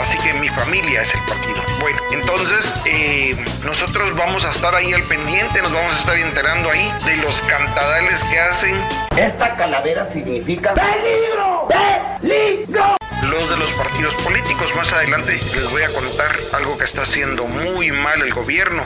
Así 0.00 0.16
que 0.20 0.32
mi 0.32 0.48
familia 0.48 1.02
es 1.02 1.14
el 1.14 1.20
partido. 1.24 1.62
Bueno, 1.78 1.98
entonces 2.10 2.72
eh, 2.86 3.36
nosotros 3.66 4.16
vamos 4.16 4.46
a 4.46 4.48
estar 4.48 4.74
ahí 4.74 4.94
al 4.94 5.02
pendiente, 5.02 5.60
nos 5.60 5.74
vamos 5.74 5.94
a 5.94 5.98
estar 5.98 6.16
enterando 6.16 6.70
ahí 6.70 6.90
de 7.04 7.18
los 7.18 7.42
cantadales 7.42 8.24
que 8.24 8.40
hacen. 8.40 8.82
Esta 9.14 9.54
calavera 9.56 10.10
significa 10.10 10.72
peligro, 10.72 11.68
peligro. 11.68 12.96
Los 13.24 13.50
de 13.50 13.56
los 13.58 13.70
partidos 13.72 14.14
políticos. 14.24 14.74
Más 14.74 14.90
adelante 14.94 15.38
les 15.54 15.70
voy 15.70 15.82
a 15.82 15.92
contar 15.92 16.34
algo 16.54 16.78
que 16.78 16.84
está 16.84 17.02
haciendo 17.02 17.46
muy 17.46 17.92
mal 17.92 18.22
el 18.22 18.32
gobierno. 18.32 18.82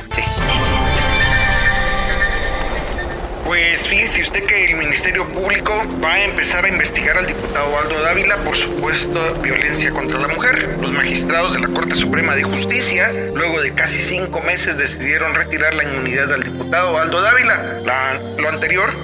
Pues 3.44 3.86
fíjese 3.86 4.22
usted 4.22 4.44
que 4.44 4.64
el 4.64 4.76
Ministerio 4.76 5.26
Público 5.28 5.72
va 6.02 6.14
a 6.14 6.24
empezar 6.24 6.64
a 6.64 6.68
investigar 6.68 7.18
al 7.18 7.26
diputado 7.26 7.78
Aldo 7.78 8.00
Dávila 8.00 8.36
por 8.38 8.56
supuesta 8.56 9.20
violencia 9.42 9.90
contra 9.92 10.18
la 10.18 10.28
mujer. 10.28 10.76
Los 10.80 10.90
magistrados 10.92 11.52
de 11.52 11.60
la 11.60 11.68
Corte 11.68 11.94
Suprema 11.94 12.34
de 12.34 12.42
Justicia, 12.44 13.12
luego 13.34 13.60
de 13.60 13.74
casi 13.74 14.00
cinco 14.00 14.40
meses, 14.40 14.78
decidieron 14.78 15.34
retirar 15.34 15.74
la 15.74 15.84
inmunidad 15.84 16.32
al 16.32 16.42
diputado 16.42 16.98
Aldo 16.98 17.20
Dávila. 17.20 17.80
La- 17.84 18.20
lo 18.38 18.48
anterior 18.48 18.94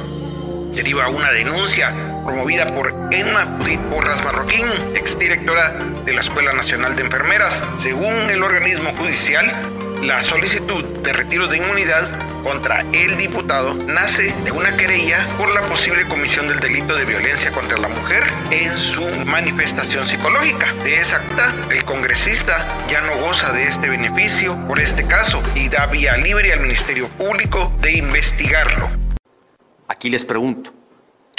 deriva 0.74 1.08
una 1.08 1.32
denuncia 1.32 1.92
promovida 2.24 2.74
por 2.74 2.94
Emma 3.10 3.44
Judith 3.58 3.80
Porras 3.90 4.24
Marroquín, 4.24 4.66
exdirectora 4.94 5.74
de 6.06 6.14
la 6.14 6.22
Escuela 6.22 6.54
Nacional 6.54 6.96
de 6.96 7.02
Enfermeras. 7.02 7.62
Según 7.78 8.14
el 8.30 8.42
organismo 8.42 8.94
judicial, 8.96 9.52
la 10.02 10.22
solicitud 10.22 10.82
de 11.02 11.12
retiro 11.12 11.46
de 11.46 11.58
inmunidad 11.58 12.08
contra 12.42 12.80
el 12.92 13.16
diputado 13.18 13.74
nace 13.74 14.34
de 14.44 14.50
una 14.50 14.76
querella 14.76 15.26
por 15.36 15.52
la 15.52 15.60
posible 15.62 16.08
comisión 16.08 16.48
del 16.48 16.58
delito 16.58 16.96
de 16.96 17.04
violencia 17.04 17.52
contra 17.52 17.76
la 17.76 17.88
mujer 17.88 18.22
en 18.50 18.76
su 18.78 19.02
manifestación 19.26 20.08
psicológica. 20.08 20.72
De 20.84 20.96
esa 20.96 21.16
acta, 21.16 21.54
el 21.70 21.84
congresista 21.84 22.66
ya 22.88 23.02
no 23.02 23.16
goza 23.16 23.52
de 23.52 23.64
este 23.64 23.90
beneficio 23.90 24.56
por 24.66 24.80
este 24.80 25.06
caso 25.06 25.42
y 25.54 25.68
da 25.68 25.86
vía 25.86 26.16
libre 26.16 26.52
al 26.52 26.60
Ministerio 26.60 27.08
Público 27.08 27.70
de 27.80 27.92
investigarlo. 27.92 28.88
Aquí 29.86 30.08
les 30.08 30.24
pregunto, 30.24 30.72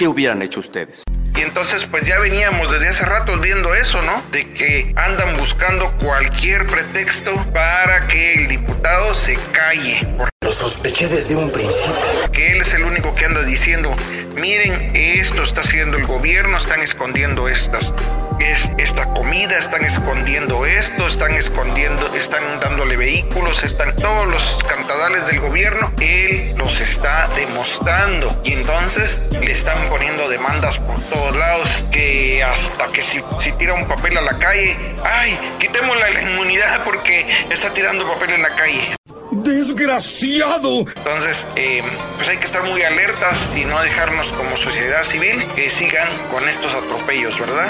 ¿qué 0.02 0.08
hubieran 0.08 0.41
hecho 0.41 0.62
ustedes? 0.62 1.04
Y 1.36 1.41
entonces 1.41 1.86
pues 1.86 2.08
ya 2.08 2.18
veníamos 2.18 2.72
desde 2.72 2.88
hace 2.88 3.06
rato 3.06 3.38
viendo 3.38 3.76
eso, 3.76 4.02
¿no? 4.02 4.24
De 4.32 4.52
que 4.52 4.91
andan 4.95 5.38
buscando 5.38 5.95
cualquier 5.99 6.66
pretexto 6.66 7.32
para 7.54 8.08
que 8.08 8.34
el 8.34 8.47
diputado 8.47 9.14
se 9.14 9.38
calle. 9.52 10.08
Lo 10.43 10.52
sospeché 10.52 11.08
desde 11.08 11.36
un 11.36 11.52
principio. 11.52 12.32
Que 12.32 12.54
él 12.54 12.62
es 12.62 12.74
el 12.74 12.84
único 12.84 13.14
que 13.14 13.26
anda 13.26 13.43
diciendo, 13.43 13.93
miren, 14.34 14.89
esto 14.95 15.43
está 15.43 15.62
haciendo 15.62 15.97
el 15.97 16.08
gobierno, 16.08 16.58
están 16.58 16.82
escondiendo 16.82 17.47
estas. 17.47 17.93
Es, 18.42 18.72
esta 18.80 19.06
comida, 19.14 19.58
están 19.58 19.86
escondiendo 19.86 20.66
esto, 20.66 21.06
están 21.06 21.36
escondiendo, 21.36 22.14
están 22.16 22.60
dándole 22.60 22.98
vehículos, 22.98 23.64
están 23.64 23.96
todos 23.96 24.28
los 24.28 24.58
cantadales 24.64 25.28
del 25.28 25.39
gobierno, 25.39 25.94
él 26.00 26.54
los 26.58 26.82
está 26.82 27.30
demostrando 27.36 28.42
y 28.44 28.54
entonces 28.54 29.22
le 29.32 29.52
están 29.52 29.89
poniendo 29.89 30.28
demandas 30.28 30.80
por 30.80 31.00
todos 31.04 31.36
lados 31.38 31.86
que 31.92 32.44
hasta 32.44 32.92
que 32.92 33.04
si, 33.04 33.24
si 33.39 33.52
tira 33.54 33.76
un 33.76 33.86
papel 33.86 34.18
a 34.18 34.22
la 34.22 34.38
calle, 34.39 34.76
ay, 35.04 35.38
quitémosle 35.60 36.12
la 36.12 36.22
inmunidad 36.24 36.84
porque 36.84 37.28
está 37.52 37.72
tirando 37.74 38.08
papel 38.12 38.32
en 38.32 38.42
la 38.42 38.56
calle. 38.56 38.96
¡Desgraciado! 39.32 40.80
Entonces, 40.80 41.48
eh, 41.56 41.82
pues 42.18 42.28
hay 42.28 42.38
que 42.38 42.46
estar 42.46 42.64
muy 42.64 42.82
alertas 42.82 43.54
y 43.56 43.66
no 43.66 43.82
dejarnos 43.82 44.34
como 44.34 44.58
sociedad 44.58 45.04
civil 45.04 45.48
que 45.56 45.70
sigan 45.70 46.10
con 46.30 46.50
estos 46.50 46.76
atropellos, 46.76 47.39
¿verdad? 47.39 47.70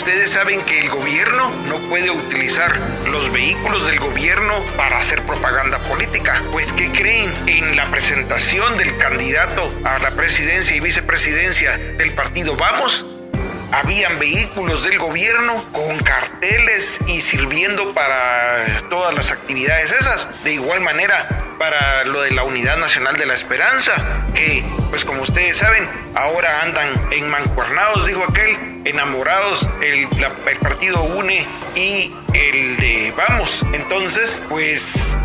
Ustedes 0.00 0.30
saben 0.30 0.62
que 0.62 0.80
el 0.80 0.88
gobierno 0.88 1.50
no 1.68 1.78
puede 1.90 2.10
utilizar 2.10 2.74
los 3.10 3.30
vehículos 3.32 3.86
del 3.86 4.00
gobierno 4.00 4.64
para 4.78 4.96
hacer 4.96 5.22
propaganda 5.26 5.78
política. 5.82 6.42
Pues, 6.52 6.72
¿qué 6.72 6.90
creen? 6.90 7.30
En 7.46 7.76
la 7.76 7.90
presentación 7.90 8.78
del 8.78 8.96
candidato 8.96 9.70
a 9.84 9.98
la 9.98 10.12
presidencia 10.12 10.74
y 10.74 10.80
vicepresidencia 10.80 11.76
del 11.76 12.14
partido 12.14 12.56
Vamos, 12.56 13.04
habían 13.72 14.18
vehículos 14.18 14.84
del 14.84 14.98
gobierno 14.98 15.64
con 15.72 15.98
carteles 15.98 17.00
y 17.06 17.20
sirviendo 17.20 17.94
para 17.94 18.82
todas 18.88 19.14
las 19.14 19.30
actividades 19.32 19.92
esas. 19.92 20.28
De 20.44 20.52
igual 20.52 20.80
manera, 20.80 21.28
para 21.58 22.04
lo 22.04 22.22
de 22.22 22.30
la 22.32 22.42
Unidad 22.42 22.78
Nacional 22.78 23.16
de 23.16 23.26
la 23.26 23.34
Esperanza, 23.34 23.92
que, 24.34 24.64
pues 24.90 25.04
como 25.04 25.22
ustedes 25.22 25.58
saben, 25.58 25.88
ahora 26.14 26.62
andan 26.62 26.88
en 27.12 27.28
mancuernados, 27.28 28.06
dijo 28.06 28.24
aquel, 28.28 28.82
enamorados, 28.84 29.68
el, 29.82 30.08
el 30.48 30.56
partido 30.58 31.02
UNE 31.02 31.46
y 31.74 32.12
el 32.32 32.76
de 32.78 33.12
Vamos. 33.16 33.64
Entonces, 33.72 34.42
pues 34.48 35.16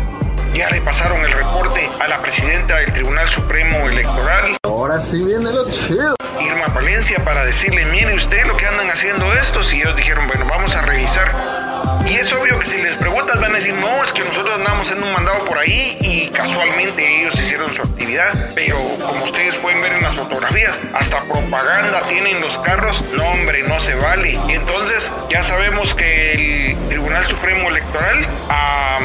ya 0.56 0.70
le 0.70 0.80
pasaron 0.80 1.20
el 1.20 1.30
reporte 1.32 1.90
a 2.00 2.08
la 2.08 2.22
presidenta 2.22 2.78
del 2.78 2.90
Tribunal 2.90 3.28
Supremo 3.28 3.90
Electoral. 3.90 4.56
Ahora 4.62 4.98
sí 5.00 5.22
viene 5.22 5.52
lo 5.52 5.68
chido. 5.68 6.16
Irma 6.40 6.72
Palencia 6.72 7.22
para 7.24 7.44
decirle, 7.44 7.84
mire 7.84 8.14
usted 8.14 8.42
lo 8.46 8.56
que 8.56 8.66
andan 8.66 8.88
haciendo 8.88 9.30
estos 9.34 9.74
y 9.74 9.82
ellos 9.82 9.94
dijeron, 9.96 10.26
bueno, 10.26 10.46
vamos 10.48 10.74
a 10.74 10.80
revisar. 10.80 12.00
Y 12.06 12.14
es 12.14 12.32
obvio 12.32 12.58
que 12.58 12.64
si 12.64 12.78
les 12.78 12.94
preguntas 12.94 13.38
van 13.38 13.52
a 13.52 13.56
decir, 13.56 13.74
no, 13.74 14.02
es 14.02 14.14
que 14.14 14.24
nosotros 14.24 14.54
andamos 14.54 14.90
en 14.90 15.02
un 15.02 15.12
mandado 15.12 15.44
por 15.44 15.58
ahí 15.58 15.98
y 16.00 16.28
casualmente 16.28 17.20
ellos 17.20 17.34
hicieron 17.34 17.74
su 17.74 17.82
actividad. 17.82 18.52
Pero 18.54 18.78
como 19.06 19.24
ustedes 19.24 19.56
pueden 19.56 19.82
ver 19.82 19.92
en 19.92 20.02
las 20.02 20.14
fotografías, 20.14 20.80
hasta 20.94 21.22
propaganda 21.24 22.00
tienen 22.08 22.40
los 22.40 22.58
carros. 22.60 23.04
No, 23.12 23.26
hombre, 23.28 23.62
no 23.64 23.78
se 23.78 23.94
vale. 23.94 24.40
Y 24.48 24.52
entonces 24.52 25.12
ya 25.28 25.42
sabemos 25.42 25.94
que 25.94 26.70
el 26.72 26.88
Tribunal 26.88 27.26
Supremo 27.26 27.68
Electoral 27.68 28.26
a 28.48 29.00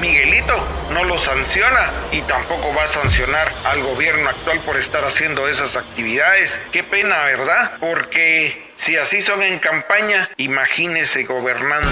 Miguelito 0.00 0.54
no 0.92 1.04
lo 1.04 1.18
sanciona 1.18 1.90
y 2.12 2.22
tampoco 2.22 2.74
va 2.74 2.84
a 2.84 2.88
sancionar 2.88 3.48
al 3.66 3.82
gobierno 3.82 4.28
actual 4.28 4.60
por 4.60 4.76
estar 4.76 5.04
haciendo 5.04 5.48
esas 5.48 5.76
actividades. 5.76 6.60
Qué 6.72 6.82
pena, 6.82 7.22
¿verdad? 7.24 7.72
Porque 7.80 8.70
si 8.76 8.96
así 8.96 9.22
son 9.22 9.42
en 9.42 9.58
campaña, 9.58 10.28
imagínese 10.36 11.24
gobernando. 11.24 11.88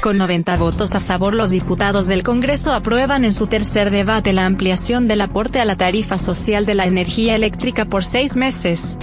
Con 0.00 0.16
90 0.16 0.56
votos 0.56 0.94
a 0.94 1.00
favor, 1.00 1.34
los 1.34 1.50
diputados 1.50 2.06
del 2.06 2.22
Congreso 2.22 2.72
aprueban 2.72 3.24
en 3.24 3.32
su 3.32 3.48
tercer 3.48 3.90
debate 3.90 4.32
la 4.32 4.46
ampliación 4.46 5.08
del 5.08 5.20
aporte 5.20 5.60
a 5.60 5.64
la 5.64 5.76
tarifa 5.76 6.18
social 6.18 6.66
de 6.66 6.74
la 6.74 6.86
energía 6.86 7.34
eléctrica 7.34 7.84
por 7.84 8.04
seis 8.04 8.36
meses. 8.36 8.96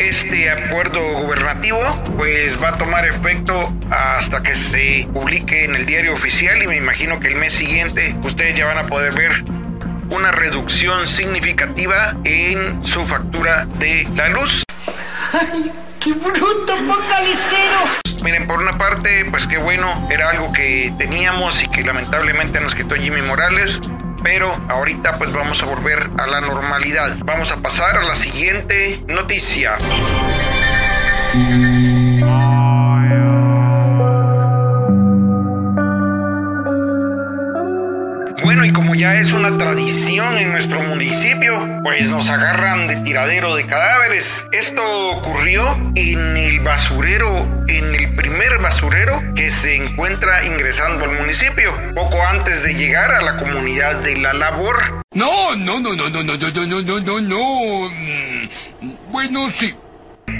Este 0.00 0.48
acuerdo 0.48 0.98
gubernativo 1.12 1.78
pues 2.16 2.60
va 2.60 2.70
a 2.70 2.78
tomar 2.78 3.04
efecto 3.04 3.70
hasta 3.90 4.42
que 4.42 4.56
se 4.56 5.06
publique 5.12 5.64
en 5.64 5.76
el 5.76 5.84
diario 5.84 6.14
oficial 6.14 6.62
y 6.62 6.66
me 6.66 6.76
imagino 6.76 7.20
que 7.20 7.28
el 7.28 7.36
mes 7.36 7.52
siguiente 7.52 8.16
ustedes 8.24 8.56
ya 8.56 8.64
van 8.64 8.78
a 8.78 8.86
poder 8.86 9.12
ver 9.12 9.44
una 10.08 10.32
reducción 10.32 11.06
significativa 11.06 12.16
en 12.24 12.82
su 12.82 13.06
factura 13.06 13.66
de 13.78 14.08
la 14.14 14.30
luz. 14.30 14.64
¡Ay, 15.34 15.70
qué 16.00 16.14
bruto, 16.14 16.76
focalicero! 16.78 18.00
Miren, 18.22 18.46
por 18.46 18.58
una 18.58 18.78
parte, 18.78 19.26
pues 19.30 19.46
qué 19.46 19.58
bueno, 19.58 20.08
era 20.10 20.30
algo 20.30 20.50
que 20.50 20.94
teníamos 20.96 21.62
y 21.62 21.68
que 21.68 21.84
lamentablemente 21.84 22.58
nos 22.60 22.74
quitó 22.74 22.94
Jimmy 22.94 23.20
Morales. 23.20 23.82
Pero 24.22 24.54
ahorita 24.68 25.18
pues 25.18 25.32
vamos 25.32 25.62
a 25.62 25.66
volver 25.66 26.10
a 26.18 26.26
la 26.26 26.40
normalidad. 26.40 27.16
Vamos 27.24 27.52
a 27.52 27.60
pasar 27.60 27.96
a 27.96 28.02
la 28.02 28.14
siguiente 28.14 29.02
noticia. 29.06 29.76
Bueno, 38.42 38.64
y 38.64 38.72
como 38.72 38.94
ya 38.94 39.16
es 39.16 39.32
una 39.32 39.58
tradición 39.58 40.36
en 40.38 40.50
nuestro 40.52 40.80
municipio, 40.80 41.52
pues 41.82 42.08
nos 42.08 42.30
agarran 42.30 42.88
de 42.88 42.96
tiradero 42.96 43.54
de 43.54 43.66
cadáveres. 43.66 44.44
Esto 44.52 44.82
ocurrió 45.10 45.62
en 45.94 46.36
el 46.36 46.60
basurero, 46.60 47.64
en 47.68 47.94
el 47.94 48.14
primer 48.16 48.58
basurero 48.58 49.20
que 49.34 49.50
se 49.50 49.76
encuentra 49.76 50.44
ingresando 50.46 51.04
al 51.04 51.12
municipio, 51.18 51.70
poco 51.94 52.16
antes 52.26 52.62
de 52.62 52.74
llegar 52.74 53.12
a 53.12 53.20
la 53.22 53.36
comunidad 53.36 53.96
de 53.96 54.16
La 54.16 54.32
Labor. 54.32 55.02
No, 55.12 55.54
no, 55.56 55.80
no, 55.80 55.94
no, 55.94 56.08
no, 56.08 56.22
no, 56.22 56.36
no, 56.36 56.50
no, 56.66 56.82
no, 56.82 57.00
no, 57.00 57.20
no. 57.20 57.90
Mm, 57.90 58.94
Bueno, 59.12 59.50
sí. 59.50 59.74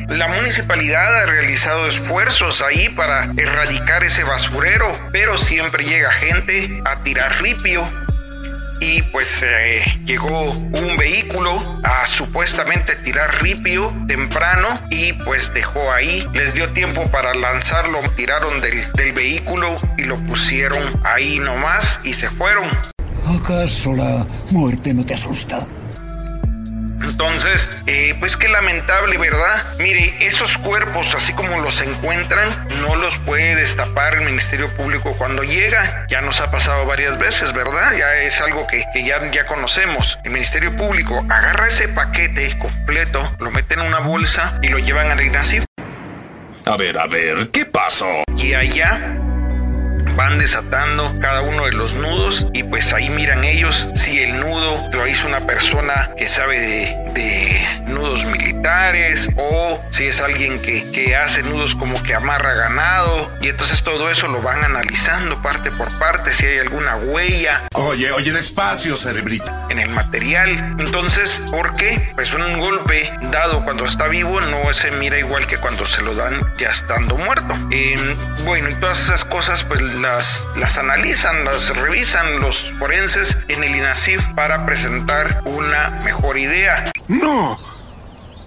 La 0.09 0.28
municipalidad 0.28 1.22
ha 1.22 1.26
realizado 1.26 1.88
esfuerzos 1.88 2.62
ahí 2.62 2.88
para 2.88 3.30
erradicar 3.36 4.03
ese 4.05 4.24
basurero, 4.24 4.86
pero 5.12 5.38
siempre 5.38 5.84
llega 5.84 6.11
gente 6.11 6.82
a 6.84 6.97
tirar 6.97 7.41
ripio. 7.43 7.88
Y 8.80 9.03
pues 9.03 9.45
eh, 9.47 9.82
llegó 10.05 10.53
un 10.53 10.97
vehículo 10.97 11.80
a 11.84 12.07
supuestamente 12.07 12.97
tirar 12.97 13.43
ripio 13.43 13.95
temprano 14.09 14.68
y 14.88 15.12
pues 15.12 15.53
dejó 15.53 15.93
ahí. 15.93 16.26
Les 16.32 16.55
dio 16.55 16.70
tiempo 16.70 17.09
para 17.11 17.34
lanzarlo, 17.34 18.01
tiraron 18.16 18.61
del, 18.62 18.91
del 18.93 19.12
vehículo 19.12 19.78
y 19.99 20.05
lo 20.05 20.16
pusieron 20.24 20.82
ahí 21.05 21.38
nomás 21.38 22.01
y 22.05 22.14
se 22.14 22.30
fueron. 22.30 22.68
¿Acaso 23.26 23.93
la 23.93 24.26
muerte 24.51 24.95
no 24.95 25.05
te 25.05 25.14
asusta? 25.14 25.66
Entonces, 27.03 27.71
eh, 27.87 28.15
pues 28.19 28.37
qué 28.37 28.49
lamentable, 28.49 29.19
¿verdad? 29.19 29.75
Mire, 29.79 30.15
esos 30.21 30.59
cuerpos, 30.59 31.15
así 31.15 31.33
como 31.33 31.61
los 31.61 31.81
encuentran, 31.81 32.49
no 32.81 32.97
los 32.97 33.19
puede 33.19 33.57
destapar 33.57 34.15
el 34.15 34.25
Ministerio 34.25 34.75
Público 34.75 35.15
cuando 35.17 35.43
llega. 35.43 36.07
Ya 36.09 36.21
nos 36.21 36.41
ha 36.41 36.51
pasado 36.51 36.87
varias 36.87 37.19
veces, 37.19 37.53
¿verdad? 37.53 37.95
Ya 37.97 38.15
es 38.23 38.41
algo 38.41 38.67
que, 38.67 38.85
que 38.93 39.05
ya, 39.05 39.31
ya 39.31 39.47
conocemos. 39.47 40.19
El 40.25 40.33
Ministerio 40.33 40.77
Público 40.77 41.25
agarra 41.29 41.69
ese 41.69 41.89
paquete 41.89 42.59
completo, 42.59 43.35
lo 43.39 43.51
mete 43.51 43.75
en 43.75 43.81
una 43.81 44.01
bolsa 44.01 44.59
y 44.63 44.69
lo 44.69 44.79
llevan 44.79 45.11
al 45.11 45.21
INASIF. 45.21 45.65
A 46.67 46.77
ver, 46.77 46.99
a 46.99 47.07
ver, 47.07 47.51
¿qué 47.51 47.65
pasó? 47.65 48.25
Y 48.37 48.55
allá 48.55 49.20
van 50.17 50.39
desatando 50.39 51.19
cada 51.21 51.43
uno 51.43 51.67
de 51.67 51.73
los 51.73 51.95
nudos 51.95 52.47
y 52.53 52.63
pues 52.63 52.93
ahí 52.93 53.11
miran 53.11 53.45
ellos 53.45 53.89
si 53.95 54.23
el 54.23 54.39
nudo 54.39 54.89
lo 54.93 55.07
hizo 55.07 55.27
una 55.27 55.47
persona 55.47 56.11
que 56.17 56.29
sabe 56.29 56.61
de, 56.61 57.10
de 57.15 57.83
nudos 57.87 58.25
militares 58.25 59.29
o 59.37 59.81
si 59.91 60.07
es 60.07 60.21
alguien 60.21 60.61
que, 60.63 60.91
que 60.91 61.17
hace 61.17 61.43
nudos 61.43 61.75
como 61.75 62.03
que 62.03 62.15
amarra 62.15 62.55
ganado 62.55 63.27
y 63.41 63.49
entonces 63.49 63.83
todo 63.83 64.11
eso 64.11 64.29
lo 64.29 64.43
van 64.43 64.63
analizando 64.65 65.39
parte 65.39 65.71
por 65.71 65.97
parte 65.99 66.33
si 66.33 66.47
hay 66.47 66.59
alguna 66.59 66.97
huella 66.97 67.63
Oye, 67.75 68.13
oye, 68.13 68.33
despacio, 68.33 68.97
cerebrito. 68.97 69.51
en 69.71 69.79
el 69.79 69.91
material. 69.91 70.51
Entonces, 70.79 71.43
¿por 71.51 71.75
qué? 71.77 72.11
Pues 72.15 72.33
un 72.35 72.59
golpe 72.59 73.11
dado 73.31 73.65
cuando 73.65 73.85
está 73.85 74.09
vivo 74.09 74.41
no 74.41 74.73
se 74.73 74.91
mira 74.93 75.19
igual 75.19 75.47
que 75.47 75.57
cuando 75.59 75.87
se 75.87 76.03
lo 76.03 76.15
dan 76.15 76.39
ya 76.59 76.71
estando 76.71 77.17
muerto. 77.17 77.57
Eh, 77.71 77.97
bueno, 78.45 78.69
y 78.71 78.75
todas 78.75 79.01
esas 79.01 79.25
cosas 79.25 79.65
pues 79.65 79.81
las, 79.83 80.49
las 80.57 80.79
analizan, 80.79 81.45
las 81.45 81.75
revisan 81.77 82.41
los 82.41 82.71
forenses 82.79 83.39
en 83.49 83.65
el 83.65 83.75
INASIF 83.75 84.23
para 84.35 84.63
presentar 84.63 85.43
una 85.45 85.91
mejor 86.05 86.39
idea. 86.39 86.93
No. 87.11 87.59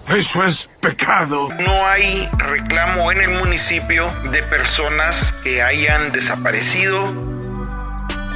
Eso 0.08 0.42
es 0.42 0.70
pecado. 0.80 1.50
No 1.60 1.86
hay 1.86 2.26
reclamo 2.38 3.12
en 3.12 3.20
el 3.20 3.30
municipio 3.38 4.10
de 4.32 4.42
personas 4.42 5.34
que 5.42 5.62
hayan 5.62 6.10
desaparecido 6.12 7.12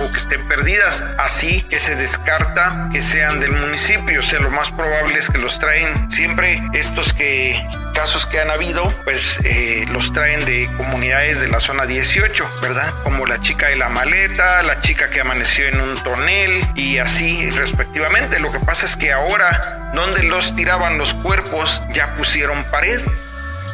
o 0.01 0.11
que 0.11 0.19
estén 0.19 0.47
perdidas, 0.49 1.05
así 1.19 1.63
que 1.63 1.79
se 1.81 1.97
descarta 1.97 2.89
que 2.93 3.03
sean 3.03 3.41
del 3.41 3.53
municipio, 3.53 4.21
o 4.21 4.23
sea, 4.23 4.41
lo 4.41 4.51
más 4.51 4.71
probable 4.71 5.19
es 5.19 5.31
que 5.31 5.39
los 5.39 5.59
traen 5.59 6.11
siempre 6.11 6.61
estos 6.73 7.13
que 7.13 7.61
casos 7.95 8.27
que 8.27 8.39
han 8.39 8.51
habido, 8.51 8.95
pues 9.03 9.39
eh, 9.45 9.85
los 9.91 10.13
traen 10.13 10.45
de 10.45 10.71
comunidades 10.77 11.41
de 11.41 11.49
la 11.49 11.59
zona 11.59 11.85
18, 11.85 12.49
¿verdad? 12.63 12.95
Como 13.03 13.27
la 13.27 13.41
chica 13.41 13.67
de 13.67 13.77
la 13.77 13.89
maleta, 13.89 14.63
la 14.63 14.81
chica 14.81 15.11
que 15.11 15.21
amaneció 15.21 15.67
en 15.67 15.81
un 15.81 16.03
tonel 16.05 16.65
y 16.77 16.99
así 16.99 17.51
respectivamente. 17.51 18.39
Lo 18.39 18.53
que 18.53 18.61
pasa 18.61 18.87
es 18.87 18.97
que 18.97 19.13
ahora, 19.13 19.91
donde 19.95 20.23
los 20.23 20.55
tiraban 20.55 20.97
los 20.97 21.15
cuerpos, 21.15 21.83
ya 21.93 22.15
pusieron 22.15 22.63
pared. 22.71 23.01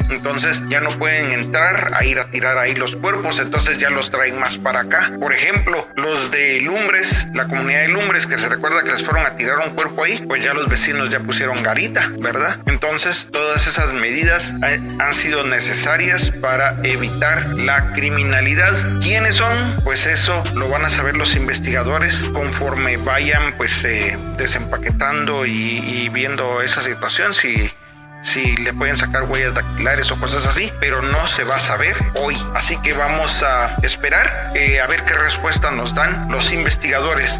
Entonces 0.09 0.61
ya 0.67 0.81
no 0.81 0.97
pueden 0.97 1.31
entrar 1.31 1.91
a 1.93 2.05
ir 2.05 2.19
a 2.19 2.29
tirar 2.29 2.57
ahí 2.57 2.75
los 2.75 2.95
cuerpos, 2.95 3.39
entonces 3.39 3.77
ya 3.77 3.89
los 3.89 4.11
traen 4.11 4.39
más 4.39 4.57
para 4.57 4.81
acá. 4.81 5.09
Por 5.19 5.33
ejemplo, 5.33 5.87
los 5.95 6.31
de 6.31 6.61
Lumbres, 6.61 7.27
la 7.33 7.45
comunidad 7.45 7.81
de 7.81 7.87
Lumbres, 7.89 8.27
que 8.27 8.37
se 8.37 8.49
recuerda 8.49 8.83
que 8.83 8.91
les 8.91 9.03
fueron 9.03 9.25
a 9.25 9.31
tirar 9.31 9.59
un 9.59 9.75
cuerpo 9.75 10.03
ahí, 10.03 10.21
pues 10.27 10.43
ya 10.43 10.53
los 10.53 10.67
vecinos 10.67 11.09
ya 11.09 11.19
pusieron 11.19 11.61
garita, 11.63 12.11
¿verdad? 12.19 12.59
Entonces 12.65 13.29
todas 13.31 13.67
esas 13.67 13.93
medidas 13.93 14.53
eh, 14.65 14.79
han 14.99 15.13
sido 15.13 15.45
necesarias 15.45 16.31
para 16.41 16.79
evitar 16.83 17.57
la 17.57 17.93
criminalidad. 17.93 18.73
¿Quiénes 19.01 19.35
son? 19.35 19.75
Pues 19.83 20.05
eso 20.05 20.43
lo 20.55 20.69
van 20.69 20.85
a 20.85 20.89
saber 20.89 21.15
los 21.15 21.35
investigadores 21.35 22.25
conforme 22.33 22.97
vayan 22.97 23.53
pues 23.55 23.83
eh, 23.85 24.17
desempaquetando 24.37 25.45
y, 25.45 25.79
y 25.79 26.09
viendo 26.09 26.61
esa 26.61 26.81
situación. 26.81 27.33
Si 27.33 27.71
si 28.25 28.57
le 28.57 28.73
pueden 28.73 28.97
sacar 28.97 29.23
huellas 29.23 29.53
dactilares 29.53 30.11
o 30.11 30.19
cosas 30.19 30.45
así, 30.45 30.71
pero 30.81 31.01
no 31.01 31.27
se 31.27 31.43
va 31.43 31.55
a 31.55 31.59
saber 31.59 31.95
hoy. 32.15 32.35
Así 32.53 32.75
que 32.81 32.93
vamos 32.93 33.43
a 33.43 33.75
esperar 33.83 34.49
eh, 34.55 34.81
a 34.81 34.87
ver 34.87 35.05
qué 35.05 35.15
respuesta 35.15 35.71
nos 35.71 35.95
dan 35.95 36.29
los 36.29 36.51
investigadores. 36.51 37.39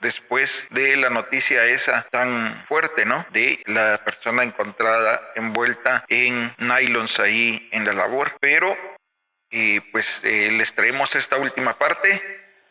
después 0.00 0.66
de 0.70 0.96
la 0.96 1.10
noticia 1.10 1.64
esa 1.66 2.02
tan 2.10 2.64
fuerte, 2.66 3.04
¿no? 3.04 3.24
De 3.30 3.62
la 3.66 4.02
persona 4.04 4.42
encontrada 4.42 5.20
envuelta 5.34 6.04
en 6.08 6.54
nylons 6.58 7.20
ahí 7.20 7.68
en 7.72 7.84
la 7.84 7.92
labor. 7.92 8.36
Pero 8.40 8.76
eh, 9.50 9.80
pues 9.92 10.22
eh, 10.24 10.50
les 10.50 10.74
traemos 10.74 11.14
esta 11.14 11.36
última 11.36 11.78
parte 11.78 12.20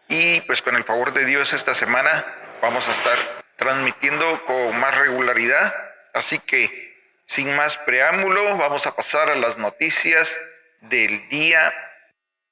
y 0.08 0.42
pues 0.42 0.62
con 0.62 0.76
el 0.76 0.84
favor 0.84 1.14
de 1.14 1.26
Dios 1.26 1.54
esta 1.54 1.76
semana 1.76 2.26
vamos 2.62 2.88
a 2.88 2.92
estar 2.92 3.18
transmitiendo 3.56 4.46
con 4.46 4.78
más 4.80 4.98
regularidad. 4.98 5.74
Así 6.14 6.40
que 6.40 6.92
sin 7.26 7.56
más 7.56 7.78
preámbulo 7.78 8.58
vamos 8.58 8.88
a 8.88 8.96
pasar 8.96 9.30
a 9.30 9.36
las 9.36 9.58
noticias 9.58 10.38
del 10.82 11.30
día 11.30 11.74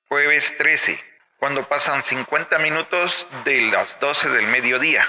jueves 0.07 0.55
13 0.57 1.08
cuando 1.39 1.67
pasan 1.67 2.03
50 2.03 2.59
minutos 2.59 3.27
de 3.45 3.61
las 3.71 3.99
12 3.99 4.29
del 4.29 4.47
mediodía. 4.47 5.07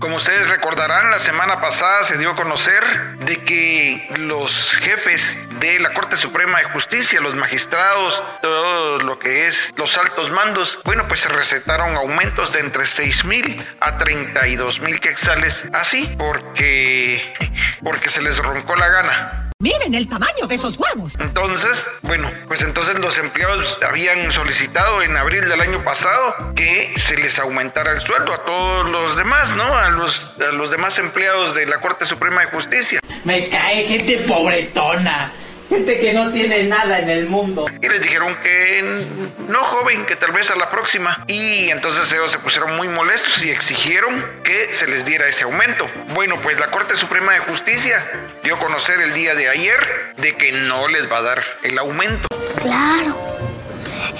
Como 0.00 0.16
ustedes 0.16 0.50
recordarán, 0.50 1.10
la 1.10 1.18
semana 1.18 1.60
pasada 1.60 2.02
se 2.02 2.18
dio 2.18 2.32
a 2.32 2.36
conocer 2.36 2.84
de 3.20 3.36
que 3.38 4.06
los 4.16 4.74
jefes 4.76 5.38
de 5.60 5.78
la 5.78 5.94
Corte 5.94 6.16
Suprema 6.16 6.58
de 6.58 6.64
Justicia, 6.64 7.20
los 7.20 7.34
magistrados, 7.36 8.22
todo 8.42 8.98
lo 8.98 9.18
que 9.18 9.46
es 9.46 9.72
los 9.76 9.96
altos 9.96 10.30
mandos, 10.30 10.80
bueno, 10.84 11.06
pues 11.06 11.20
se 11.20 11.28
recetaron 11.28 11.96
aumentos 11.96 12.52
de 12.52 12.60
entre 12.60 12.86
6 12.86 13.24
mil 13.24 13.64
a 13.80 13.96
32 13.96 14.80
mil 14.80 15.00
quexales, 15.00 15.66
así 15.72 16.14
porque, 16.18 17.22
porque 17.82 18.10
se 18.10 18.20
les 18.20 18.36
roncó 18.38 18.76
la 18.76 18.88
gana. 18.88 19.43
Miren 19.60 19.94
el 19.94 20.08
tamaño 20.08 20.48
de 20.48 20.56
esos 20.56 20.76
huevos. 20.76 21.12
Entonces, 21.18 21.86
bueno, 22.02 22.28
pues 22.48 22.62
entonces 22.62 22.98
los 22.98 23.16
empleados 23.18 23.78
habían 23.88 24.32
solicitado 24.32 25.00
en 25.02 25.16
abril 25.16 25.48
del 25.48 25.60
año 25.60 25.82
pasado 25.84 26.54
que 26.56 26.92
se 26.96 27.16
les 27.16 27.38
aumentara 27.38 27.92
el 27.92 28.00
sueldo 28.00 28.34
a 28.34 28.44
todos 28.44 28.90
los 28.90 29.16
demás, 29.16 29.54
¿no? 29.54 29.62
A 29.62 29.90
los, 29.90 30.32
a 30.40 30.52
los 30.52 30.70
demás 30.70 30.98
empleados 30.98 31.54
de 31.54 31.66
la 31.66 31.80
Corte 31.80 32.04
Suprema 32.04 32.40
de 32.40 32.48
Justicia. 32.48 32.98
Me 33.22 33.48
cae 33.48 33.86
gente 33.86 34.18
pobretona. 34.28 35.32
Gente 35.68 35.98
que 35.98 36.12
no 36.12 36.30
tiene 36.32 36.64
nada 36.64 36.98
en 36.98 37.08
el 37.08 37.26
mundo. 37.26 37.64
Y 37.80 37.88
les 37.88 38.00
dijeron 38.00 38.36
que 38.42 39.04
no, 39.48 39.58
joven, 39.58 40.04
que 40.06 40.16
tal 40.16 40.32
vez 40.32 40.50
a 40.50 40.56
la 40.56 40.70
próxima. 40.70 41.24
Y 41.26 41.70
entonces 41.70 42.10
ellos 42.12 42.32
se 42.32 42.38
pusieron 42.38 42.76
muy 42.76 42.88
molestos 42.88 43.44
y 43.44 43.50
exigieron 43.50 44.24
que 44.42 44.72
se 44.74 44.86
les 44.86 45.04
diera 45.04 45.26
ese 45.26 45.44
aumento. 45.44 45.88
Bueno, 46.14 46.40
pues 46.42 46.58
la 46.60 46.70
Corte 46.70 46.94
Suprema 46.94 47.32
de 47.32 47.38
Justicia 47.40 48.04
dio 48.42 48.56
a 48.56 48.58
conocer 48.58 49.00
el 49.00 49.14
día 49.14 49.34
de 49.34 49.48
ayer 49.48 50.14
de 50.16 50.36
que 50.36 50.52
no 50.52 50.88
les 50.88 51.10
va 51.10 51.18
a 51.18 51.22
dar 51.22 51.44
el 51.62 51.78
aumento. 51.78 52.28
Claro. 52.60 53.16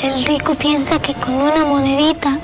El 0.02 0.24
rico 0.24 0.54
piensa 0.54 1.00
que 1.00 1.14
con 1.14 1.34
una 1.34 1.64
monedita 1.64 2.38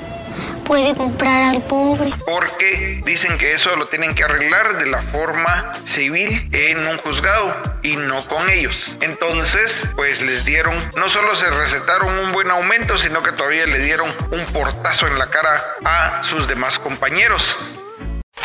puede 0.63 0.95
comprar 0.95 1.43
al 1.43 1.61
pobre. 1.61 2.11
Porque 2.25 3.01
dicen 3.05 3.37
que 3.37 3.53
eso 3.53 3.75
lo 3.75 3.87
tienen 3.87 4.15
que 4.15 4.23
arreglar 4.23 4.77
de 4.77 4.85
la 4.85 5.01
forma 5.01 5.73
civil 5.83 6.49
en 6.51 6.87
un 6.87 6.97
juzgado 6.97 7.53
y 7.83 7.95
no 7.95 8.27
con 8.27 8.49
ellos. 8.49 8.97
Entonces, 9.01 9.89
pues 9.95 10.21
les 10.21 10.45
dieron, 10.45 10.75
no 10.95 11.09
solo 11.09 11.35
se 11.35 11.49
recetaron 11.49 12.17
un 12.19 12.31
buen 12.31 12.49
aumento, 12.51 12.97
sino 12.97 13.23
que 13.23 13.31
todavía 13.31 13.65
le 13.65 13.79
dieron 13.79 14.09
un 14.31 14.45
portazo 14.47 15.07
en 15.07 15.17
la 15.19 15.27
cara 15.27 15.63
a 15.83 16.23
sus 16.23 16.47
demás 16.47 16.79
compañeros. 16.79 17.57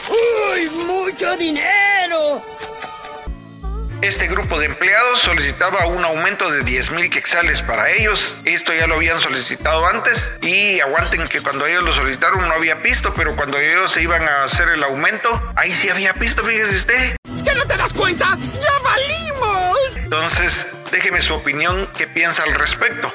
¡Uy, 0.09 0.71
mucho 0.87 1.37
dinero! 1.37 2.56
Este 4.03 4.29
grupo 4.29 4.59
de 4.59 4.67
empleados 4.67 5.21
solicitaba 5.21 5.87
un 5.87 6.05
aumento 6.05 6.51
de 6.51 6.63
10 6.63 6.91
mil 6.91 7.09
quexales 7.09 7.63
para 7.63 7.91
ellos. 7.91 8.37
Esto 8.45 8.75
ya 8.75 8.87
lo 8.87 8.97
habían 8.97 9.19
solicitado 9.19 9.87
antes 9.87 10.35
y 10.43 10.81
aguanten 10.81 11.27
que 11.29 11.41
cuando 11.41 11.67
ellos 11.67 11.83
lo 11.83 11.93
solicitaron 11.95 12.47
no 12.47 12.55
había 12.55 12.83
pisto, 12.83 13.15
pero 13.15 13.35
cuando 13.35 13.59
ellos 13.59 13.91
se 13.91 14.03
iban 14.03 14.23
a 14.23 14.45
hacer 14.45 14.69
el 14.69 14.85
aumento, 14.85 15.29
ahí 15.57 15.73
sí 15.73 15.89
había 15.89 16.13
pisto, 16.13 16.45
fíjese 16.45 16.77
usted. 16.77 17.17
¿Qué 17.45 17.55
no 17.55 17.67
te 17.67 17.77
das 17.77 17.93
cuenta? 17.95 18.37
¡Ya 18.39 18.79
valimos! 18.85 19.79
Entonces, 19.97 20.67
déjeme 20.93 21.23
su 21.23 21.35
opinión, 21.35 21.91
qué 21.97 22.07
piensa 22.07 22.43
al 22.43 22.55
respecto. 22.55 23.13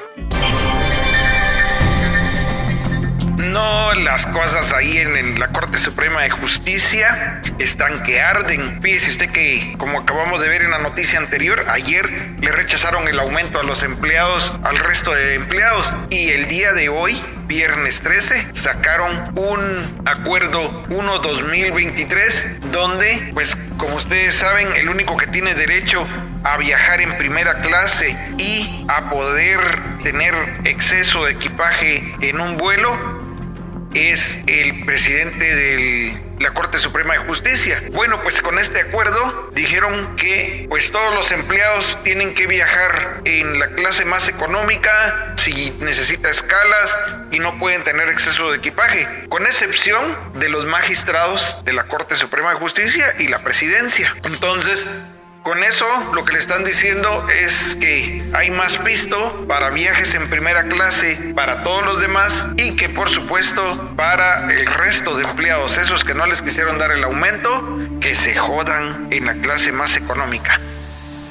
No, 3.52 3.92
las 3.92 4.26
cosas 4.28 4.72
ahí 4.72 4.96
en, 4.96 5.38
la 5.38 5.48
Corte 5.48 5.78
Suprema 5.78 6.22
de 6.22 6.30
Justicia 6.30 7.42
están 7.58 8.02
que 8.02 8.22
arden. 8.22 8.80
Fíjese 8.80 9.10
usted 9.10 9.30
que, 9.30 9.74
como 9.76 10.00
acabamos 10.00 10.40
de 10.40 10.48
ver 10.48 10.62
en 10.62 10.70
la 10.70 10.78
noticia 10.78 11.18
anterior, 11.18 11.62
ayer 11.68 12.08
le 12.40 12.50
rechazaron 12.50 13.08
el 13.08 13.20
aumento 13.20 13.60
a 13.60 13.62
los 13.62 13.82
empleados, 13.82 14.54
al 14.64 14.78
resto 14.78 15.12
de 15.12 15.34
empleados. 15.34 15.92
Y 16.08 16.30
el 16.30 16.48
día 16.48 16.72
de 16.72 16.88
hoy, 16.88 17.22
viernes 17.46 18.00
13, 18.00 18.56
sacaron 18.56 19.32
un 19.36 20.00
acuerdo 20.06 20.84
1-2023 20.88 22.60
donde, 22.70 23.32
pues, 23.34 23.58
como 23.76 23.96
ustedes 23.96 24.34
saben, 24.34 24.68
el 24.76 24.88
único 24.88 25.18
que 25.18 25.26
tiene 25.26 25.54
derecho 25.54 26.08
a 26.42 26.56
viajar 26.56 27.02
en 27.02 27.18
primera 27.18 27.60
clase 27.60 28.16
y 28.38 28.86
a 28.88 29.10
poder 29.10 29.60
tener 30.02 30.34
exceso 30.64 31.26
de 31.26 31.32
equipaje 31.32 32.14
en 32.22 32.40
un 32.40 32.56
vuelo 32.56 33.21
es 33.94 34.38
el 34.46 34.84
presidente 34.84 35.54
de 35.54 36.22
la 36.38 36.52
Corte 36.52 36.78
Suprema 36.78 37.14
de 37.14 37.20
Justicia. 37.20 37.80
Bueno, 37.92 38.22
pues 38.22 38.42
con 38.42 38.58
este 38.58 38.80
acuerdo 38.80 39.50
dijeron 39.54 40.16
que 40.16 40.66
pues 40.68 40.90
todos 40.90 41.14
los 41.14 41.30
empleados 41.30 41.98
tienen 42.02 42.34
que 42.34 42.46
viajar 42.46 43.20
en 43.24 43.58
la 43.58 43.68
clase 43.68 44.04
más 44.04 44.28
económica 44.28 45.34
si 45.36 45.70
necesita 45.80 46.30
escalas 46.30 46.98
y 47.30 47.38
no 47.38 47.58
pueden 47.58 47.82
tener 47.82 48.08
exceso 48.08 48.50
de 48.50 48.58
equipaje, 48.58 49.06
con 49.28 49.46
excepción 49.46 50.16
de 50.34 50.48
los 50.48 50.66
magistrados 50.66 51.58
de 51.64 51.72
la 51.72 51.84
Corte 51.84 52.16
Suprema 52.16 52.50
de 52.50 52.56
Justicia 52.56 53.14
y 53.18 53.28
la 53.28 53.42
presidencia. 53.42 54.14
Entonces, 54.24 54.86
con 55.42 55.64
eso 55.64 55.86
lo 56.14 56.24
que 56.24 56.34
le 56.34 56.38
están 56.38 56.64
diciendo 56.64 57.26
es 57.28 57.76
que 57.76 58.22
hay 58.32 58.50
más 58.50 58.76
pisto 58.78 59.44
para 59.48 59.70
viajes 59.70 60.14
en 60.14 60.28
primera 60.30 60.64
clase 60.64 61.32
para 61.34 61.64
todos 61.64 61.84
los 61.84 62.00
demás 62.00 62.46
y 62.56 62.76
que 62.76 62.88
por 62.88 63.10
supuesto 63.10 63.92
para 63.96 64.52
el 64.52 64.66
resto 64.66 65.16
de 65.16 65.24
empleados, 65.24 65.78
esos 65.78 66.04
que 66.04 66.14
no 66.14 66.26
les 66.26 66.42
quisieron 66.42 66.78
dar 66.78 66.92
el 66.92 67.02
aumento, 67.02 67.78
que 68.00 68.14
se 68.14 68.36
jodan 68.36 69.08
en 69.10 69.26
la 69.26 69.34
clase 69.34 69.72
más 69.72 69.96
económica. 69.96 70.60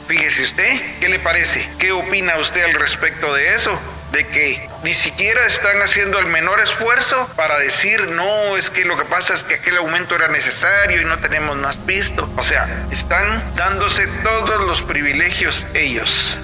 Fíjese 0.08 0.44
usted, 0.44 0.82
¿qué 1.00 1.08
le 1.08 1.20
parece? 1.20 1.68
¿Qué 1.80 1.92
opina 1.94 2.38
usted 2.38 2.64
al 2.66 2.74
respecto 2.74 3.34
de 3.34 3.56
eso? 3.56 3.80
De 4.12 4.28
que 4.28 4.70
ni 4.84 4.94
siquiera 4.94 5.46
están 5.46 5.82
haciendo 5.82 6.20
el 6.20 6.28
menor 6.28 6.60
esfuerzo 6.60 7.30
para 7.36 7.58
decir, 7.58 8.10
no, 8.10 8.58
es 8.58 8.70
que 8.70 8.86
lo 8.86 8.98
que 8.98 9.06
pasa 9.06 9.34
es 9.34 9.44
que 9.44 9.56
aquel 9.56 9.78
aumento 9.78 10.16
era 10.16 10.28
necesario 10.28 11.02
y 11.02 11.06
no 11.06 11.18
tenemos 11.20 11.56
más 11.58 11.78
pisto. 11.78 12.30
O 12.36 12.44
sea, 12.44 12.68
están 12.92 13.56
dándose 13.56 14.08
todos 14.24 14.66
los 14.66 14.82
privilegios 14.82 15.66
ellos. 15.74 16.40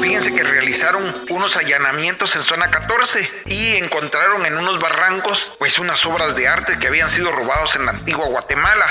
Fíjense 0.00 0.34
que 0.34 0.42
realizaron 0.42 1.02
unos 1.30 1.56
allanamientos 1.56 2.36
en 2.36 2.42
zona 2.42 2.70
14 2.70 3.28
y 3.46 3.76
encontraron 3.76 4.46
en 4.46 4.56
unos 4.56 4.78
barrancos 4.78 5.52
pues 5.58 5.78
unas 5.78 6.06
obras 6.06 6.34
de 6.36 6.48
arte 6.48 6.78
que 6.78 6.86
habían 6.86 7.08
sido 7.08 7.32
robados 7.32 7.76
en 7.76 7.84
la 7.84 7.90
antigua 7.90 8.26
Guatemala. 8.26 8.86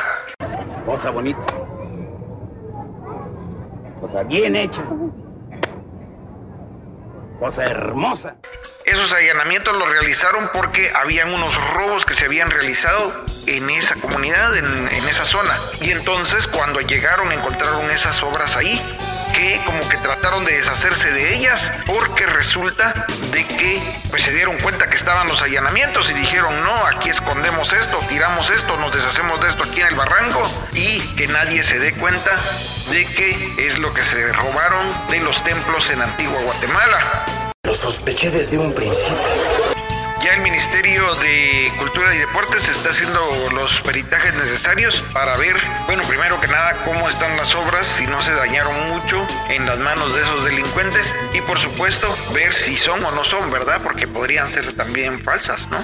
Cosa 0.85 1.09
bonita. 1.09 1.39
Cosa 3.99 4.23
bien 4.23 4.55
hecha 4.55 4.83
cosa 7.37 7.63
hermosa. 7.63 8.35
Esos 8.85 9.11
allanamientos 9.13 9.75
los 9.75 9.89
realizaron 9.89 10.49
porque 10.53 10.91
habían 10.95 11.33
unos 11.33 11.55
robos 11.73 12.05
que 12.05 12.13
se 12.13 12.25
habían 12.25 12.49
realizado 12.49 13.13
en 13.45 13.69
esa 13.69 13.95
comunidad, 13.95 14.55
en, 14.57 14.87
esa 15.07 15.25
zona. 15.25 15.57
Y 15.81 15.91
entonces 15.91 16.47
cuando 16.47 16.81
llegaron 16.81 17.31
encontraron 17.31 17.89
esas 17.91 18.21
obras 18.23 18.57
ahí 18.57 18.81
que 19.37 19.61
como 19.65 19.87
que 19.87 19.97
trataron 19.97 20.45
de 20.45 20.53
deshacerse 20.53 21.11
de 21.11 21.35
ellas 21.35 21.71
porque 21.85 22.25
resulta 22.25 23.05
de 23.31 23.45
que 23.45 23.81
pues 24.09 24.23
se 24.23 24.33
dieron 24.33 24.57
cuenta 24.57 24.89
que 24.89 24.95
estaban 24.95 25.27
los 25.27 25.43
allanamientos 25.43 26.09
y 26.09 26.13
dijeron 26.15 26.63
no, 26.63 26.75
aquí 26.87 27.09
escondemos 27.09 27.71
esto, 27.71 27.99
tiramos 28.09 28.49
esto, 28.49 28.75
nos 28.77 28.91
deshacemos 28.91 29.39
de 29.39 29.49
esto 29.49 29.63
aquí 29.63 29.81
en 29.81 29.87
el 29.87 29.95
barranco 29.95 30.41
y 30.73 30.99
que 31.15 31.27
nadie 31.27 31.61
se 31.61 31.77
dé 31.77 31.93
cuenta 31.93 32.31
de 32.89 33.05
que 33.05 33.67
es 33.67 33.77
lo 33.77 33.93
que 33.93 34.03
se 34.03 34.33
robaron 34.33 35.07
de 35.09 35.19
los 35.19 35.43
templos 35.43 35.91
en 35.91 36.01
Antigua 36.01 36.41
Guatemala. 36.41 37.51
Lo 37.63 37.75
sospeché 37.75 38.31
desde 38.31 38.57
un 38.57 38.73
principio. 38.73 39.66
Ya 40.23 40.33
el 40.33 40.41
Ministerio 40.41 41.15
de 41.15 41.71
Cultura 41.77 42.13
y 42.13 42.17
Deportes 42.17 42.67
está 42.67 42.89
haciendo 42.89 43.21
los 43.53 43.81
peritajes 43.81 44.33
necesarios 44.35 45.03
para 45.13 45.37
ver, 45.37 45.55
bueno, 45.85 46.03
primero 46.03 46.41
que 46.41 46.47
nada, 46.47 46.81
cómo 46.83 47.07
están 47.07 47.37
las 47.37 47.53
obras, 47.55 47.85
si 47.87 48.05
no 48.07 48.21
se 48.21 48.33
dañaron 48.33 48.89
mucho 48.89 49.25
en 49.49 49.65
las 49.65 49.77
manos 49.79 50.15
de 50.15 50.21
esos 50.21 50.43
delincuentes 50.43 51.15
y 51.33 51.41
por 51.41 51.59
supuesto 51.59 52.13
ver 52.33 52.53
si 52.53 52.75
son 52.77 53.03
o 53.05 53.11
no 53.11 53.23
son, 53.23 53.51
¿verdad? 53.51 53.79
Porque 53.83 54.07
podrían 54.07 54.49
ser 54.49 54.75
también 54.75 55.23
falsas, 55.23 55.69
¿no? 55.69 55.83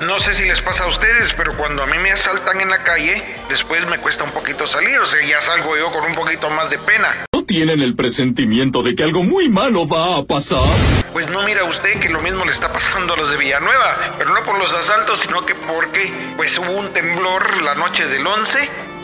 No 0.00 0.20
sé 0.20 0.34
si 0.34 0.44
les 0.44 0.62
pasa 0.62 0.84
a 0.84 0.86
ustedes, 0.88 1.32
pero 1.34 1.56
cuando 1.56 1.82
a 1.82 1.86
mí 1.86 1.98
me 1.98 2.12
asaltan 2.12 2.60
en 2.60 2.70
la 2.70 2.82
calle, 2.82 3.22
después 3.48 3.86
me 3.86 3.98
cuesta 3.98 4.24
un 4.24 4.30
poquito 4.30 4.66
salir, 4.66 4.98
o 5.00 5.06
sea, 5.06 5.24
ya 5.24 5.40
salgo 5.42 5.76
yo 5.76 5.90
con 5.90 6.04
un 6.04 6.14
poquito 6.14 6.48
más 6.50 6.70
de 6.70 6.78
pena. 6.78 7.25
¿No 7.46 7.54
tienen 7.54 7.80
el 7.80 7.94
presentimiento 7.94 8.82
de 8.82 8.96
que 8.96 9.04
algo 9.04 9.22
muy 9.22 9.48
malo 9.48 9.86
va 9.86 10.16
a 10.16 10.24
pasar? 10.24 10.64
Pues 11.12 11.30
no 11.30 11.44
mira 11.44 11.62
usted 11.62 12.00
que 12.00 12.08
lo 12.08 12.20
mismo 12.20 12.44
le 12.44 12.50
está 12.50 12.72
pasando 12.72 13.14
a 13.14 13.16
los 13.16 13.30
de 13.30 13.36
Villanueva, 13.36 14.14
pero 14.18 14.34
no 14.34 14.42
por 14.42 14.58
los 14.58 14.74
asaltos, 14.74 15.20
sino 15.20 15.46
que 15.46 15.54
porque 15.54 16.12
pues 16.36 16.58
hubo 16.58 16.72
un 16.72 16.92
temblor 16.92 17.62
la 17.62 17.76
noche 17.76 18.08
del 18.08 18.26
11 18.26 18.95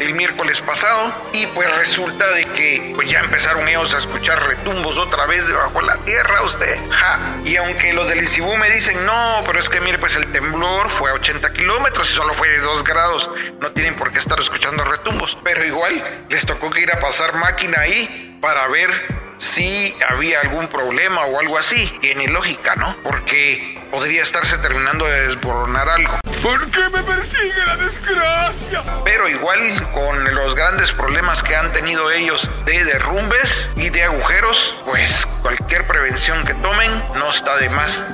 el 0.00 0.14
miércoles 0.14 0.60
pasado 0.60 1.12
y 1.32 1.46
pues 1.48 1.74
resulta 1.76 2.30
de 2.32 2.44
que 2.46 2.92
pues 2.94 3.10
ya 3.10 3.20
empezaron 3.20 3.66
ellos 3.68 3.94
a 3.94 3.98
escuchar 3.98 4.46
retumbos 4.46 4.98
otra 4.98 5.26
vez 5.26 5.46
debajo 5.46 5.80
de 5.80 5.86
la 5.86 5.96
tierra, 5.98 6.42
usted, 6.42 6.78
ja. 6.90 7.40
Y 7.44 7.56
aunque 7.56 7.92
los 7.92 8.08
del 8.08 8.22
Isibú 8.22 8.56
me 8.56 8.70
dicen, 8.70 9.04
no, 9.06 9.42
pero 9.46 9.58
es 9.58 9.68
que 9.68 9.80
mire, 9.80 9.98
pues 9.98 10.16
el 10.16 10.30
temblor 10.32 10.88
fue 10.90 11.10
a 11.10 11.14
80 11.14 11.52
kilómetros 11.52 12.10
y 12.10 12.14
solo 12.14 12.34
fue 12.34 12.48
de 12.48 12.58
2 12.58 12.84
grados, 12.84 13.30
no 13.60 13.72
tienen 13.72 13.94
por 13.94 14.12
qué 14.12 14.18
estar 14.18 14.38
escuchando 14.40 14.84
retumbos, 14.84 15.38
pero 15.44 15.64
igual 15.64 16.24
les 16.28 16.44
tocó 16.46 16.70
que 16.70 16.80
ir 16.80 16.92
a 16.92 17.00
pasar 17.00 17.34
máquina 17.34 17.80
ahí 17.80 18.38
para 18.40 18.66
ver 18.68 18.90
si 19.38 19.94
había 20.08 20.40
algún 20.40 20.68
problema 20.68 21.24
o 21.26 21.40
algo 21.40 21.58
así. 21.58 21.86
Tiene 22.00 22.28
lógica, 22.28 22.74
¿no? 22.76 22.96
Porque 23.02 23.80
podría 23.90 24.22
estarse 24.22 24.58
terminando 24.58 25.06
de 25.06 25.28
desboronar 25.28 25.88
algo. 25.88 26.18
¿Por 26.42 26.70
qué 26.70 26.90
me 26.90 27.02
persigue 27.02 27.64
la 27.66 27.76
desgracia? 27.76 28.82
Pero 29.04 29.28
igual 29.28 29.90
con 29.92 30.34
los 30.34 30.54
grandes 30.54 30.92
problemas 30.92 31.42
que 31.42 31.56
han 31.56 31.72
tenido 31.72 32.10
ellos 32.10 32.50
de 32.66 32.84
derrumbes 32.84 33.70
y 33.76 33.90
de 33.90 34.04
agujeros, 34.04 34.76
pues 34.84 35.26
cualquier 35.42 35.86
prevención 35.86 36.44
que 36.44 36.54
tomen 36.54 36.90
no 37.14 37.30
está 37.30 37.56
de 37.56 37.70
más. 37.70 38.04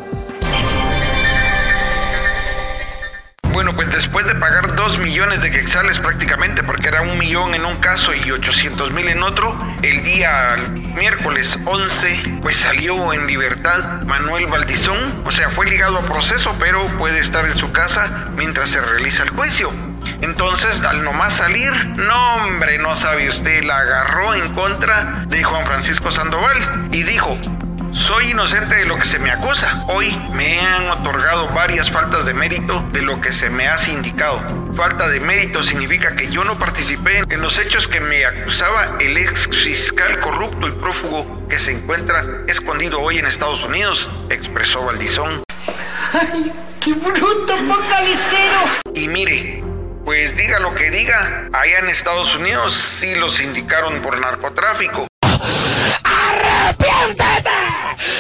Bueno, 3.52 3.74
pues 3.74 3.90
después 3.90 4.26
de 4.26 4.36
pagar 4.36 4.76
2 4.76 4.98
millones 4.98 5.42
de 5.42 5.50
quetzales 5.50 5.98
prácticamente, 5.98 6.62
porque 6.62 6.88
era 6.88 7.02
un 7.02 7.18
millón 7.18 7.54
en 7.54 7.64
un 7.64 7.76
caso 7.78 8.14
y 8.14 8.30
800 8.30 8.92
mil 8.92 9.08
en 9.08 9.24
otro, 9.24 9.58
el 9.82 10.04
día 10.04 10.56
miércoles 10.94 11.58
11, 11.64 12.38
pues 12.42 12.56
salió 12.56 13.12
en 13.12 13.26
libertad 13.26 14.02
Manuel 14.02 14.46
Valdizón, 14.46 15.22
o 15.24 15.32
sea, 15.32 15.50
fue 15.50 15.66
ligado 15.68 15.98
a 15.98 16.02
proceso, 16.02 16.54
pero 16.60 16.80
puede 16.98 17.18
estar 17.18 17.44
en 17.44 17.56
su 17.58 17.72
casa 17.72 18.28
mientras 18.36 18.70
se 18.70 18.80
realiza 18.80 19.24
el 19.24 19.30
juicio. 19.30 19.70
Entonces, 20.20 20.82
al 20.82 21.02
nomás 21.02 21.32
salir, 21.32 21.72
no 21.96 22.36
hombre, 22.36 22.78
no 22.78 22.94
sabe 22.94 23.28
usted, 23.28 23.64
la 23.64 23.78
agarró 23.78 24.34
en 24.34 24.54
contra 24.54 25.24
de 25.26 25.42
Juan 25.42 25.66
Francisco 25.66 26.10
Sandoval 26.12 26.88
y 26.92 27.02
dijo, 27.02 27.36
soy 27.92 28.30
inocente 28.30 28.76
de 28.76 28.84
lo 28.84 28.96
que 28.96 29.04
se 29.04 29.18
me 29.18 29.30
acusa. 29.30 29.84
Hoy 29.88 30.16
me 30.32 30.60
han 30.60 30.88
otorgado 30.90 31.48
varias 31.48 31.90
faltas 31.90 32.24
de 32.24 32.34
mérito 32.34 32.84
de 32.92 33.02
lo 33.02 33.20
que 33.20 33.32
se 33.32 33.50
me 33.50 33.68
ha 33.68 33.78
sindicado. 33.78 34.42
Falta 34.74 35.08
de 35.08 35.20
mérito 35.20 35.62
significa 35.62 36.16
que 36.16 36.30
yo 36.30 36.44
no 36.44 36.58
participé 36.58 37.22
en 37.28 37.40
los 37.40 37.58
hechos 37.58 37.88
que 37.88 38.00
me 38.00 38.24
acusaba 38.24 38.96
el 39.00 39.16
ex 39.16 39.48
fiscal 39.48 40.20
corrupto 40.20 40.68
y 40.68 40.72
prófugo 40.72 41.48
que 41.48 41.58
se 41.58 41.72
encuentra 41.72 42.24
escondido 42.46 43.00
hoy 43.00 43.18
en 43.18 43.26
Estados 43.26 43.62
Unidos, 43.62 44.10
expresó 44.30 44.84
Valdizón. 44.84 45.42
¡Ay, 46.12 46.52
qué 46.80 46.92
bruto 46.94 47.56
focalicero! 47.56 48.80
Y 48.94 49.08
mire, 49.08 49.64
pues 50.04 50.36
diga 50.36 50.60
lo 50.60 50.74
que 50.74 50.90
diga, 50.90 51.48
allá 51.52 51.78
en 51.80 51.88
Estados 51.88 52.34
Unidos 52.34 52.74
sí 52.74 53.14
lo 53.16 53.28
sindicaron 53.28 54.00
por 54.00 54.18
narcotráfico. 54.18 55.06
¡Arrepiéntete! 56.04 57.69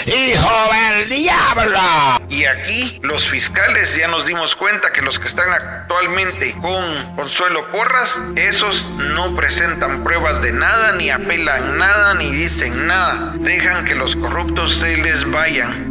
¡Hijo 0.06 0.50
del 0.72 1.08
diablo! 1.08 1.80
Y 2.28 2.44
aquí 2.44 3.00
los 3.02 3.28
fiscales 3.28 3.96
ya 3.96 4.08
nos 4.08 4.26
dimos 4.26 4.56
cuenta 4.56 4.92
que 4.92 5.02
los 5.02 5.18
que 5.18 5.28
están 5.28 5.52
actualmente 5.52 6.54
con 6.60 7.16
Consuelo 7.16 7.70
Porras, 7.70 8.18
esos 8.36 8.84
no 8.90 9.34
presentan 9.36 10.04
pruebas 10.04 10.40
de 10.42 10.52
nada, 10.52 10.92
ni 10.92 11.10
apelan 11.10 11.78
nada, 11.78 12.14
ni 12.14 12.30
dicen 12.30 12.86
nada. 12.86 13.34
Dejan 13.36 13.84
que 13.84 13.94
los 13.94 14.16
corruptos 14.16 14.76
se 14.76 14.96
les 14.96 15.30
vayan. 15.30 15.90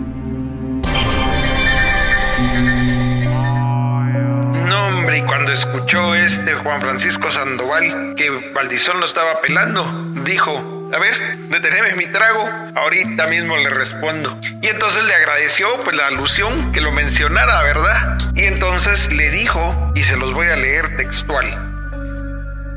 Y 5.20 5.22
cuando 5.24 5.52
escuchó 5.52 6.16
este 6.16 6.54
Juan 6.54 6.80
Francisco 6.80 7.30
Sandoval 7.30 8.16
que 8.16 8.30
Valdizón 8.54 9.02
lo 9.02 9.06
estaba 9.06 9.34
apelando, 9.34 9.86
dijo, 10.24 10.79
a 10.92 10.98
ver, 10.98 11.38
deteneme 11.50 11.96
mi 11.96 12.08
trago, 12.08 12.50
ahorita 12.76 13.28
mismo 13.28 13.58
le 13.58 13.70
respondo. 13.70 14.40
Y 14.62 14.68
entonces 14.68 15.04
le 15.04 15.14
agradeció 15.14 15.68
pues 15.84 15.96
la 15.96 16.08
alusión 16.08 16.72
que 16.72 16.82
lo 16.82 16.92
mencionara, 16.92 17.62
¿verdad? 17.64 18.18
Y 18.36 18.46
entonces 18.46 19.14
le 19.14 19.30
dijo, 19.30 19.92
y 19.96 20.04
se 20.04 20.18
los 20.18 20.34
voy 20.34 20.48
a 20.48 20.56
leer 20.56 20.98
textual. 20.98 21.79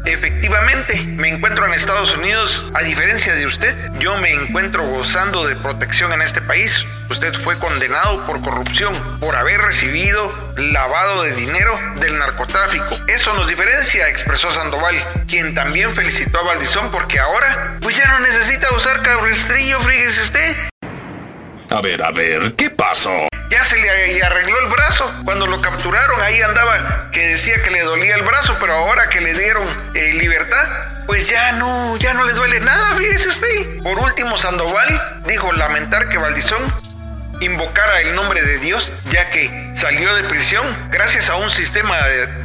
Efectivamente, 0.05 1.01
me 1.17 1.29
encuentro 1.29 1.65
en 1.65 1.75
Estados 1.75 2.17
Unidos. 2.17 2.67
A 2.75 2.83
diferencia 2.83 3.35
de 3.35 3.47
usted, 3.47 3.75
yo 3.99 4.17
me 4.19 4.33
encuentro 4.33 4.85
gozando 4.85 5.47
de 5.47 5.55
protección 5.55 6.13
en 6.13 6.23
este 6.23 6.41
país. 6.41 6.85
Usted 7.09 7.33
fue 7.35 7.59
condenado 7.59 8.27
por 8.27 8.43
corrupción, 8.43 8.95
por 9.21 9.37
haber 9.37 9.61
recibido 9.61 10.33
lavado 10.57 11.23
de 11.23 11.33
dinero 11.35 11.79
del 12.01 12.19
narcotráfico. 12.19 12.97
Eso 13.07 13.33
nos 13.35 13.47
diferencia, 13.47 14.09
expresó 14.09 14.53
Sandoval, 14.53 14.97
quien 15.29 15.55
también 15.55 15.95
felicitó 15.95 16.41
a 16.41 16.43
Valdizón 16.43 16.91
porque 16.91 17.21
ahora, 17.21 17.79
pues 17.81 17.97
ya 17.97 18.07
no 18.09 18.19
necesita 18.21 18.73
usar 18.75 19.03
cabrestrillo, 19.03 19.81
fríguese 19.81 20.23
usted. 20.23 20.57
A 21.71 21.81
ver, 21.81 22.03
a 22.03 22.11
ver, 22.11 22.55
¿qué 22.55 22.71
pasó? 22.71 23.29
Ya 23.53 23.63
se 23.65 23.77
le 23.77 24.23
arregló 24.23 24.59
el 24.61 24.71
brazo. 24.71 25.15
Cuando 25.27 25.47
lo 25.47 25.61
capturaron, 25.61 26.23
ahí 26.23 26.41
andaba 26.41 27.11
que 27.11 27.21
decía 27.29 27.63
que 27.63 27.71
le 27.71 27.83
dolía 27.83 28.15
el 28.15 28.23
brazo, 28.23 28.57
pero 28.59 28.73
ahora 28.73 29.11
que 29.11 29.21
le 29.21 29.35
dieron 29.35 29.69
eh, 29.93 30.15
libertad, 30.15 30.65
pues 31.05 31.29
ya 31.29 31.53
no, 31.53 31.99
ya 31.99 32.15
no 32.15 32.25
le 32.25 32.33
duele 32.33 32.61
nada, 32.61 32.97
fíjese 32.97 33.29
usted. 33.29 33.83
Por 33.83 33.99
último, 33.99 34.39
Sandoval 34.39 35.21
dijo 35.27 35.53
lamentar 35.53 36.09
que 36.09 36.17
Valdizón 36.17 36.63
invocara 37.43 38.01
el 38.01 38.15
nombre 38.15 38.41
de 38.43 38.59
Dios, 38.59 38.95
ya 39.11 39.29
que 39.31 39.73
salió 39.75 40.15
de 40.15 40.23
prisión 40.25 40.65
gracias 40.91 41.31
a 41.31 41.37
un 41.37 41.49
sistema 41.51 41.97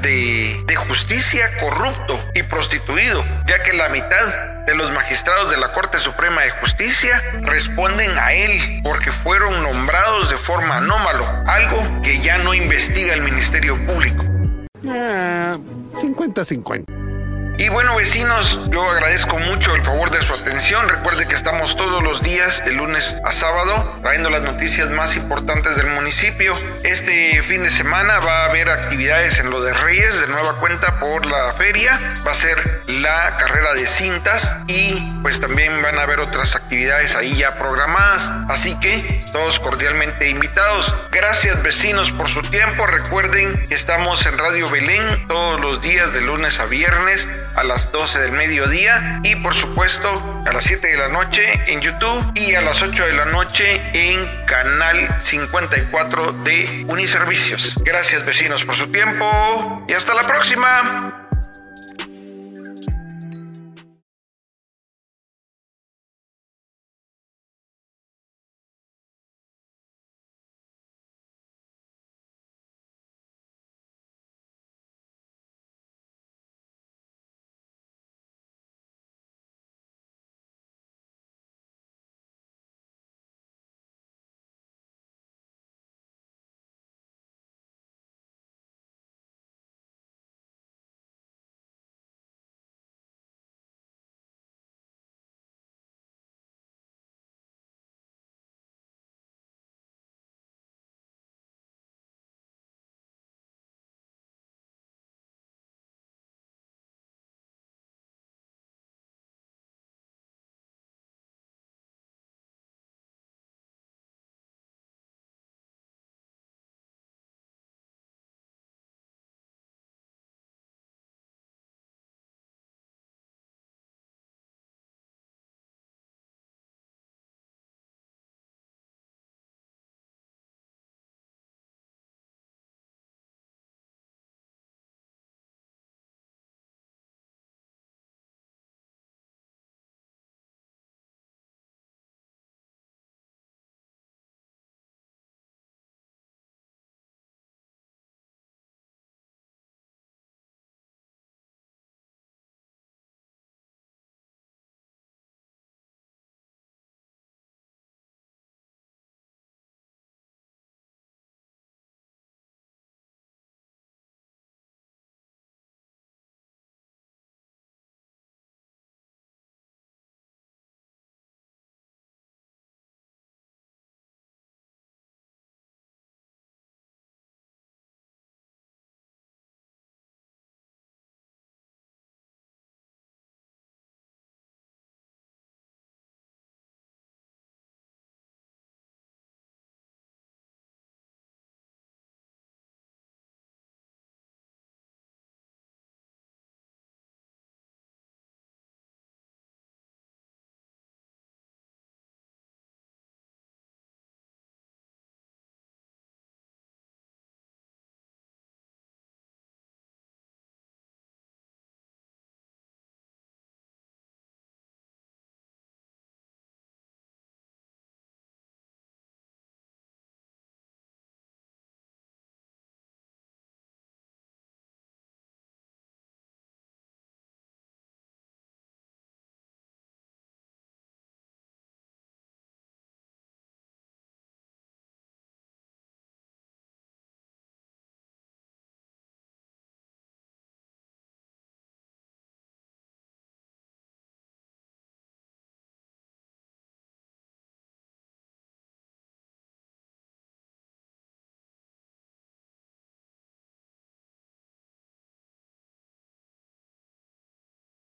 de, 0.02 0.64
de, 0.66 0.76
justicia 0.76 1.50
corrupto 1.60 2.24
y 2.34 2.44
prostituido, 2.44 3.26
ya 3.48 3.62
que 3.64 3.74
la 3.74 3.90
mitad 3.90 4.66
de 4.66 4.76
los 4.76 4.94
magistrados 4.94 5.52
de 5.52 5.58
la 5.58 5.74
Corte 5.74 6.00
Suprema 6.00 6.44
de 6.44 6.52
Justicia 6.52 7.22
responden 7.42 8.18
a 8.18 8.32
él 8.34 8.82
porque 8.84 9.12
fueron 9.12 9.64
nombrados 9.64 10.30
de 10.30 10.38
forma 10.38 10.78
anómalo, 10.78 11.26
algo 11.46 12.02
que 12.02 12.22
ya 12.22 12.38
no 12.38 12.54
investiga 12.54 13.14
el 13.14 13.22
Ministerio 13.22 13.76
Público. 13.86 14.24
50-50. 14.84 17.07
Y 17.60 17.70
bueno 17.70 17.96
vecinos, 17.96 18.60
yo 18.70 18.88
agradezco 18.88 19.40
mucho 19.40 19.74
el 19.74 19.82
favor 19.82 20.12
de 20.12 20.22
su 20.22 20.32
atención. 20.32 20.88
Recuerde 20.88 21.28
que 21.28 21.34
estamos 21.34 21.76
todos 21.76 22.04
los 22.04 22.22
días, 22.22 22.64
de 22.64 22.72
lunes 22.72 23.18
a 23.24 23.34
sábado, 23.34 23.98
trayendo 24.04 24.30
las 24.30 24.44
noticias 24.44 24.92
más 24.92 25.16
importantes 25.16 25.76
del 25.76 25.88
municipio. 25.88 26.56
Este 26.84 27.42
fin 27.42 27.64
de 27.64 27.72
semana 27.72 28.20
va 28.20 28.44
a 28.44 28.46
haber 28.46 28.70
actividades 28.70 29.40
en 29.40 29.50
lo 29.50 29.64
de 29.64 29.74
Reyes, 29.74 30.20
de 30.22 30.28
nueva 30.28 30.60
cuenta 30.60 31.00
por 31.00 31.26
la 31.26 31.52
feria. 31.54 32.00
Va 32.26 32.34
a 32.34 32.36
ser 32.36 32.84
la 32.86 33.36
carrera 33.38 33.74
de 33.74 33.88
cintas 33.88 34.56
y 34.68 34.94
pues 35.24 35.42
también 35.42 35.82
van 35.82 35.98
a 35.98 36.04
haber 36.04 36.20
otras 36.20 36.56
actividades 36.56 37.16
ahí 37.16 37.38
ya 37.38 37.56
programadas. 37.56 38.32
Así 38.50 38.80
que 38.80 39.26
todos 39.32 39.60
cordialmente 39.60 40.30
invitados. 40.30 40.96
Gracias 41.12 41.64
vecinos 41.64 42.12
por 42.12 42.30
su 42.30 42.44
tiempo. 42.44 42.86
Recuerden 42.86 43.66
que 43.68 43.74
estamos 43.74 44.24
en 44.28 44.38
Radio 44.38 44.70
Belén 44.70 45.28
todos 45.28 45.60
los 45.60 45.82
días, 45.82 46.14
de 46.14 46.22
lunes 46.22 46.60
a 46.60 46.66
viernes 46.66 47.28
a 47.58 47.64
las 47.64 47.92
12 47.92 48.20
del 48.20 48.32
mediodía 48.32 49.20
y 49.24 49.36
por 49.36 49.54
supuesto 49.54 50.08
a 50.46 50.54
las 50.54 50.64
7 50.64 50.88
de 50.88 50.98
la 50.98 51.10
noche 51.10 51.42
en 51.68 51.82
YouTube 51.82 52.32
y 52.36 52.56
a 52.56 52.62
las 52.62 52.82
8 52.82 53.06
de 53.06 53.14
la 53.14 53.26
noche 53.26 53.82
en 53.94 54.30
canal 54.44 55.22
54 55.22 56.34
de 56.44 56.86
Uniservicios. 56.88 57.76
Gracias 57.84 58.26
vecinos 58.26 58.64
por 58.64 58.76
su 58.76 58.86
tiempo 58.88 59.26
y 59.88 59.94
hasta 59.94 60.14
la 60.14 60.26
próxima. 60.26 61.27